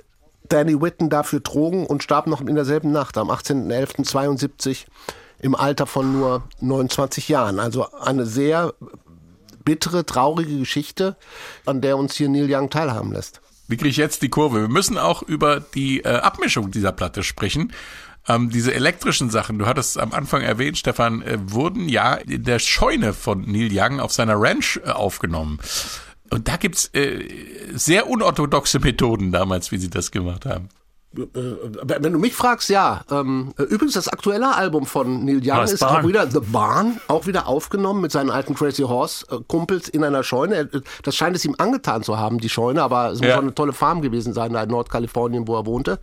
Danny 0.47 0.81
Whitten 0.81 1.09
dafür 1.09 1.41
Drogen 1.41 1.85
und 1.85 2.03
starb 2.03 2.25
noch 2.25 2.39
in 2.39 2.55
derselben 2.55 2.93
Nacht, 2.93 3.17
am 3.17 3.29
18.11.72, 3.29 4.85
im 5.43 5.55
Alter 5.55 5.85
von 5.85 6.11
nur 6.11 6.43
29 6.61 7.27
Jahren. 7.27 7.59
Also 7.59 7.91
eine 7.91 8.25
sehr 8.25 8.73
bittere, 9.65 10.05
traurige 10.05 10.57
Geschichte, 10.57 11.15
an 11.65 11.81
der 11.81 11.97
uns 11.97 12.15
hier 12.15 12.29
Neil 12.29 12.47
Young 12.49 12.69
teilhaben 12.69 13.11
lässt. 13.11 13.41
Wie 13.67 13.77
kriege 13.77 13.89
ich 13.89 13.97
jetzt 13.97 14.21
die 14.21 14.29
Kurve? 14.29 14.61
Wir 14.61 14.69
müssen 14.69 14.97
auch 14.97 15.21
über 15.21 15.59
die 15.59 16.01
äh, 16.01 16.15
Abmischung 16.15 16.71
dieser 16.71 16.91
Platte 16.91 17.23
sprechen. 17.23 17.73
Ähm, 18.27 18.49
diese 18.49 18.73
elektrischen 18.73 19.29
Sachen, 19.29 19.59
du 19.59 19.65
hattest 19.65 19.97
am 19.97 20.13
Anfang 20.13 20.41
erwähnt, 20.41 20.77
Stefan, 20.77 21.21
äh, 21.21 21.37
wurden 21.41 21.89
ja 21.89 22.13
in 22.13 22.43
der 22.43 22.59
Scheune 22.59 23.13
von 23.13 23.41
Neil 23.41 23.69
Young 23.71 23.99
auf 23.99 24.13
seiner 24.13 24.39
Ranch 24.39 24.79
äh, 24.85 24.91
aufgenommen. 24.91 25.59
Und 26.29 26.47
da 26.47 26.55
gibt's 26.55 26.89
äh, 26.93 27.27
sehr 27.73 28.07
unorthodoxe 28.07 28.79
Methoden 28.79 29.31
damals, 29.31 29.71
wie 29.71 29.77
sie 29.77 29.89
das 29.89 30.11
gemacht 30.11 30.45
haben. 30.45 30.69
Äh, 31.15 31.23
Wenn 31.99 32.13
du 32.13 32.19
mich 32.19 32.33
fragst, 32.33 32.69
ja. 32.69 33.01
Ähm, 33.11 33.53
übrigens, 33.57 33.93
das 33.93 34.07
aktuelle 34.07 34.55
Album 34.55 34.85
von 34.85 35.25
Neil 35.25 35.41
Young 35.43 35.63
ist 35.63 35.79
Barn. 35.79 36.03
auch 36.03 36.07
wieder 36.07 36.27
The 36.29 36.39
Barn, 36.39 36.99
auch 37.07 37.27
wieder 37.27 37.47
aufgenommen 37.47 38.01
mit 38.01 38.11
seinen 38.11 38.29
alten 38.31 38.55
Crazy 38.55 38.81
Horse 38.83 39.25
äh, 39.29 39.37
Kumpels 39.47 39.89
in 39.89 40.03
einer 40.03 40.23
Scheune. 40.23 40.69
Das 41.03 41.15
scheint 41.15 41.35
es 41.35 41.45
ihm 41.45 41.55
angetan 41.57 42.01
zu 42.03 42.17
haben, 42.17 42.39
die 42.39 42.49
Scheune, 42.49 42.81
aber 42.81 43.11
es 43.11 43.19
muss 43.19 43.27
Ja. 43.29 43.37
auch 43.37 43.41
eine 43.41 43.53
tolle 43.53 43.73
Farm 43.73 44.01
gewesen 44.01 44.33
sein, 44.33 44.53
da 44.53 44.63
in 44.63 44.69
Nordkalifornien, 44.69 45.47
wo 45.47 45.55
er 45.55 45.65
wohnte. 45.65 45.99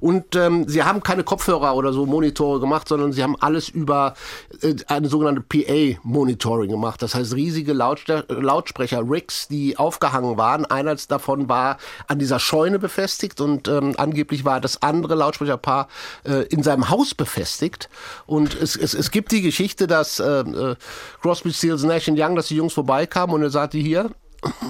Und 0.00 0.36
ähm, 0.36 0.68
sie 0.68 0.84
haben 0.84 1.02
keine 1.02 1.24
Kopfhörer 1.24 1.74
oder 1.74 1.92
so 1.92 2.06
Monitore 2.06 2.60
gemacht, 2.60 2.86
sondern 2.88 3.12
sie 3.12 3.22
haben 3.22 3.36
alles 3.40 3.68
über 3.68 4.14
äh, 4.60 4.74
eine 4.86 5.08
sogenannte 5.08 5.40
PA-Monitoring 5.42 6.70
gemacht. 6.70 7.02
Das 7.02 7.14
heißt 7.14 7.34
riesige 7.34 7.72
Lautster 7.72 8.24
Lautsprecher-Rigs, 8.28 9.48
die 9.48 9.76
aufgehangen 9.76 10.36
waren. 10.36 10.64
Einer 10.66 10.94
davon 11.08 11.48
war 11.48 11.78
an 12.06 12.18
dieser 12.18 12.38
Scheune 12.38 12.78
befestigt 12.78 13.40
und 13.40 13.66
ähm, 13.68 13.94
angeblich 13.96 14.44
war 14.44 14.51
das 14.60 14.82
andere 14.82 15.14
Lautsprecherpaar 15.14 15.88
äh, 16.24 16.46
in 16.46 16.62
seinem 16.62 16.90
Haus 16.90 17.14
befestigt. 17.14 17.88
Und 18.26 18.54
es, 18.54 18.76
es, 18.76 18.94
es 18.94 19.10
gibt 19.10 19.32
die 19.32 19.42
Geschichte, 19.42 19.86
dass 19.86 20.18
äh, 20.18 20.24
äh, 20.24 20.76
Crosby, 21.20 21.52
Stills, 21.52 21.82
Nash 21.82 22.08
Young, 22.08 22.36
dass 22.36 22.48
die 22.48 22.56
Jungs 22.56 22.72
vorbeikamen 22.72 23.34
und 23.34 23.42
er 23.42 23.50
sagte 23.50 23.78
hier, 23.78 24.10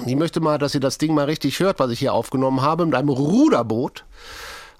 ich 0.05 0.15
möchte 0.15 0.39
mal, 0.39 0.57
dass 0.59 0.75
ihr 0.75 0.81
das 0.81 0.97
Ding 0.99 1.15
mal 1.15 1.25
richtig 1.25 1.59
hört, 1.59 1.79
was 1.79 1.89
ich 1.89 1.99
hier 1.99 2.13
aufgenommen 2.13 2.61
habe, 2.61 2.85
mit 2.85 2.95
einem 2.95 3.09
Ruderboot 3.09 4.05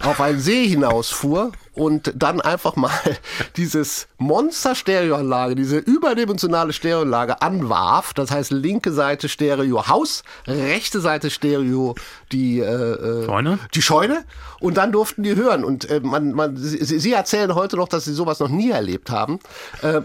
auf 0.04 0.20
einen 0.20 0.40
See 0.40 0.68
hinausfuhr 0.68 1.52
und 1.74 2.12
dann 2.16 2.42
einfach 2.42 2.76
mal 2.76 2.92
dieses 3.58 4.08
Monster-Stereoanlage, 4.18 5.56
diese 5.56 5.78
überdimensionale 5.78 6.74
Stereoanlage 6.74 7.42
anwarf. 7.42 8.14
Das 8.14 8.32
heißt, 8.32 8.52
linke 8.52 8.92
Seite 8.92 9.30
Stereo 9.30 9.88
Haus, 9.88 10.24
rechte 10.46 11.00
Seite 11.00 11.30
Stereo 11.30 11.96
die, 12.34 12.60
äh, 12.60 12.64
äh, 12.64 13.26
Scheune? 13.26 13.60
die 13.74 13.82
Scheune. 13.82 14.26
Und 14.60 14.78
dann 14.78 14.92
durften 14.92 15.24
die 15.24 15.36
hören. 15.36 15.64
Und 15.64 15.90
äh, 15.90 16.00
man, 16.02 16.34
man, 16.34 16.58
sie, 16.58 16.84
sie 16.84 17.14
erzählen 17.14 17.56
heute 17.56 17.78
noch, 17.78 17.88
dass 17.88 18.06
sie 18.06 18.14
sowas 18.14 18.40
noch 18.40 18.50
nie 18.50 18.72
erlebt 18.72 19.10
haben. 19.10 19.40
Äh, 19.82 20.02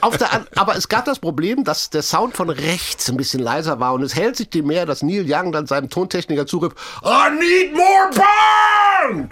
auf 0.00 0.16
der, 0.16 0.46
aber 0.56 0.76
es 0.76 0.88
gab 0.88 1.04
das 1.04 1.18
Problem, 1.18 1.64
dass 1.64 1.90
der 1.90 2.02
Sound 2.02 2.36
von 2.36 2.50
rechts 2.50 3.08
ein 3.08 3.16
bisschen 3.16 3.40
leiser 3.40 3.78
war. 3.78 3.92
Und 3.92 4.02
es 4.02 4.14
hält 4.14 4.36
sich 4.36 4.50
dem 4.50 4.66
mehr, 4.66 4.86
dass 4.86 5.02
Neil 5.02 5.24
Young 5.28 5.52
dann 5.52 5.66
seinem 5.66 5.90
Tontechniker 5.90 6.46
zurief, 6.46 6.72
I 7.04 7.30
need 7.38 7.72
more 7.74 8.10
burn! 8.14 9.30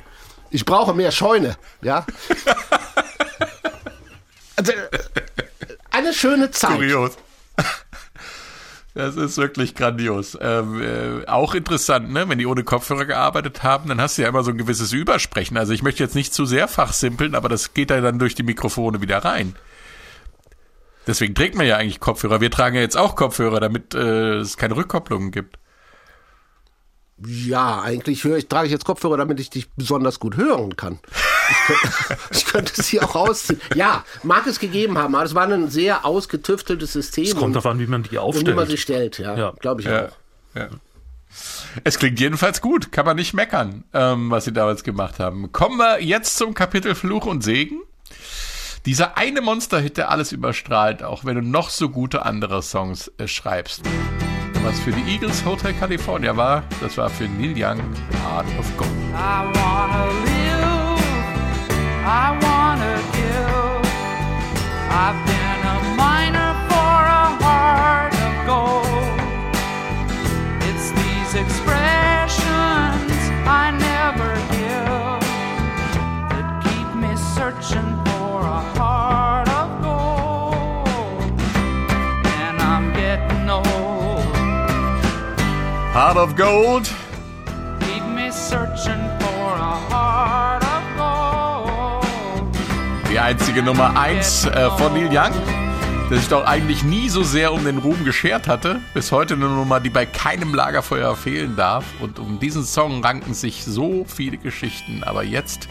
Ich 0.51 0.65
brauche 0.65 0.95
mehr 0.95 1.11
Scheune, 1.11 1.57
ja. 1.83 2.07
Also, 4.59 4.73
äh, 4.73 4.89
eine 5.91 6.15
schöne 6.15 6.51
Zeit. 6.51 6.77
Kurios. 6.77 7.13
Das 8.97 9.15
ist 9.15 9.37
wirklich 9.37 9.75
grandios. 9.75 10.39
Ähm, 10.41 10.81
äh, 10.81 11.27
auch 11.27 11.55
interessant, 11.55 12.11
ne? 12.11 12.27
Wenn 12.31 12.39
die 12.39 12.47
ohne 12.47 12.65
Kopfhörer 12.65 13.05
gearbeitet 13.05 13.63
haben, 13.63 13.91
dann 13.91 14.01
hast 14.01 14.17
du 14.17 14.23
ja 14.23 14.29
immer 14.29 14.43
so 14.43 14.53
ein 14.53 14.57
gewisses 14.57 14.95
Übersprechen. 14.95 15.59
Also 15.59 15.75
ich 15.75 15.83
möchte 15.83 16.03
jetzt 16.03 16.15
nicht 16.15 16.33
zu 16.33 16.47
sehr 16.47 16.67
fachsimpeln, 16.67 17.35
aber 17.35 17.51
das 17.51 17.75
geht 17.75 17.91
ja 17.91 18.01
dann 18.01 18.19
durch 18.19 18.35
die 18.35 18.43
Mikrofone 18.43 19.03
wieder 19.03 19.19
rein. 19.19 19.55
Deswegen 21.07 21.35
trägt 21.35 21.57
man 21.57 21.67
ja 21.67 21.77
eigentlich 21.77 22.01
Kopfhörer. 22.01 22.41
Wir 22.41 22.51
tragen 22.51 22.75
ja 22.75 22.81
jetzt 22.81 22.97
auch 22.97 23.17
Kopfhörer, 23.17 23.61
damit 23.61 23.95
äh, 23.95 24.37
es 24.37 24.57
keine 24.57 24.77
Rückkopplungen 24.77 25.31
gibt. 25.31 25.59
Ja, 27.23 27.83
eigentlich 27.83 28.25
höre 28.25 28.39
ich, 28.39 28.49
trage 28.49 28.65
ich 28.65 28.73
jetzt 28.73 28.87
Kopfhörer, 28.87 29.19
damit 29.19 29.41
ich 29.41 29.51
dich 29.51 29.71
besonders 29.73 30.21
gut 30.21 30.39
hören 30.39 30.75
kann. 30.77 31.01
Ich 31.51 31.67
könnte, 31.67 32.19
ich 32.31 32.45
könnte 32.47 32.83
sie 32.83 33.01
auch 33.01 33.15
ausziehen. 33.15 33.61
Ja, 33.75 34.05
mag 34.23 34.47
es 34.47 34.59
gegeben 34.59 34.99
haben, 34.99 35.15
aber 35.15 35.25
es 35.25 35.35
war 35.35 35.47
ein 35.47 35.69
sehr 35.71 36.05
ausgetüfteltes 36.05 36.93
System. 36.93 37.25
Es 37.25 37.33
kommt 37.35 37.45
und, 37.45 37.53
darauf 37.55 37.67
an, 37.67 37.79
wie 37.79 37.87
man 37.87 38.03
die 38.03 38.19
und 38.19 38.35
wie 38.47 38.53
man 38.55 38.67
sie 38.67 38.75
aufstellt. 38.75 39.15
stellt, 39.17 39.19
ja, 39.19 39.37
Ja. 39.37 39.51
glaube 39.61 39.81
ich 39.83 39.87
Ja, 39.87 40.07
auch. 40.07 40.11
ja. 40.55 40.69
Es 41.85 41.99
klingt 41.99 42.19
jedenfalls 42.19 42.61
gut, 42.63 42.91
kann 42.93 43.05
man 43.05 43.17
nicht 43.17 43.35
meckern, 43.35 43.85
ähm, 43.93 44.31
was 44.31 44.47
sie 44.47 44.53
damals 44.53 44.83
gemacht 44.85 45.19
haben. 45.19 45.53
Kommen 45.53 45.77
wir 45.77 46.03
jetzt 46.03 46.37
zum 46.39 46.55
Kapitel 46.55 46.95
Fluch 46.95 47.27
und 47.27 47.43
Segen. 47.45 47.83
Dieser 48.87 49.19
eine 49.19 49.41
Monsterhit, 49.41 49.97
der 49.99 50.11
alles 50.11 50.33
überstrahlt, 50.33 51.03
auch 51.03 51.25
wenn 51.25 51.35
du 51.35 51.43
noch 51.43 51.69
so 51.71 51.89
gute 51.91 52.25
andere 52.25 52.63
Songs 52.63 53.11
äh, 53.19 53.27
schreibst. 53.29 53.83
Was 54.63 54.79
für 54.81 54.93
die 54.93 55.03
Eagles 55.13 55.45
Hotel 55.45 55.75
California 55.75 56.37
war, 56.37 56.63
das 56.81 56.97
war 56.97 57.11
für 57.11 57.25
Neil 57.25 57.53
Young 57.57 57.81
Heart 58.25 58.47
of 58.59 58.77
Gold. 58.79 58.91
I 62.09 62.31
wanna 62.41 63.03
give. 63.19 63.83
I've 64.95 65.19
been 65.27 65.61
a 65.75 65.79
miner 65.97 66.55
for 66.71 66.99
a 67.23 67.27
heart 67.43 68.15
of 68.27 68.35
gold. 68.47 69.19
It's 70.69 70.87
these 71.01 71.35
expressions 71.43 73.11
I 73.45 73.73
never 73.73 74.31
give 74.55 75.21
that 76.31 76.47
keep 76.63 76.89
me 76.95 77.13
searching 77.35 77.91
for 78.07 78.39
a 78.41 78.61
heart 78.79 79.49
of 79.49 79.69
gold. 79.83 81.41
And 82.39 82.57
I'm 82.63 82.93
getting 82.95 83.51
old. 83.51 84.37
Heart 85.93 86.19
of 86.19 86.37
gold. 86.37 86.89
Keep 87.81 88.05
me 88.15 88.31
searching 88.31 89.03
for 89.19 89.49
a 89.59 89.75
heart. 89.91 90.56
Die 93.17 93.21
einzige 93.21 93.63
Nummer 93.63 93.99
1 93.99 94.45
äh, 94.45 94.71
von 94.73 94.93
Neil 94.93 95.07
Young, 95.07 95.33
der 96.11 96.19
sich 96.19 96.29
doch 96.29 96.45
eigentlich 96.45 96.85
nie 96.85 97.09
so 97.09 97.23
sehr 97.23 97.55
um 97.55 97.65
den 97.65 97.79
Ruhm 97.79 98.05
geschert 98.05 98.47
hatte. 98.47 98.83
Bis 98.93 99.11
heute 99.11 99.33
eine 99.33 99.47
Nummer, 99.47 99.81
die 99.81 99.89
bei 99.89 100.05
keinem 100.05 100.53
Lagerfeuer 100.53 101.17
fehlen 101.17 101.57
darf. 101.57 101.87
Und 102.03 102.19
um 102.19 102.39
diesen 102.41 102.63
Song 102.63 103.03
ranken 103.03 103.33
sich 103.33 103.65
so 103.65 104.05
viele 104.05 104.37
Geschichten. 104.37 105.03
Aber 105.03 105.25
jetzt 105.25 105.67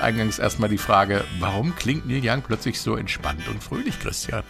eingangs 0.00 0.38
erstmal 0.38 0.68
die 0.68 0.78
Frage, 0.78 1.24
warum 1.40 1.74
klingt 1.74 2.06
Neil 2.06 2.20
Young 2.22 2.42
plötzlich 2.42 2.80
so 2.80 2.94
entspannt 2.94 3.48
und 3.48 3.64
fröhlich, 3.64 3.98
Christian? 3.98 4.44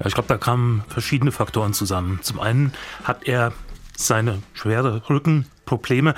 Ja, 0.00 0.06
ich 0.06 0.14
glaube, 0.14 0.26
da 0.26 0.36
kamen 0.36 0.82
verschiedene 0.88 1.30
Faktoren 1.30 1.74
zusammen. 1.74 2.18
Zum 2.22 2.40
einen 2.40 2.72
hat 3.04 3.28
er 3.28 3.52
seine 3.96 4.42
schwere 4.52 5.08
Rückenprobleme. 5.08 6.16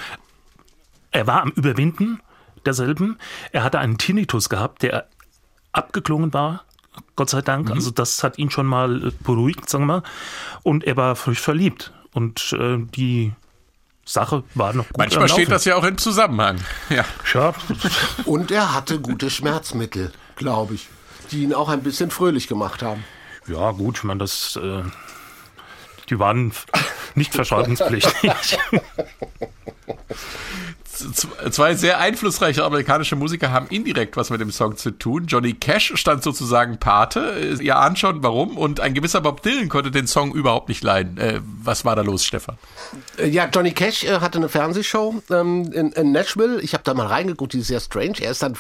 Er 1.11 1.27
war 1.27 1.43
am 1.43 1.51
Überwinden 1.51 2.23
derselben. 2.65 3.19
Er 3.53 3.63
hatte 3.63 3.79
einen 3.79 3.99
Tinnitus 3.99 4.49
gehabt, 4.49 4.83
der 4.85 5.07
abgeklungen 5.73 6.33
war. 6.33 6.65
Gott 7.17 7.31
sei 7.31 7.41
Dank. 7.43 7.71
Also 7.71 7.91
das 7.91 8.23
hat 8.25 8.39
ihn 8.39 8.51
schon 8.51 8.67
mal 8.67 9.09
äh, 9.09 9.13
beruhigt, 9.21 9.69
sagen 9.69 9.85
wir 9.85 10.01
mal. 10.01 10.03
Und 10.63 10.85
er 10.85 10.97
war 10.97 11.17
frisch 11.17 11.41
verliebt. 11.41 11.93
Und 12.13 12.53
äh, 12.59 12.79
die 12.79 13.33
Sache 14.05 14.43
war 14.55 14.73
noch 14.73 14.89
gut 14.89 14.99
Manchmal 14.99 15.29
steht 15.29 15.51
das 15.51 15.65
ja 15.65 15.77
auch 15.77 15.85
im 15.85 15.99
Zusammenhang. 15.99 16.59
Ja. 16.89 17.05
Ja, 17.33 17.55
Und 18.25 18.51
er 18.51 18.75
hatte 18.75 19.01
gute 19.01 19.31
Schmerzmittel, 19.31 20.13
glaube 20.37 20.75
ich, 20.75 20.89
die 21.31 21.45
ihn 21.45 21.55
auch 21.55 21.69
ein 21.69 21.83
bisschen 21.83 22.11
fröhlich 22.11 22.49
gemacht 22.49 22.83
haben. 22.83 23.05
ja 23.47 23.71
gut, 23.71 23.99
ich 23.99 24.05
meine, 24.05 24.19
das... 24.19 24.57
Äh, 24.57 24.83
die 26.11 26.19
waren 26.19 26.53
nicht 27.15 27.33
verschreibungspflichtig. 27.35 28.59
Zwei 31.51 31.75
sehr 31.75 31.99
einflussreiche 31.99 32.65
amerikanische 32.65 33.17
Musiker 33.17 33.51
haben 33.51 33.67
indirekt 33.69 34.17
was 34.17 34.31
mit 34.31 34.41
dem 34.41 34.51
Song 34.51 34.77
zu 34.77 34.91
tun. 34.91 35.27
Johnny 35.27 35.55
Cash 35.55 35.93
stand 35.97 36.23
sozusagen 36.23 36.79
Pate. 36.79 37.59
Ihr 37.61 37.77
ahnt 37.77 37.99
schon 37.99 38.23
warum. 38.23 38.57
Und 38.57 38.81
ein 38.81 38.95
gewisser 38.95 39.21
Bob 39.21 39.43
Dylan 39.43 39.69
konnte 39.69 39.91
den 39.91 40.07
Song 40.07 40.33
überhaupt 40.33 40.69
nicht 40.69 40.83
leiden. 40.83 41.19
Äh, 41.19 41.41
was 41.63 41.85
war 41.85 41.97
da 41.97 42.03
los, 42.03 42.25
Stefan? 42.25 42.57
Äh, 43.19 43.29
Ja, 43.29 43.49
Johnny 43.53 43.73
Cash 43.73 44.05
äh, 44.05 44.21
hatte 44.21 44.39
eine 44.39 44.49
Fernsehshow 44.49 45.23
ähm, 45.31 45.73
in, 45.73 45.93
in 45.93 46.13
Nashville. 46.13 46.61
Ich 46.61 46.75
habe 46.75 46.85
da 46.85 46.95
mal 46.95 47.07
reingeguckt, 47.07 47.53
die 47.53 47.61
ist 47.61 47.69
sehr 47.69 47.81
strange. 47.81 48.15
Er 48.21 48.33
ist 48.33 48.43
dann 48.43 48.57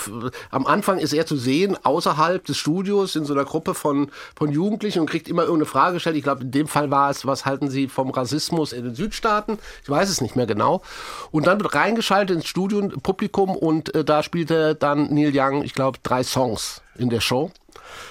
am 0.50 0.66
Anfang 0.66 0.98
ist 0.98 1.12
er 1.12 1.26
zu 1.26 1.36
sehen 1.36 1.76
außerhalb 1.82 2.44
des 2.44 2.56
Studios 2.56 3.16
in 3.16 3.24
so 3.24 3.34
einer 3.34 3.44
Gruppe 3.44 3.74
von 3.74 4.10
von 4.36 4.50
Jugendlichen 4.50 5.00
und 5.00 5.10
kriegt 5.10 5.28
immer 5.28 5.42
irgendeine 5.42 5.66
Frage 5.66 5.94
gestellt. 5.94 6.16
Ich 6.16 6.22
glaube, 6.22 6.42
in 6.42 6.50
dem 6.50 6.68
Fall 6.68 6.90
war 6.90 7.10
es, 7.10 7.26
was 7.26 7.44
halten 7.44 7.70
Sie 7.70 7.88
vom 7.88 8.10
Rassismus 8.10 8.72
in 8.72 8.84
den 8.84 8.94
Südstaaten? 8.94 9.58
Ich 9.82 9.90
weiß 9.90 10.08
es 10.08 10.20
nicht 10.20 10.36
mehr 10.36 10.46
genau. 10.46 10.82
Und 11.30 11.46
dann 11.46 11.60
wird 11.60 11.74
reingeschaltet 11.74 12.29
ins 12.30 12.46
Studio, 12.46 12.88
Publikum 13.02 13.56
und 13.56 13.94
äh, 13.94 14.04
da 14.04 14.22
spielte 14.22 14.74
dann 14.74 15.12
Neil 15.12 15.32
Young, 15.34 15.62
ich 15.62 15.74
glaube, 15.74 15.98
drei 16.02 16.22
Songs 16.22 16.82
in 16.96 17.10
der 17.10 17.20
Show. 17.20 17.50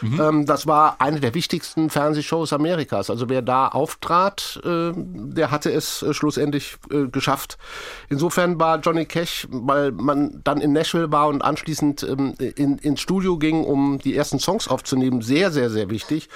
Ähm, 0.01 0.45
das 0.45 0.67
war 0.67 0.99
eine 0.99 1.19
der 1.19 1.33
wichtigsten 1.33 1.89
Fernsehshows 1.89 2.53
Amerikas. 2.53 3.09
Also 3.09 3.29
wer 3.29 3.41
da 3.41 3.67
auftrat, 3.67 4.59
äh, 4.63 4.91
der 4.95 5.51
hatte 5.51 5.71
es 5.71 6.01
äh, 6.01 6.13
schlussendlich 6.13 6.77
äh, 6.91 7.07
geschafft. 7.07 7.57
Insofern 8.09 8.59
war 8.59 8.79
Johnny 8.79 9.05
Cash, 9.05 9.47
weil 9.49 9.91
man 9.91 10.41
dann 10.43 10.61
in 10.61 10.73
Nashville 10.73 11.11
war 11.11 11.27
und 11.27 11.41
anschließend 11.41 12.03
ähm, 12.03 12.33
in, 12.37 12.77
ins 12.77 13.01
Studio 13.01 13.37
ging, 13.37 13.63
um 13.63 13.99
die 13.99 14.15
ersten 14.15 14.39
Songs 14.39 14.67
aufzunehmen, 14.67 15.21
sehr, 15.21 15.51
sehr, 15.51 15.69
sehr 15.69 15.89
wichtig. 15.89 16.29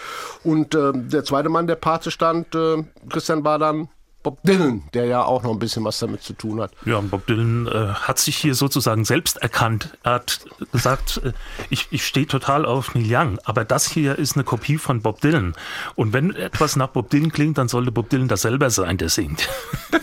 Und 0.43 0.75
äh, 0.75 0.91
der 0.93 1.23
zweite 1.23 1.49
Mann, 1.49 1.67
der 1.67 1.75
Pate 1.75 2.11
stand, 2.11 2.53
äh, 2.55 2.83
Christian, 3.09 3.43
war 3.43 3.59
dann 3.59 3.89
Bob 4.23 4.39
Dylan, 4.43 4.83
der 4.93 5.05
ja 5.05 5.23
auch 5.25 5.43
noch 5.43 5.51
ein 5.51 5.59
bisschen 5.59 5.83
was 5.83 5.99
damit 5.99 6.23
zu 6.23 6.31
tun 6.33 6.61
hat. 6.61 6.71
Ja, 6.85 6.99
Bob 7.01 7.27
Dylan 7.27 7.67
äh, 7.67 7.93
hat 7.93 8.19
sich 8.19 8.37
hier 8.37 8.55
sozusagen 8.55 9.03
selbst 9.03 9.37
erkannt. 9.37 9.89
Er 10.03 10.13
hat 10.13 10.39
gesagt, 10.71 11.19
äh, 11.25 11.33
ich, 11.69 11.87
ich 11.91 12.05
stehe 12.07 12.25
total 12.25 12.65
auf 12.65 12.95
Neil 12.95 13.05
Young, 13.07 13.39
aber 13.43 13.65
das 13.65 13.85
hier 13.89 14.17
ist 14.17 14.35
eine 14.35 14.45
Kopie 14.45 14.77
von 14.77 15.01
Bob 15.01 15.19
Dylan. 15.21 15.55
Und 15.95 16.13
wenn 16.13 16.33
etwas 16.35 16.77
nach 16.77 16.87
Bob 16.87 17.09
Dylan 17.09 17.31
klingt, 17.33 17.57
dann 17.57 17.67
sollte 17.67 17.91
Bob 17.91 18.09
Dylan 18.09 18.29
das 18.29 18.41
selber 18.43 18.69
sein, 18.69 18.97
der 18.97 19.09
singt. 19.09 19.49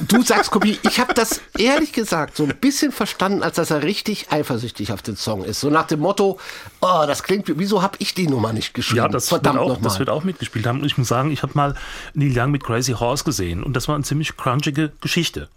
Du 0.08 0.22
sagst 0.22 0.50
Kopie, 0.50 0.78
ich 0.82 1.00
habe 1.00 1.14
das 1.14 1.40
ehrlich 1.58 1.92
gesagt 1.92 2.36
so 2.36 2.44
ein 2.44 2.54
bisschen 2.60 2.92
verstanden, 2.92 3.42
als 3.42 3.56
dass 3.56 3.70
er 3.70 3.82
richtig 3.82 4.30
eifersüchtig 4.30 4.92
auf 4.92 5.00
den 5.02 5.16
Song 5.16 5.44
ist. 5.44 5.60
So 5.60 5.70
nach 5.70 5.86
dem 5.86 6.00
Motto, 6.00 6.38
oh, 6.82 7.04
das 7.06 7.22
klingt, 7.22 7.48
wie- 7.48 7.58
wieso 7.58 7.80
habe 7.82 7.96
ich 8.00 8.12
die 8.14 8.26
Nummer 8.28 8.52
nicht 8.52 8.74
geschrieben? 8.74 8.98
Ja, 8.98 9.08
das, 9.08 9.30
wird 9.32 9.42
Verdammt 9.44 9.58
auch, 9.60 9.68
nochmal. 9.68 9.84
das 9.84 9.98
wird 9.98 10.10
auch 10.10 10.24
mitgespielt 10.24 10.66
haben. 10.66 10.80
Und 10.80 10.86
ich 10.86 10.98
muss 10.98 11.08
sagen, 11.08 11.30
ich 11.30 11.42
habe 11.42 11.52
mal 11.54 11.74
Neil 12.14 12.32
Young 12.36 12.50
mit 12.50 12.62
Crazy 12.64 12.92
Horse 12.92 13.24
gesehen 13.24 13.62
und 13.62 13.74
das 13.74 13.88
war 13.88 13.94
eine 13.94 14.04
ziemlich 14.10 14.36
crunchige 14.36 14.90
Geschichte. 15.00 15.48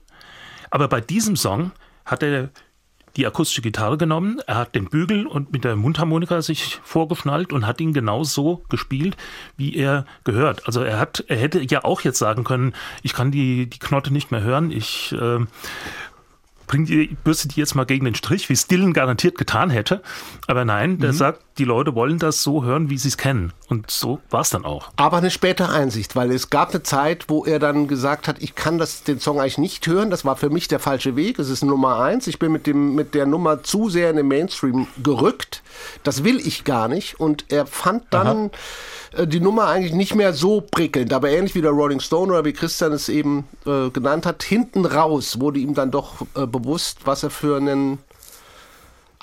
Aber 0.69 0.87
bei 0.87 1.01
diesem 1.01 1.35
Song 1.35 1.71
hat 2.05 2.21
er 2.21 2.49
die 3.15 3.25
akustische 3.25 3.61
Gitarre 3.63 3.97
genommen, 3.97 4.39
er 4.45 4.55
hat 4.55 4.75
den 4.75 4.89
Bügel 4.89 5.25
und 5.25 5.51
mit 5.51 5.63
der 5.63 5.75
Mundharmonika 5.75 6.41
sich 6.43 6.79
vorgeschnallt 6.83 7.51
und 7.51 7.65
hat 7.65 7.81
ihn 7.81 7.93
genau 7.93 8.23
so 8.23 8.63
gespielt, 8.69 9.17
wie 9.57 9.75
er 9.75 10.05
gehört. 10.23 10.67
Also 10.67 10.81
er 10.81 10.99
hat, 10.99 11.23
er 11.27 11.37
hätte 11.37 11.61
ja 11.61 11.83
auch 11.83 12.01
jetzt 12.01 12.19
sagen 12.19 12.43
können, 12.43 12.73
ich 13.01 13.13
kann 13.13 13.31
die, 13.31 13.67
die 13.67 13.79
Knotte 13.79 14.13
nicht 14.13 14.31
mehr 14.31 14.41
hören, 14.41 14.71
ich 14.71 15.13
äh, 15.13 15.39
bring 16.67 16.85
die, 16.85 17.15
bürste 17.23 17.47
die 17.47 17.59
jetzt 17.59 17.75
mal 17.75 17.85
gegen 17.85 18.05
den 18.05 18.15
Strich, 18.15 18.49
wie 18.49 18.53
es 18.53 18.67
Dylan 18.67 18.93
garantiert 18.93 19.37
getan 19.37 19.69
hätte. 19.69 20.01
Aber 20.47 20.63
nein, 20.65 20.99
der 20.99 21.13
sagt, 21.13 21.52
die 21.57 21.65
Leute 21.65 21.93
wollen 21.93 22.17
das 22.17 22.41
so 22.41 22.63
hören, 22.63 22.89
wie 22.89 22.97
sie 22.97 23.09
es 23.09 23.17
kennen. 23.17 23.53
Und 23.69 23.91
so 23.91 24.19
war 24.29 24.41
es 24.41 24.49
dann 24.49 24.65
auch. 24.65 24.91
Aber 24.95 25.17
eine 25.17 25.29
spätere 25.29 25.71
Einsicht, 25.71 26.15
weil 26.15 26.31
es 26.31 26.49
gab 26.49 26.71
eine 26.71 26.83
Zeit, 26.83 27.25
wo 27.27 27.45
er 27.45 27.59
dann 27.59 27.87
gesagt 27.87 28.27
hat, 28.27 28.41
ich 28.41 28.55
kann 28.55 28.77
das, 28.77 29.03
den 29.03 29.19
Song 29.19 29.39
eigentlich 29.39 29.57
nicht 29.57 29.85
hören. 29.87 30.09
Das 30.09 30.25
war 30.25 30.35
für 30.35 30.49
mich 30.49 30.67
der 30.67 30.79
falsche 30.79 31.15
Weg. 31.15 31.37
Es 31.39 31.49
ist 31.49 31.63
Nummer 31.63 31.99
eins. 31.99 32.27
Ich 32.27 32.39
bin 32.39 32.51
mit, 32.51 32.65
dem, 32.65 32.95
mit 32.95 33.13
der 33.13 33.25
Nummer 33.25 33.63
zu 33.63 33.89
sehr 33.89 34.09
in 34.09 34.15
den 34.15 34.27
Mainstream 34.27 34.87
gerückt. 35.01 35.61
Das 36.03 36.23
will 36.23 36.39
ich 36.39 36.63
gar 36.63 36.87
nicht. 36.87 37.19
Und 37.19 37.45
er 37.49 37.65
fand 37.65 38.05
dann 38.09 38.49
äh, 39.15 39.27
die 39.27 39.39
Nummer 39.39 39.67
eigentlich 39.67 39.93
nicht 39.93 40.15
mehr 40.15 40.33
so 40.33 40.61
prickelnd. 40.61 41.13
Aber 41.13 41.29
ähnlich 41.29 41.53
wie 41.55 41.61
der 41.61 41.71
Rolling 41.71 41.99
Stone 41.99 42.31
oder 42.31 42.45
wie 42.45 42.53
Christian 42.53 42.93
es 42.93 43.09
eben 43.09 43.45
äh, 43.65 43.89
genannt 43.89 44.25
hat, 44.25 44.43
hinten 44.43 44.85
raus 44.85 45.39
wurde 45.39 45.59
ihm 45.59 45.75
dann 45.75 45.91
doch 45.91 46.21
äh, 46.35 46.47
bewusst, 46.47 46.99
was 47.05 47.23
er 47.23 47.29
für 47.29 47.57
einen 47.57 47.99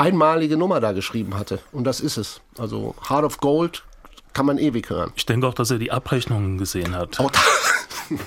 einmalige 0.00 0.56
Nummer 0.56 0.80
da 0.80 0.92
geschrieben 0.92 1.38
hatte. 1.38 1.60
Und 1.72 1.84
das 1.84 2.00
ist 2.00 2.16
es. 2.16 2.40
Also 2.58 2.94
Heart 3.08 3.24
of 3.24 3.38
Gold 3.38 3.84
kann 4.32 4.46
man 4.46 4.58
ewig 4.58 4.90
hören. 4.90 5.12
Ich 5.16 5.26
denke 5.26 5.46
auch, 5.46 5.54
dass 5.54 5.70
er 5.70 5.78
die 5.78 5.92
Abrechnungen 5.92 6.58
gesehen 6.58 6.96
hat. 6.96 7.20
Auch, 7.20 7.30
da, 7.30 7.40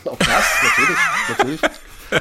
auch 0.12 0.18
das, 0.18 0.46
natürlich, 0.64 0.98
natürlich. 1.30 1.62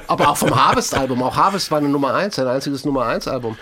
Aber 0.06 0.28
auch 0.28 0.36
vom 0.36 0.54
Harvest-Album. 0.54 1.22
Auch 1.22 1.36
Harvest 1.36 1.70
war 1.70 1.78
eine 1.78 1.88
Nummer 1.88 2.14
1, 2.14 2.38
ein 2.38 2.46
einziges 2.46 2.84
Nummer 2.84 3.06
1-Album. 3.06 3.58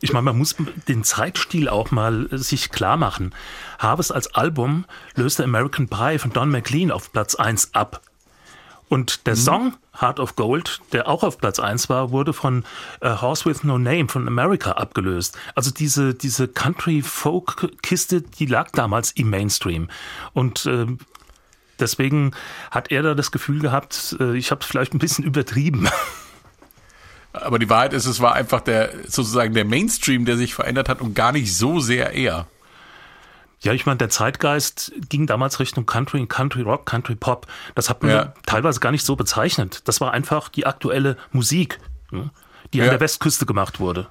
Ich 0.00 0.12
meine, 0.12 0.24
man 0.24 0.38
muss 0.38 0.56
den 0.88 1.04
Zeitstil 1.04 1.68
auch 1.68 1.90
mal 1.90 2.28
sich 2.30 2.70
klar 2.70 2.96
machen. 2.96 3.34
Harvest 3.78 4.12
als 4.12 4.34
Album 4.34 4.84
löste 5.14 5.44
American 5.44 5.88
Pie 5.88 6.18
von 6.18 6.32
Don 6.32 6.50
McLean 6.50 6.90
auf 6.90 7.12
Platz 7.12 7.34
1 7.34 7.74
ab. 7.74 8.00
Und 8.88 9.26
der 9.26 9.36
Song 9.36 9.74
Heart 10.00 10.20
of 10.20 10.36
Gold, 10.36 10.80
der 10.92 11.08
auch 11.08 11.22
auf 11.22 11.38
Platz 11.38 11.58
1 11.58 11.88
war, 11.88 12.10
wurde 12.10 12.32
von 12.32 12.64
äh, 13.00 13.10
Horse 13.10 13.46
with 13.46 13.64
No 13.64 13.78
Name 13.78 14.08
von 14.08 14.28
America 14.28 14.72
abgelöst. 14.72 15.38
Also 15.54 15.70
diese, 15.70 16.14
diese 16.14 16.48
Country-Folk-Kiste, 16.48 18.22
die 18.22 18.46
lag 18.46 18.70
damals 18.72 19.12
im 19.12 19.30
Mainstream. 19.30 19.88
Und 20.32 20.66
äh, 20.66 20.86
deswegen 21.78 22.32
hat 22.70 22.90
er 22.90 23.02
da 23.02 23.14
das 23.14 23.30
Gefühl 23.30 23.60
gehabt, 23.60 24.16
äh, 24.20 24.36
ich 24.36 24.50
habe 24.50 24.60
es 24.60 24.66
vielleicht 24.66 24.94
ein 24.94 24.98
bisschen 24.98 25.24
übertrieben. 25.24 25.88
Aber 27.32 27.58
die 27.58 27.68
Wahrheit 27.68 27.94
ist, 27.94 28.06
es 28.06 28.20
war 28.20 28.34
einfach 28.34 28.60
der 28.60 28.90
sozusagen 29.08 29.54
der 29.54 29.64
Mainstream, 29.64 30.24
der 30.24 30.36
sich 30.36 30.54
verändert 30.54 30.88
hat 30.88 31.00
und 31.00 31.14
gar 31.14 31.32
nicht 31.32 31.56
so 31.56 31.80
sehr 31.80 32.12
er. 32.12 32.46
Ja, 33.64 33.72
ich 33.72 33.86
meine, 33.86 33.96
der 33.98 34.10
Zeitgeist 34.10 34.92
ging 35.08 35.26
damals 35.26 35.58
Richtung 35.58 35.86
Country, 35.86 36.26
Country 36.26 36.62
Rock, 36.62 36.84
Country 36.86 37.14
Pop. 37.14 37.46
Das 37.74 37.88
hat 37.90 38.02
man 38.02 38.10
Ja. 38.12 38.32
teilweise 38.46 38.78
gar 38.80 38.92
nicht 38.92 39.04
so 39.04 39.16
bezeichnet. 39.16 39.80
Das 39.88 40.00
war 40.00 40.12
einfach 40.12 40.48
die 40.50 40.66
aktuelle 40.66 41.16
Musik, 41.32 41.80
ne, 42.10 42.30
die 42.72 42.80
an 42.80 42.86
Ja. 42.86 42.90
der 42.92 43.00
Westküste 43.00 43.46
gemacht 43.46 43.80
wurde. 43.80 44.06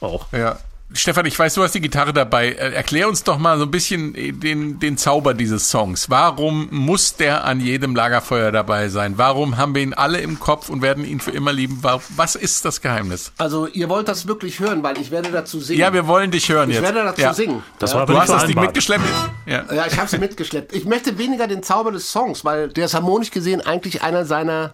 Auch. 0.00 0.32
Ja. 0.32 0.58
Stefan, 0.94 1.26
ich 1.26 1.38
weiß, 1.38 1.52
du 1.52 1.62
hast 1.62 1.74
die 1.74 1.82
Gitarre 1.82 2.14
dabei. 2.14 2.48
Äh, 2.48 2.72
Erklär 2.72 3.08
uns 3.08 3.22
doch 3.22 3.36
mal 3.36 3.58
so 3.58 3.64
ein 3.64 3.70
bisschen 3.70 4.14
den, 4.40 4.78
den 4.78 4.96
Zauber 4.96 5.34
dieses 5.34 5.68
Songs. 5.68 6.08
Warum 6.08 6.68
muss 6.70 7.14
der 7.14 7.44
an 7.44 7.60
jedem 7.60 7.94
Lagerfeuer 7.94 8.52
dabei 8.52 8.88
sein? 8.88 9.18
Warum 9.18 9.58
haben 9.58 9.74
wir 9.74 9.82
ihn 9.82 9.92
alle 9.92 10.18
im 10.20 10.40
Kopf 10.40 10.70
und 10.70 10.80
werden 10.80 11.04
ihn 11.04 11.20
für 11.20 11.30
immer 11.30 11.52
lieben? 11.52 11.82
Wa- 11.82 12.00
Was 12.16 12.36
ist 12.36 12.64
das 12.64 12.80
Geheimnis? 12.80 13.32
Also 13.36 13.66
ihr 13.66 13.90
wollt 13.90 14.08
das 14.08 14.26
wirklich 14.26 14.60
hören, 14.60 14.82
weil 14.82 14.98
ich 14.98 15.10
werde 15.10 15.30
dazu 15.30 15.60
singen. 15.60 15.78
Ja, 15.78 15.92
wir 15.92 16.06
wollen 16.06 16.30
dich 16.30 16.48
hören 16.48 16.70
ich 16.70 16.76
jetzt. 16.76 16.84
werde 16.84 17.04
dazu 17.04 17.20
ja. 17.20 17.34
singen. 17.34 17.62
Das 17.78 17.90
ja. 17.90 17.96
war 17.96 18.02
aber 18.04 18.14
Du 18.14 18.20
hast 18.20 18.30
das 18.30 18.46
Ding 18.46 18.58
mitgeschleppt? 18.58 19.04
Ja. 19.44 19.64
Ja, 19.70 19.86
ich 19.86 19.98
habe 19.98 20.08
sie 20.08 20.16
mitgeschleppt. 20.18 20.74
Ich 20.74 20.86
möchte 20.86 21.18
weniger 21.18 21.46
den 21.46 21.62
Zauber 21.62 21.92
des 21.92 22.10
Songs, 22.10 22.46
weil 22.46 22.68
der 22.70 22.86
ist 22.86 22.94
harmonisch 22.94 23.30
gesehen 23.30 23.60
eigentlich 23.60 24.02
einer 24.02 24.24
seiner 24.24 24.72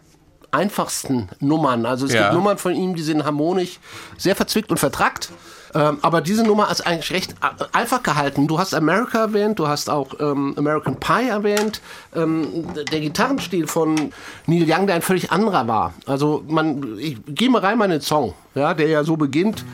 einfachsten 0.53 1.28
Nummern. 1.41 1.84
Also 1.86 2.07
es 2.07 2.12
Ja. 2.12 2.22
gibt 2.22 2.34
Nummern 2.34 2.59
von 2.59 2.72
ihm, 2.72 2.95
die 2.95 3.03
sind 3.03 3.24
harmonisch 3.24 3.80
sehr 4.16 4.36
verzwickt 4.36 4.70
und 4.70 4.78
vertrackt. 4.78 5.30
Ähm, 5.77 5.99
aber 6.03 6.20
diese 6.20 6.45
Nummer 6.45 6.70
ist 6.70 6.87
eigentlich 6.87 7.11
recht 7.11 7.35
a- 7.41 7.51
einfach 7.72 8.03
gehalten. 8.03 8.47
Du 8.47 8.59
hast 8.59 8.75
America 8.75 9.18
erwähnt, 9.18 9.59
du 9.59 9.66
hast 9.66 9.91
auch 9.91 10.09
ähm, 10.20 10.55
American 10.57 10.97
Pie 11.01 11.29
erwähnt. 11.29 11.81
Ähm, 12.14 12.66
der 12.93 13.01
Gitarrenstil 13.01 13.66
von 13.66 14.12
Neil 14.47 14.64
Young, 14.68 14.87
der 14.87 14.95
ein 14.97 15.03
völlig 15.03 15.33
anderer 15.33 15.66
war. 15.66 15.95
Also 16.07 16.45
man, 16.47 16.97
ich 16.99 17.16
gehe 17.27 17.51
mal 17.51 17.61
rein 17.61 17.77
mal 17.79 17.87
in 17.87 17.91
den 17.93 18.01
Song, 18.03 18.35
ja, 18.55 18.72
der 18.75 18.87
ja 18.89 19.03
so 19.03 19.16
beginnt. 19.16 19.64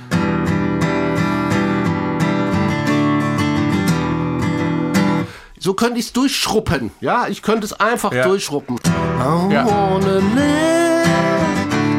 So 5.58 5.74
könnte 5.74 5.98
ich 5.98 6.06
es 6.06 6.12
durchschruppen. 6.14 6.90
Ja, 7.00 7.26
ich 7.28 7.42
könnte 7.42 7.66
es 7.66 7.74
einfach 7.74 8.12
Ja. 8.12 8.24
durchschruppen. 8.24 8.76
I 8.76 9.52
Ja. 9.52 9.66
wanna 9.66 10.14
live, 10.34 11.06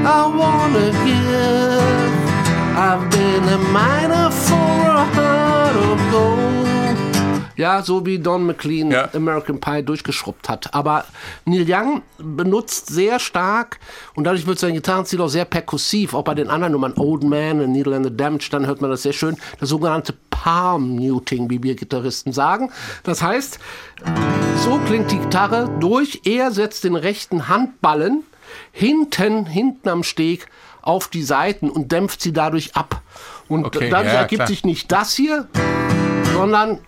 I 0.03 0.05
wanna 0.05 0.89
give. 1.05 2.00
I've 2.81 3.07
been 3.11 3.47
a 3.47 3.59
miner 3.59 4.31
for 4.31 4.55
a 4.55 5.05
heart 5.13 5.75
of 5.75 5.99
gold. 6.11 6.67
Ja, 7.55 7.83
so 7.83 8.03
wie 8.07 8.17
Don 8.17 8.47
McLean 8.47 8.89
Ja. 8.89 9.07
American 9.13 9.59
Pie 9.61 9.83
durchgeschrubbt 9.83 10.49
hat. 10.49 10.73
Aber 10.73 11.05
Neil 11.45 11.63
Young 11.67 12.01
benutzt 12.17 12.87
sehr 12.87 13.19
stark 13.19 13.79
und 14.15 14.23
dadurch 14.23 14.47
wird 14.47 14.57
sein 14.57 14.73
Gitarrenstil 14.73 15.21
auch 15.21 15.27
sehr 15.27 15.45
perkussiv. 15.45 16.15
Auch 16.15 16.23
bei 16.23 16.33
den 16.33 16.49
anderen 16.49 16.71
Nummern, 16.71 16.93
Old 16.97 17.21
Man 17.21 17.61
und 17.61 17.71
Needle 17.71 17.95
and 17.95 18.03
the 18.07 18.17
Damage, 18.17 18.47
dann 18.49 18.65
hört 18.65 18.81
man 18.81 18.89
das 18.89 19.03
sehr 19.03 19.13
schön. 19.13 19.37
Das 19.59 19.69
sogenannte 19.69 20.15
Palm 20.31 20.95
Muting, 20.95 21.51
wie 21.51 21.61
wir 21.61 21.75
Gitarristen 21.75 22.33
sagen. 22.33 22.71
Das 23.03 23.21
heißt, 23.21 23.59
so 24.65 24.79
klingt 24.87 25.11
die 25.11 25.19
Gitarre 25.19 25.69
durch. 25.79 26.21
Er 26.25 26.49
setzt 26.49 26.83
den 26.83 26.95
rechten 26.95 27.47
Handballen 27.47 28.23
hinten, 28.71 29.45
hinten 29.45 29.87
am 29.87 30.01
Steg 30.01 30.47
auf 30.81 31.07
die 31.07 31.23
Seiten 31.23 31.69
und 31.69 31.91
dämpft 31.91 32.21
sie 32.21 32.33
dadurch 32.33 32.75
ab. 32.75 33.01
Und 33.47 33.65
Okay, 33.65 33.89
dadurch 33.89 34.13
ja, 34.13 34.19
ergibt 34.21 34.39
klar. 34.39 34.47
sich 34.47 34.63
nicht 34.63 34.91
das 34.91 35.13
hier, 35.13 35.47
sondern 36.33 36.79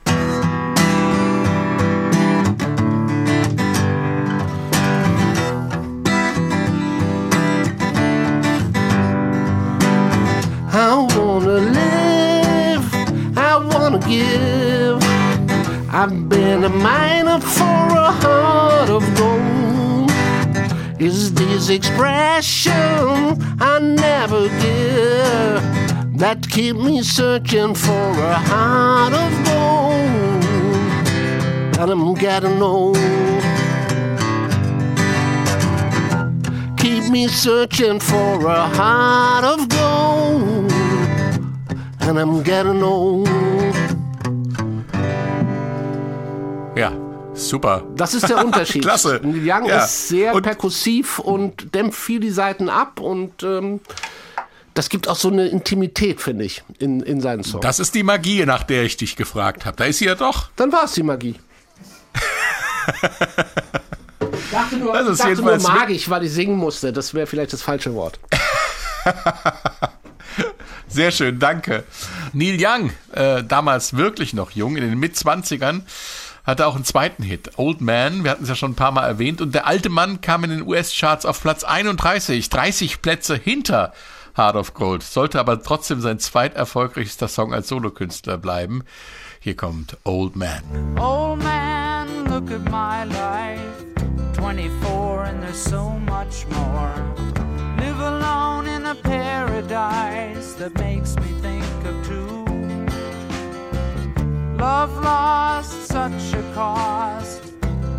I 10.75 10.95
wanna 11.15 11.59
live, 11.79 12.93
I 13.37 13.57
wanna 13.57 13.99
give. 13.99 14.99
I've 15.91 16.27
been 16.27 16.63
a 16.63 16.69
miner 16.69 17.39
for 17.39 17.63
a 17.63 18.11
heart 18.11 18.89
of 18.89 19.03
gold. 19.15 19.92
Is 20.99 21.33
this 21.33 21.69
expression 21.69 22.77
I 23.59 23.79
never 23.79 24.47
give 24.47 26.17
that 26.19 26.45
keep 26.49 26.75
me 26.75 27.01
searching 27.01 27.73
for 27.73 28.11
a 28.11 28.35
heart 28.35 29.13
of 29.13 29.31
gold? 29.43 30.43
And 31.79 31.91
I'm 31.91 32.13
getting 32.13 32.61
old. 32.61 32.95
Keep 36.77 37.09
me 37.09 37.27
searching 37.27 37.99
for 37.99 38.45
a 38.45 38.67
heart 38.67 39.43
of 39.43 39.67
gold. 39.69 40.71
And 42.01 42.19
I'm 42.19 42.43
getting 42.43 42.83
old. 42.83 43.27
Super. 47.33 47.83
Das 47.95 48.13
ist 48.13 48.27
der 48.29 48.37
Unterschied. 48.45 48.83
Klasse. 48.83 49.19
Neil 49.23 49.41
Young 49.49 49.65
Ja. 49.65 49.83
ist 49.83 50.07
sehr 50.09 50.33
Und- 50.33 50.43
perkussiv 50.43 51.19
und 51.19 51.73
dämpft 51.75 51.99
viel 51.99 52.19
die 52.19 52.31
Seiten 52.31 52.69
ab 52.69 52.99
und 52.99 53.43
ähm, 53.43 53.79
das 54.73 54.89
gibt 54.89 55.07
auch 55.07 55.15
so 55.15 55.29
eine 55.29 55.47
Intimität, 55.47 56.19
finde 56.21 56.45
ich, 56.45 56.63
in, 56.79 57.01
in 57.01 57.21
seinen 57.21 57.43
Songs. 57.43 57.61
Das 57.61 57.79
ist 57.79 57.93
die 57.93 58.03
Magie, 58.03 58.45
nach 58.45 58.63
der 58.63 58.83
ich 58.83 58.97
dich 58.97 59.15
gefragt 59.15 59.65
habe. 59.65 59.77
Da 59.77 59.85
ist 59.85 59.99
sie 59.99 60.05
ja 60.05 60.15
doch. 60.15 60.49
Dann 60.55 60.71
war 60.71 60.85
es 60.85 60.93
die 60.93 61.03
Magie. 61.03 61.35
Ich 62.15 63.01
dachte 64.51 64.77
nur, 64.77 64.93
Das 64.93 65.07
ist 65.07 65.19
ich 65.19 65.25
dachte 65.25 65.41
nur 65.43 65.59
magisch, 65.59 66.09
weil 66.09 66.23
ich 66.23 66.31
singen 66.31 66.57
musste. 66.57 66.91
Das 66.91 67.13
wäre 67.13 67.27
vielleicht 67.27 67.53
das 67.53 67.61
falsche 67.61 67.93
Wort. 67.93 68.19
Sehr 70.87 71.11
schön, 71.11 71.39
danke. 71.39 71.83
Neil 72.33 72.57
Young, 72.59 72.91
äh, 73.13 73.43
damals 73.43 73.95
wirklich 73.95 74.33
noch 74.33 74.51
jung, 74.51 74.75
in 74.77 74.83
den 74.83 74.99
Mitzwanzigern, 74.99 75.85
hatte 76.43 76.67
auch 76.67 76.75
einen 76.75 76.85
zweiten 76.85 77.23
Hit, 77.23 77.51
Old 77.57 77.81
Man, 77.81 78.23
wir 78.23 78.31
hatten 78.31 78.43
es 78.43 78.49
ja 78.49 78.55
schon 78.55 78.71
ein 78.71 78.75
paar 78.75 78.91
Mal 78.91 79.07
erwähnt, 79.07 79.41
und 79.41 79.53
der 79.55 79.67
alte 79.67 79.89
Mann 79.89 80.21
kam 80.21 80.43
in 80.43 80.49
den 80.49 80.67
US-Charts 80.67 81.25
auf 81.25 81.41
Platz 81.41 81.63
31, 81.63 82.49
30 82.49 83.01
Plätze 83.01 83.35
hinter 83.35 83.93
Heart 84.35 84.55
of 84.55 84.73
Gold, 84.73 85.03
sollte 85.03 85.39
aber 85.39 85.61
trotzdem 85.61 86.01
sein 86.01 86.19
zweiterfolgreichster 86.19 87.27
Song 87.27 87.53
als 87.53 87.67
Solokünstler 87.67 88.37
bleiben. 88.37 88.83
Hier 89.39 89.55
kommt 89.55 89.97
Old 90.03 90.35
Man. 90.35 90.63
Old 90.99 91.43
man, 91.43 92.07
look 92.25 92.49
at 92.51 92.63
my 92.65 93.03
life. 93.03 93.83
24 94.37 95.27
and 95.27 95.41
there's 95.41 95.63
so 95.63 95.89
much 96.07 96.47
more. 96.49 96.93
Live 97.77 97.99
alone 97.99 98.67
in 98.67 98.85
a 98.85 98.95
paradise 98.95 100.53
that 100.55 100.73
makes 100.79 101.15
me 101.17 101.27
think 101.41 101.63
of 101.85 102.07
two. 102.07 102.32
Love 104.63 104.95
lost, 105.03 105.87
such 105.87 106.33
a 106.33 106.41
cost. 106.55 107.41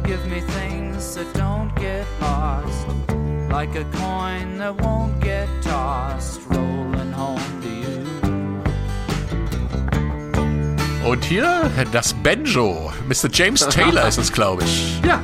Give 0.02 0.24
me 0.32 0.40
things 0.40 1.14
that 1.14 1.30
don't 1.34 1.70
get 1.76 2.06
lost. 2.22 2.86
Like 3.50 3.74
a 3.74 3.84
coin 3.92 4.56
that 4.60 4.74
won't 4.80 5.20
get 5.20 5.46
tossed. 5.60 6.40
Rolling 6.48 7.12
home 7.12 7.38
to 7.60 7.68
you. 7.68 8.00
Und 11.06 11.22
hier 11.26 11.70
das 11.92 12.14
Banjo. 12.14 12.90
Mr. 13.06 13.28
James 13.30 13.68
Taylor 13.68 14.08
ist 14.08 14.16
es, 14.16 14.32
glaube 14.32 14.64
ich. 14.64 15.02
Ja, 15.06 15.20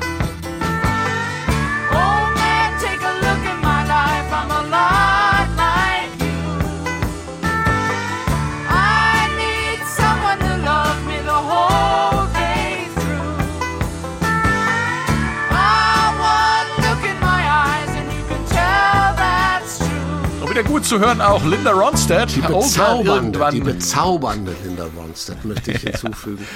wieder 20.61 20.68
gut 20.68 20.84
zu 20.84 20.98
hören 20.98 21.20
auch 21.20 21.44
Linda 21.44 21.72
Ronstadt. 21.72 22.34
die 22.34 22.40
bezaubernde, 22.40 23.48
die 23.52 23.61
bezaubernde 23.61 24.54
Linda 24.64 24.86
Ronstadt 24.96 25.44
möchte 25.44 25.72
ich 25.72 25.80
hinzufügen. 25.82 26.46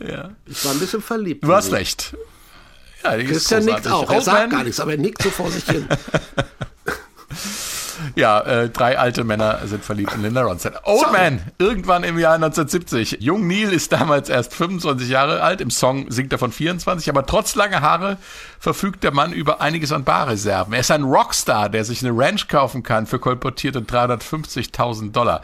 Ja. 0.00 0.30
Ich 0.46 0.64
war 0.64 0.72
ein 0.72 0.78
bisschen 0.78 1.00
verliebt. 1.00 1.44
Du 1.44 1.52
hast 1.52 1.72
recht. 1.72 2.16
Ja, 3.02 3.16
Christian 3.16 3.64
nickt 3.64 3.86
auch. 3.88 4.10
Er 4.10 4.20
sagt 4.20 4.50
gar 4.50 4.64
nichts, 4.64 4.80
aber 4.80 4.92
er 4.92 4.98
nickt 4.98 5.22
so 5.22 5.30
vor 5.30 5.50
sich 5.50 5.64
hin. 5.64 5.86
Ja, 8.18 8.40
äh, 8.40 8.68
drei 8.68 8.98
alte 8.98 9.22
Männer 9.22 9.60
sind 9.66 9.84
verliebt 9.84 10.12
in 10.12 10.22
Linda 10.22 10.42
Ronstadt. 10.42 10.80
Old 10.82 11.12
Man, 11.12 11.40
irgendwann 11.58 12.02
im 12.02 12.18
Jahr 12.18 12.34
1970. 12.34 13.18
Jung 13.20 13.46
Neil 13.46 13.72
ist 13.72 13.92
damals 13.92 14.28
erst 14.28 14.54
25 14.54 15.08
Jahre 15.08 15.40
alt. 15.40 15.60
Im 15.60 15.70
Song 15.70 16.10
singt 16.10 16.32
er 16.32 16.40
von 16.40 16.50
24, 16.50 17.08
aber 17.10 17.26
trotz 17.26 17.54
langer 17.54 17.80
Haare 17.80 18.16
verfügt 18.58 19.04
der 19.04 19.12
Mann 19.12 19.32
über 19.32 19.60
einiges 19.60 19.92
an 19.92 20.02
Barreserven. 20.02 20.72
Er 20.72 20.80
ist 20.80 20.90
ein 20.90 21.04
Rockstar, 21.04 21.68
der 21.68 21.84
sich 21.84 22.04
eine 22.04 22.10
Ranch 22.12 22.48
kaufen 22.48 22.82
kann 22.82 23.06
für 23.06 23.20
kolportierte 23.20 23.82
350.000 23.82 25.12
Dollar. 25.12 25.42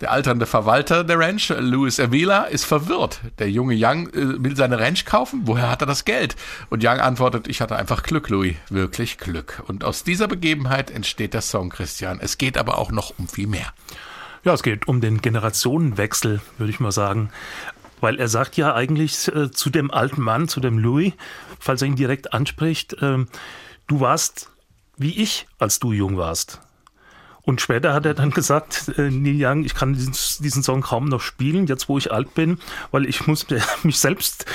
Der 0.00 0.10
alternde 0.10 0.46
Verwalter 0.46 1.04
der 1.04 1.18
Ranch, 1.18 1.52
Louis 1.58 2.00
Avila, 2.00 2.44
ist 2.44 2.64
verwirrt. 2.64 3.20
Der 3.38 3.50
junge 3.50 3.74
Young 3.78 4.08
äh, 4.08 4.42
will 4.42 4.56
seine 4.56 4.78
Ranch 4.78 5.04
kaufen. 5.04 5.42
Woher 5.44 5.70
hat 5.70 5.82
er 5.82 5.86
das 5.86 6.04
Geld? 6.04 6.36
Und 6.70 6.84
Young 6.84 7.00
antwortet, 7.00 7.48
ich 7.48 7.60
hatte 7.60 7.76
einfach 7.76 8.02
Glück, 8.02 8.28
Louis. 8.28 8.56
Wirklich 8.70 9.18
Glück. 9.18 9.62
Und 9.66 9.84
aus 9.84 10.04
dieser 10.04 10.28
Begebenheit 10.28 10.90
entsteht 10.90 11.34
der 11.34 11.42
Song, 11.42 11.70
Christian. 11.70 12.18
Es 12.20 12.38
geht 12.38 12.58
aber 12.58 12.78
auch 12.78 12.90
noch 12.90 13.14
um 13.18 13.28
viel 13.28 13.46
mehr. 13.46 13.72
Ja, 14.44 14.52
es 14.52 14.62
geht 14.62 14.88
um 14.88 15.00
den 15.00 15.22
Generationenwechsel, 15.22 16.40
würde 16.58 16.70
ich 16.70 16.80
mal 16.80 16.92
sagen. 16.92 17.30
Weil 18.00 18.18
er 18.18 18.28
sagt 18.28 18.56
ja 18.56 18.74
eigentlich 18.74 19.28
äh, 19.28 19.50
zu 19.50 19.70
dem 19.70 19.90
alten 19.90 20.20
Mann, 20.20 20.48
zu 20.48 20.60
dem 20.60 20.78
Louis, 20.78 21.14
falls 21.58 21.80
er 21.80 21.88
ihn 21.88 21.96
direkt 21.96 22.34
anspricht, 22.34 22.96
ähm, 23.00 23.28
du 23.86 24.00
warst 24.00 24.50
wie 24.96 25.22
ich, 25.22 25.46
als 25.58 25.78
du 25.78 25.92
jung 25.92 26.16
warst. 26.16 26.60
Und 27.44 27.60
später 27.60 27.92
hat 27.92 28.06
er 28.06 28.14
dann 28.14 28.30
gesagt, 28.30 28.92
äh, 28.96 29.10
Neil 29.10 29.36
Young, 29.38 29.64
ich 29.64 29.74
kann 29.74 29.92
diesen, 29.92 30.14
diesen 30.42 30.62
Song 30.62 30.80
kaum 30.80 31.08
noch 31.08 31.20
spielen, 31.20 31.66
jetzt 31.66 31.88
wo 31.88 31.98
ich 31.98 32.10
alt 32.10 32.34
bin, 32.34 32.58
weil 32.90 33.04
ich 33.06 33.26
muss 33.26 33.46
mich 33.82 33.98
selbst 33.98 34.46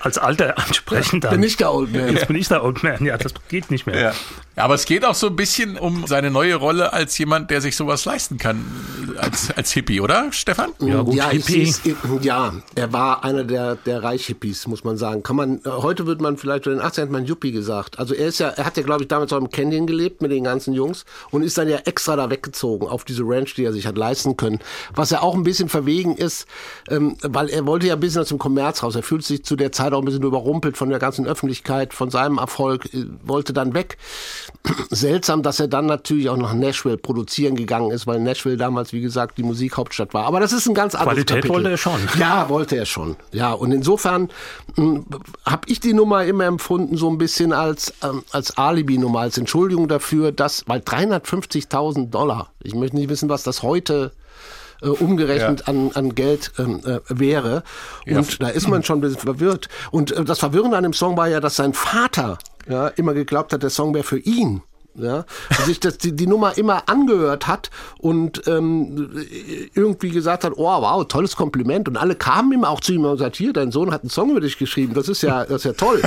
als 0.00 0.18
Alter 0.18 0.58
ansprechen. 0.58 1.20
Dann. 1.20 1.32
Bin 1.32 1.42
ich 1.42 1.56
der 1.56 1.72
Old 1.72 1.92
Man. 1.92 2.14
Jetzt 2.14 2.26
bin 2.26 2.36
ich 2.36 2.48
der 2.48 2.64
Old 2.64 2.82
Man, 2.82 3.04
ja, 3.04 3.18
das 3.18 3.34
geht 3.48 3.70
nicht 3.70 3.86
mehr. 3.86 4.00
Ja. 4.00 4.12
Aber 4.56 4.74
es 4.74 4.84
geht 4.84 5.04
auch 5.04 5.14
so 5.14 5.28
ein 5.28 5.36
bisschen 5.36 5.78
um 5.78 6.06
seine 6.06 6.30
neue 6.30 6.54
Rolle 6.54 6.92
als 6.92 7.16
jemand, 7.18 7.50
der 7.50 7.60
sich 7.60 7.76
sowas 7.76 8.04
leisten 8.04 8.36
kann, 8.36 8.64
als, 9.16 9.50
als 9.50 9.72
Hippie, 9.72 10.00
oder, 10.00 10.32
Stefan? 10.32 10.72
Ja, 10.80 11.02
gut, 11.02 11.14
ja, 11.14 11.28
Hippie. 11.30 11.62
ist, 11.62 11.82
ja, 12.20 12.52
er 12.74 12.92
war 12.92 13.24
einer 13.24 13.44
der, 13.44 13.76
der 13.76 14.02
Reichhippies, 14.02 14.66
muss 14.66 14.84
man 14.84 14.96
sagen. 14.96 15.22
Kann 15.22 15.36
man, 15.36 15.60
heute 15.64 16.06
würde 16.06 16.22
man 16.22 16.36
vielleicht, 16.36 16.66
in 16.66 16.72
den 16.72 16.82
80ern 16.82 17.02
hat 17.02 17.10
man 17.10 17.26
Yuppie 17.26 17.52
gesagt. 17.52 17.98
Also 17.98 18.14
er 18.14 18.26
ist 18.26 18.40
ja, 18.40 18.48
er 18.48 18.66
hat 18.66 18.76
ja, 18.76 18.82
glaube 18.82 19.02
ich, 19.02 19.08
damals 19.08 19.32
auch 19.32 19.38
im 19.38 19.50
Canyon 19.50 19.86
gelebt 19.86 20.20
mit 20.20 20.30
den 20.30 20.44
ganzen 20.44 20.74
Jungs 20.74 21.04
und 21.30 21.42
ist 21.42 21.56
dann 21.56 21.68
ja 21.68 21.78
extra 21.78 22.16
da 22.16 22.30
weggezogen 22.30 22.88
auf 22.88 23.04
diese 23.04 23.22
Ranch, 23.24 23.54
die 23.54 23.64
er 23.64 23.72
sich 23.72 23.86
hat 23.86 23.96
leisten 23.96 24.36
können. 24.36 24.60
Was 24.94 25.10
ja 25.10 25.22
auch 25.22 25.34
ein 25.34 25.42
bisschen 25.42 25.68
verwegen 25.68 26.16
ist, 26.16 26.46
ähm, 26.88 27.16
weil 27.22 27.48
er 27.48 27.66
wollte 27.66 27.86
ja 27.86 27.94
ein 27.94 28.00
bisschen 28.00 28.22
aus 28.22 28.28
dem 28.28 28.38
Kommerz 28.38 28.82
raus. 28.82 28.94
Er 28.94 29.02
fühlt 29.02 29.24
sich 29.24 29.44
zu 29.44 29.56
der 29.56 29.72
Zeit 29.72 29.89
auch 29.94 30.00
ein 30.00 30.04
bisschen 30.04 30.22
überrumpelt 30.22 30.76
von 30.76 30.90
der 30.90 30.98
ganzen 30.98 31.26
Öffentlichkeit, 31.26 31.94
von 31.94 32.10
seinem 32.10 32.38
Erfolg, 32.38 32.92
äh, 32.94 33.06
wollte 33.24 33.52
dann 33.52 33.74
weg. 33.74 33.98
Seltsam, 34.90 35.42
dass 35.42 35.60
er 35.60 35.68
dann 35.68 35.86
natürlich 35.86 36.28
auch 36.28 36.36
nach 36.36 36.54
Nashville 36.54 36.96
produzieren 36.96 37.56
gegangen 37.56 37.90
ist, 37.90 38.06
weil 38.06 38.20
Nashville 38.20 38.56
damals, 38.56 38.92
wie 38.92 39.00
gesagt, 39.00 39.38
die 39.38 39.42
Musikhauptstadt 39.42 40.14
war. 40.14 40.26
Aber 40.26 40.40
das 40.40 40.52
ist 40.52 40.66
ein 40.66 40.74
ganz 40.74 40.94
anderes 40.94 41.14
Qualität 41.14 41.36
Kapitel. 41.36 41.54
wollte 41.54 41.70
er 41.70 41.76
schon. 41.76 42.00
Ja, 42.18 42.48
wollte 42.48 42.76
er 42.76 42.86
schon. 42.86 43.16
Ja, 43.32 43.52
und 43.52 43.72
insofern 43.72 44.28
habe 44.76 45.62
ich 45.66 45.80
die 45.80 45.92
Nummer 45.92 46.24
immer 46.24 46.44
empfunden 46.44 46.96
so 46.96 47.08
ein 47.08 47.18
bisschen 47.18 47.52
als 47.52 47.92
ähm, 48.02 48.22
als 48.32 48.56
Alibi-Nummer, 48.56 49.20
als 49.20 49.38
Entschuldigung 49.38 49.88
dafür, 49.88 50.32
dass 50.32 50.64
weil 50.66 50.80
350.000 50.80 52.10
Dollar. 52.10 52.52
Ich 52.62 52.74
möchte 52.74 52.96
nicht 52.96 53.08
wissen, 53.08 53.28
was 53.28 53.42
das 53.42 53.62
heute 53.62 54.12
äh, 54.82 54.88
umgerechnet 54.88 55.68
an, 55.68 55.90
an 55.94 56.14
Geld 56.14 56.52
ähm, 56.58 56.80
äh, 56.84 57.00
wäre. 57.08 57.62
Und 58.06 58.42
da 58.42 58.48
ist 58.48 58.68
man 58.68 58.82
schon 58.82 58.98
ein 58.98 59.00
bisschen 59.02 59.20
verwirrt. 59.20 59.68
Und 59.90 60.12
äh, 60.12 60.24
das 60.24 60.38
Verwirrende 60.38 60.76
an 60.76 60.82
dem 60.82 60.92
Song 60.92 61.16
war 61.16 61.28
ja, 61.28 61.40
dass 61.40 61.56
sein 61.56 61.74
Vater 61.74 62.38
ja, 62.68 62.88
immer 62.88 63.14
geglaubt 63.14 63.52
hat, 63.52 63.62
der 63.62 63.70
Song 63.70 63.94
wäre 63.94 64.04
für 64.04 64.18
ihn. 64.18 64.62
Ja, 64.94 65.24
sich 65.66 65.78
das, 65.78 65.98
die, 65.98 66.16
die 66.16 66.26
Nummer 66.26 66.58
immer 66.58 66.88
angehört 66.88 67.46
hat 67.46 67.70
und 67.98 68.46
ähm, 68.48 69.10
irgendwie 69.74 70.10
gesagt 70.10 70.42
hat, 70.42 70.54
oh 70.56 70.64
wow, 70.64 71.06
tolles 71.06 71.36
Kompliment. 71.36 71.88
Und 71.88 71.96
alle 71.96 72.16
kamen 72.16 72.52
ihm 72.52 72.64
auch 72.64 72.80
zu 72.80 72.92
ihm 72.92 73.04
und 73.04 73.12
gesagt, 73.12 73.36
hier, 73.36 73.52
dein 73.52 73.70
Sohn 73.70 73.92
hat 73.92 74.02
einen 74.02 74.10
Song 74.10 74.30
über 74.30 74.40
dich 74.40 74.58
geschrieben, 74.58 74.94
das 74.94 75.08
ist 75.08 75.22
ja, 75.22 75.44
das 75.44 75.58
ist 75.58 75.64
ja 75.64 75.72
toll. 75.74 76.02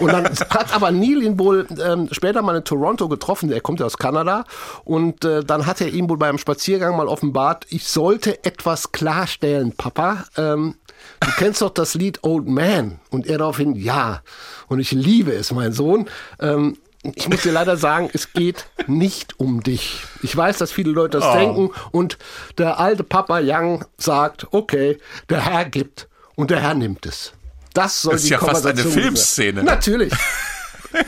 Und 0.00 0.12
dann 0.12 0.24
hat 0.50 0.74
aber 0.74 0.90
Neil 0.90 1.22
ihn 1.22 1.38
wohl 1.38 1.66
ähm, 1.80 2.08
später 2.10 2.42
mal 2.42 2.56
in 2.56 2.64
Toronto 2.64 3.08
getroffen, 3.08 3.52
er 3.52 3.60
kommt 3.60 3.78
ja 3.78 3.86
aus 3.86 3.98
Kanada, 3.98 4.44
und 4.84 5.24
äh, 5.24 5.44
dann 5.44 5.66
hat 5.66 5.80
er 5.80 5.88
ihm 5.88 6.10
wohl 6.10 6.18
beim 6.18 6.38
Spaziergang 6.38 6.96
mal 6.96 7.06
offenbart, 7.06 7.66
ich 7.70 7.86
sollte 7.86 8.44
etwas 8.44 8.90
klarstellen, 8.90 9.72
Papa. 9.76 10.24
Ähm, 10.36 10.74
Du 11.20 11.30
kennst 11.36 11.62
doch 11.62 11.70
das 11.70 11.94
Lied 11.94 12.22
Old 12.22 12.46
Man. 12.46 12.98
Und 13.10 13.26
er 13.26 13.38
daraufhin, 13.38 13.74
ja. 13.74 14.22
Und 14.68 14.80
ich 14.80 14.92
liebe 14.92 15.32
es, 15.32 15.52
mein 15.52 15.72
Sohn. 15.72 16.08
Ähm, 16.40 16.76
ich 17.14 17.28
muss 17.28 17.42
dir 17.42 17.52
leider 17.52 17.76
sagen, 17.76 18.08
es 18.12 18.32
geht 18.32 18.66
nicht 18.86 19.38
um 19.38 19.62
dich. 19.62 20.02
Ich 20.22 20.36
weiß, 20.36 20.58
dass 20.58 20.72
viele 20.72 20.90
Leute 20.92 21.18
das 21.18 21.26
Oh. 21.28 21.38
denken. 21.38 21.70
Und 21.92 22.18
der 22.58 22.78
alte 22.80 23.04
Papa 23.04 23.40
Young 23.42 23.84
sagt, 23.98 24.46
okay, 24.52 24.98
der 25.28 25.40
Herr 25.44 25.64
gibt 25.66 26.08
und 26.34 26.50
der 26.50 26.60
Herr 26.60 26.74
nimmt 26.74 27.06
es. 27.06 27.32
Das 27.74 28.02
soll 28.02 28.12
Das 28.12 28.22
ist 28.22 28.28
die 28.28 28.32
ja 28.34 28.38
fast 28.38 28.64
eine 28.66 28.82
Filmszene. 28.82 29.56
sein. 29.60 29.64
Natürlich. 29.64 30.12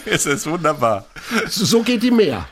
Es 0.05 0.27
ist 0.27 0.49
wunderbar. 0.49 1.07
So 1.49 1.81
geht 1.83 2.03
die 2.03 2.11
mehr. 2.11 2.49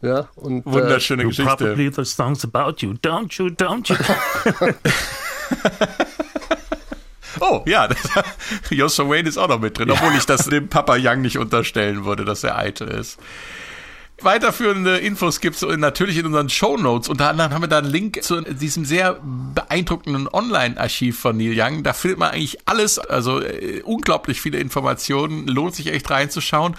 Ja, 0.00 0.28
und, 0.34 0.66
äh, 0.66 0.72
Wunderschöne 0.72 1.22
Geschichte. 1.24 1.54
Probably 1.54 1.92
the 1.94 2.04
songs 2.04 2.44
about 2.44 2.74
you, 2.80 2.94
don't 2.94 3.32
you, 3.38 3.46
don't 3.50 3.88
you? 3.88 3.94
Oh, 7.44 7.62
ja, 7.66 7.88
Joshua 8.70 9.08
Wayne 9.08 9.28
ist 9.28 9.36
auch 9.36 9.48
noch 9.48 9.58
mit 9.58 9.76
drin, 9.76 9.90
obwohl 9.90 10.14
ich 10.14 10.24
das 10.26 10.46
dem 10.46 10.68
Papa 10.68 10.96
Young 10.96 11.22
nicht 11.22 11.38
unterstellen 11.38 12.04
würde, 12.04 12.24
dass 12.24 12.44
er 12.44 12.56
eitel 12.56 12.86
ist. 12.86 13.18
Weiterführende 14.20 14.98
Infos 14.98 15.40
gibt's 15.40 15.62
natürlich 15.62 16.16
in 16.18 16.26
unseren 16.26 16.48
Shownotes. 16.48 17.08
Unter 17.08 17.30
anderem 17.30 17.52
haben 17.52 17.62
wir 17.62 17.68
da 17.68 17.78
einen 17.78 17.90
Link 17.90 18.22
zu 18.22 18.40
diesem 18.42 18.84
sehr 18.84 19.18
beeindruckenden 19.20 20.28
Online-Archiv 20.28 21.18
von 21.18 21.36
Neil 21.36 21.54
Young. 21.56 21.82
Da 21.82 21.92
findet 21.92 22.20
man 22.20 22.30
eigentlich 22.30 22.58
alles, 22.66 23.00
also 23.00 23.40
äh, 23.40 23.82
unglaublich 23.82 24.40
viele 24.40 24.58
Informationen. 24.58 25.48
Lohnt 25.48 25.74
sich 25.74 25.88
echt 25.88 26.08
reinzuschauen. 26.08 26.76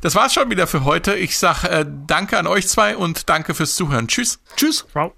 Das 0.00 0.16
war's 0.16 0.34
schon 0.34 0.50
wieder 0.50 0.66
für 0.66 0.84
heute. 0.84 1.14
Ich 1.14 1.38
sag 1.38 1.62
äh, 1.62 1.86
danke 2.06 2.36
an 2.36 2.48
euch 2.48 2.66
zwei 2.66 2.96
und 2.96 3.28
danke 3.28 3.54
fürs 3.54 3.76
Zuhören. 3.76 4.08
Tschüss. 4.08 4.40
Tschüss. 4.56 4.84
Ciao. 4.90 5.08